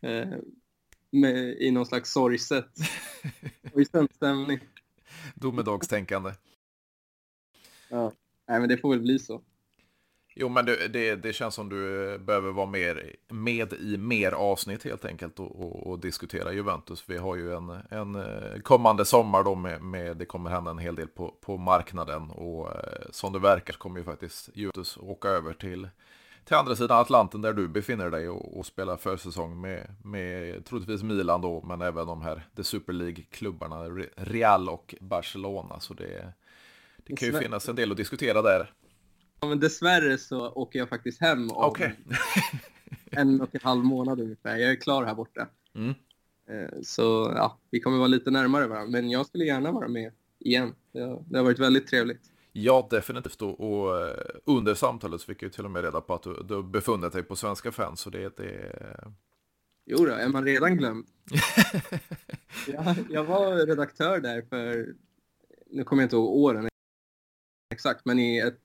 Eh, 0.00 0.38
med, 1.10 1.56
I 1.58 1.70
någon 1.70 1.86
slags 1.86 2.12
sorgset. 2.12 2.68
Sorgsen 3.72 4.08
stämning. 4.14 4.58
Domedagstänkande. 5.34 6.32
Ja, 7.88 8.12
nej 8.48 8.60
men 8.60 8.68
det 8.68 8.76
får 8.76 8.90
väl 8.90 9.00
bli 9.00 9.18
så. 9.18 9.42
Jo, 10.40 10.48
men 10.48 10.66
det, 10.66 10.88
det, 10.88 11.14
det, 11.14 11.32
känns 11.32 11.54
som 11.54 11.68
du 11.68 12.18
behöver 12.18 12.52
vara 12.52 12.66
mer, 12.66 13.16
med 13.28 13.72
i 13.72 13.96
mer 13.96 14.32
avsnitt 14.32 14.84
helt 14.84 15.04
enkelt 15.04 15.40
och, 15.40 15.60
och, 15.60 15.86
och 15.86 15.98
diskutera 15.98 16.52
Juventus. 16.52 17.04
Vi 17.06 17.16
har 17.16 17.36
ju 17.36 17.54
en, 17.54 17.70
en 17.90 18.14
eh, 18.14 18.60
kommande 18.62 19.04
sommar 19.04 19.44
då 19.44 19.54
med, 19.54 19.82
med, 19.82 20.16
det 20.16 20.24
kommer 20.24 20.50
hända 20.50 20.70
en 20.70 20.78
hel 20.78 20.94
del 20.94 21.08
på, 21.08 21.34
på 21.40 21.56
marknaden 21.56 22.30
och 22.30 22.68
eh, 22.68 23.06
som 23.10 23.32
det 23.32 23.38
verkar 23.38 23.74
kommer 23.74 23.98
ju 23.98 24.04
faktiskt 24.04 24.50
Juventus 24.54 24.96
åka 24.96 25.28
över 25.28 25.52
till, 25.52 25.88
till 26.48 26.56
andra 26.56 26.76
sidan 26.76 27.00
Atlanten 27.00 27.40
där 27.40 27.52
du 27.52 27.68
befinner 27.68 28.10
dig 28.10 28.28
och, 28.28 28.58
och 28.58 28.66
spela 28.66 28.96
försäsong 28.96 29.60
med, 29.60 29.86
med 30.04 30.64
troligtvis 30.64 31.02
Milan 31.02 31.40
då, 31.40 31.62
men 31.62 31.80
även 31.80 32.06
de 32.06 32.22
här 32.22 32.46
The 32.56 32.64
Super 32.64 32.92
League-klubbarna 32.92 33.84
Real 34.16 34.68
och 34.68 34.94
Barcelona. 35.00 35.80
Så 35.80 35.94
det, 35.94 36.32
det 36.96 37.16
kan 37.16 37.28
ju 37.28 37.38
finnas 37.38 37.68
en 37.68 37.76
del 37.76 37.90
att 37.90 37.96
diskutera 37.96 38.42
där. 38.42 38.72
Ja, 39.40 39.48
men 39.48 39.60
dessvärre 39.60 40.18
så 40.18 40.48
åker 40.50 40.78
jag 40.78 40.88
faktiskt 40.88 41.20
hem 41.20 41.50
om 41.50 41.70
okay. 41.70 41.90
en 43.10 43.40
och 43.40 43.54
en 43.54 43.60
halv 43.62 43.84
månad 43.84 44.20
ungefär. 44.20 44.56
Jag 44.56 44.70
är 44.70 44.76
klar 44.76 45.04
här 45.04 45.14
borta. 45.14 45.46
Mm. 45.74 45.94
Eh, 46.50 46.80
så 46.82 47.32
ja, 47.36 47.58
vi 47.70 47.80
kommer 47.80 47.98
vara 47.98 48.08
lite 48.08 48.30
närmare 48.30 48.66
varandra. 48.66 48.90
Men 48.90 49.10
jag 49.10 49.26
skulle 49.26 49.44
gärna 49.44 49.72
vara 49.72 49.88
med 49.88 50.12
igen. 50.38 50.74
Det 50.92 51.00
har, 51.00 51.24
det 51.26 51.38
har 51.38 51.44
varit 51.44 51.58
väldigt 51.58 51.86
trevligt. 51.86 52.30
Ja, 52.62 52.86
definitivt. 52.90 53.42
Och, 53.42 53.60
och, 53.60 54.06
eh, 54.06 54.14
under 54.44 54.74
samtalet 54.74 55.20
så 55.20 55.26
fick 55.26 55.42
jag 55.42 55.52
till 55.52 55.64
och 55.64 55.70
med 55.70 55.84
reda 55.84 56.00
på 56.00 56.14
att 56.14 56.22
du, 56.22 56.42
du 56.48 56.62
befunnit 56.62 57.12
dig 57.12 57.22
på 57.22 57.36
Svenska 57.36 57.72
fans. 57.72 58.00
Så 58.00 58.10
det, 58.10 58.36
det... 58.36 58.74
Jo 59.84 59.98
då, 59.98 60.12
är 60.12 60.28
man 60.28 60.44
redan 60.44 60.76
glömd? 60.76 61.06
jag, 62.66 62.96
jag 63.10 63.24
var 63.24 63.66
redaktör 63.66 64.20
där 64.20 64.42
för, 64.42 64.94
nu 65.66 65.84
kommer 65.84 66.02
jag 66.02 66.06
inte 66.06 66.16
ihåg 66.16 66.36
åren 66.36 66.68
exakt, 67.70 68.04
men 68.04 68.18
i 68.18 68.38
ett 68.38 68.62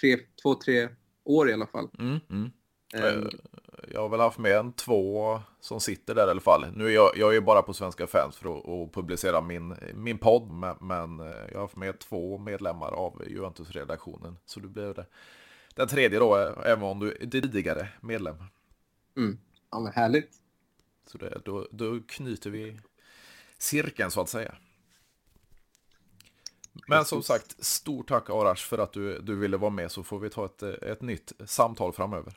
tre, 0.00 0.18
två, 0.42 0.54
tre 0.54 0.88
år 1.24 1.50
i 1.50 1.52
alla 1.52 1.66
fall. 1.66 1.88
Mm, 1.98 2.20
mm. 2.30 2.50
Um, 2.94 3.30
jag 3.92 4.00
har 4.00 4.08
väl 4.08 4.20
haft 4.20 4.38
med 4.38 4.56
en 4.56 4.72
två 4.72 5.40
som 5.60 5.80
sitter 5.80 6.14
där 6.14 6.26
i 6.26 6.30
alla 6.30 6.40
fall. 6.40 6.66
Nu 6.74 6.86
är 6.86 6.90
jag, 6.90 7.16
jag 7.16 7.36
är 7.36 7.40
bara 7.40 7.62
på 7.62 7.74
Svenska 7.74 8.06
fans 8.06 8.36
för 8.36 8.58
att, 8.58 8.68
att 8.68 8.92
publicera 8.92 9.40
min, 9.40 9.76
min 9.94 10.18
podd, 10.18 10.50
men, 10.50 10.76
men, 10.80 11.20
eh, 11.20 11.36
jag 11.48 11.54
har 11.54 11.60
haft 11.60 11.76
med 11.76 11.98
två 11.98 12.38
medlemmar 12.38 12.92
av 12.92 13.22
Juventus-redaktionen. 13.26 14.36
Så 14.46 14.60
du 14.60 14.68
blir 14.68 14.94
det. 14.94 15.06
Den 15.74 15.88
tredje 15.88 16.18
då, 16.18 16.36
även 16.64 16.82
om 16.82 16.98
du 16.98 17.12
är 17.20 17.26
tidigare 17.26 17.88
medlem. 18.00 18.36
Mm. 19.16 19.38
Ja, 19.70 19.80
men 19.80 19.92
härligt. 19.92 20.30
Så 21.06 21.18
det, 21.18 21.40
då, 21.44 21.68
då 21.70 22.00
knyter 22.08 22.50
vi 22.50 22.80
cirkeln 23.58 24.10
så 24.10 24.20
att 24.20 24.28
säga. 24.28 24.54
Men 26.88 27.04
som 27.04 27.22
sagt, 27.22 27.64
stort 27.64 28.08
tack 28.08 28.30
Arash 28.30 28.68
för 28.68 28.78
att 28.78 28.92
du, 28.92 29.18
du 29.18 29.36
ville 29.36 29.56
vara 29.56 29.70
med 29.70 29.90
så 29.90 30.02
får 30.02 30.18
vi 30.18 30.30
ta 30.30 30.44
ett, 30.44 30.62
ett 30.62 31.02
nytt 31.02 31.32
samtal 31.44 31.92
framöver. 31.92 32.34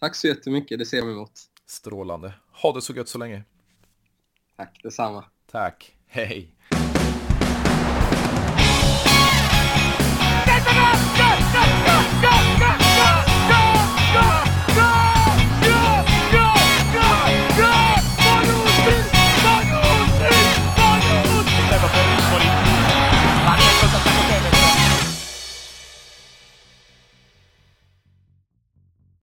Tack 0.00 0.14
så 0.14 0.26
jättemycket, 0.26 0.78
det 0.78 0.86
ser 0.86 0.96
jag 0.96 1.10
emot. 1.10 1.32
Strålande. 1.66 2.34
Ha 2.62 2.72
det 2.72 2.82
så 2.82 2.92
gött 2.92 3.08
så 3.08 3.18
länge. 3.18 3.44
Tack 4.56 4.80
detsamma. 4.82 5.24
Tack. 5.46 5.96
Hej. 6.06 6.55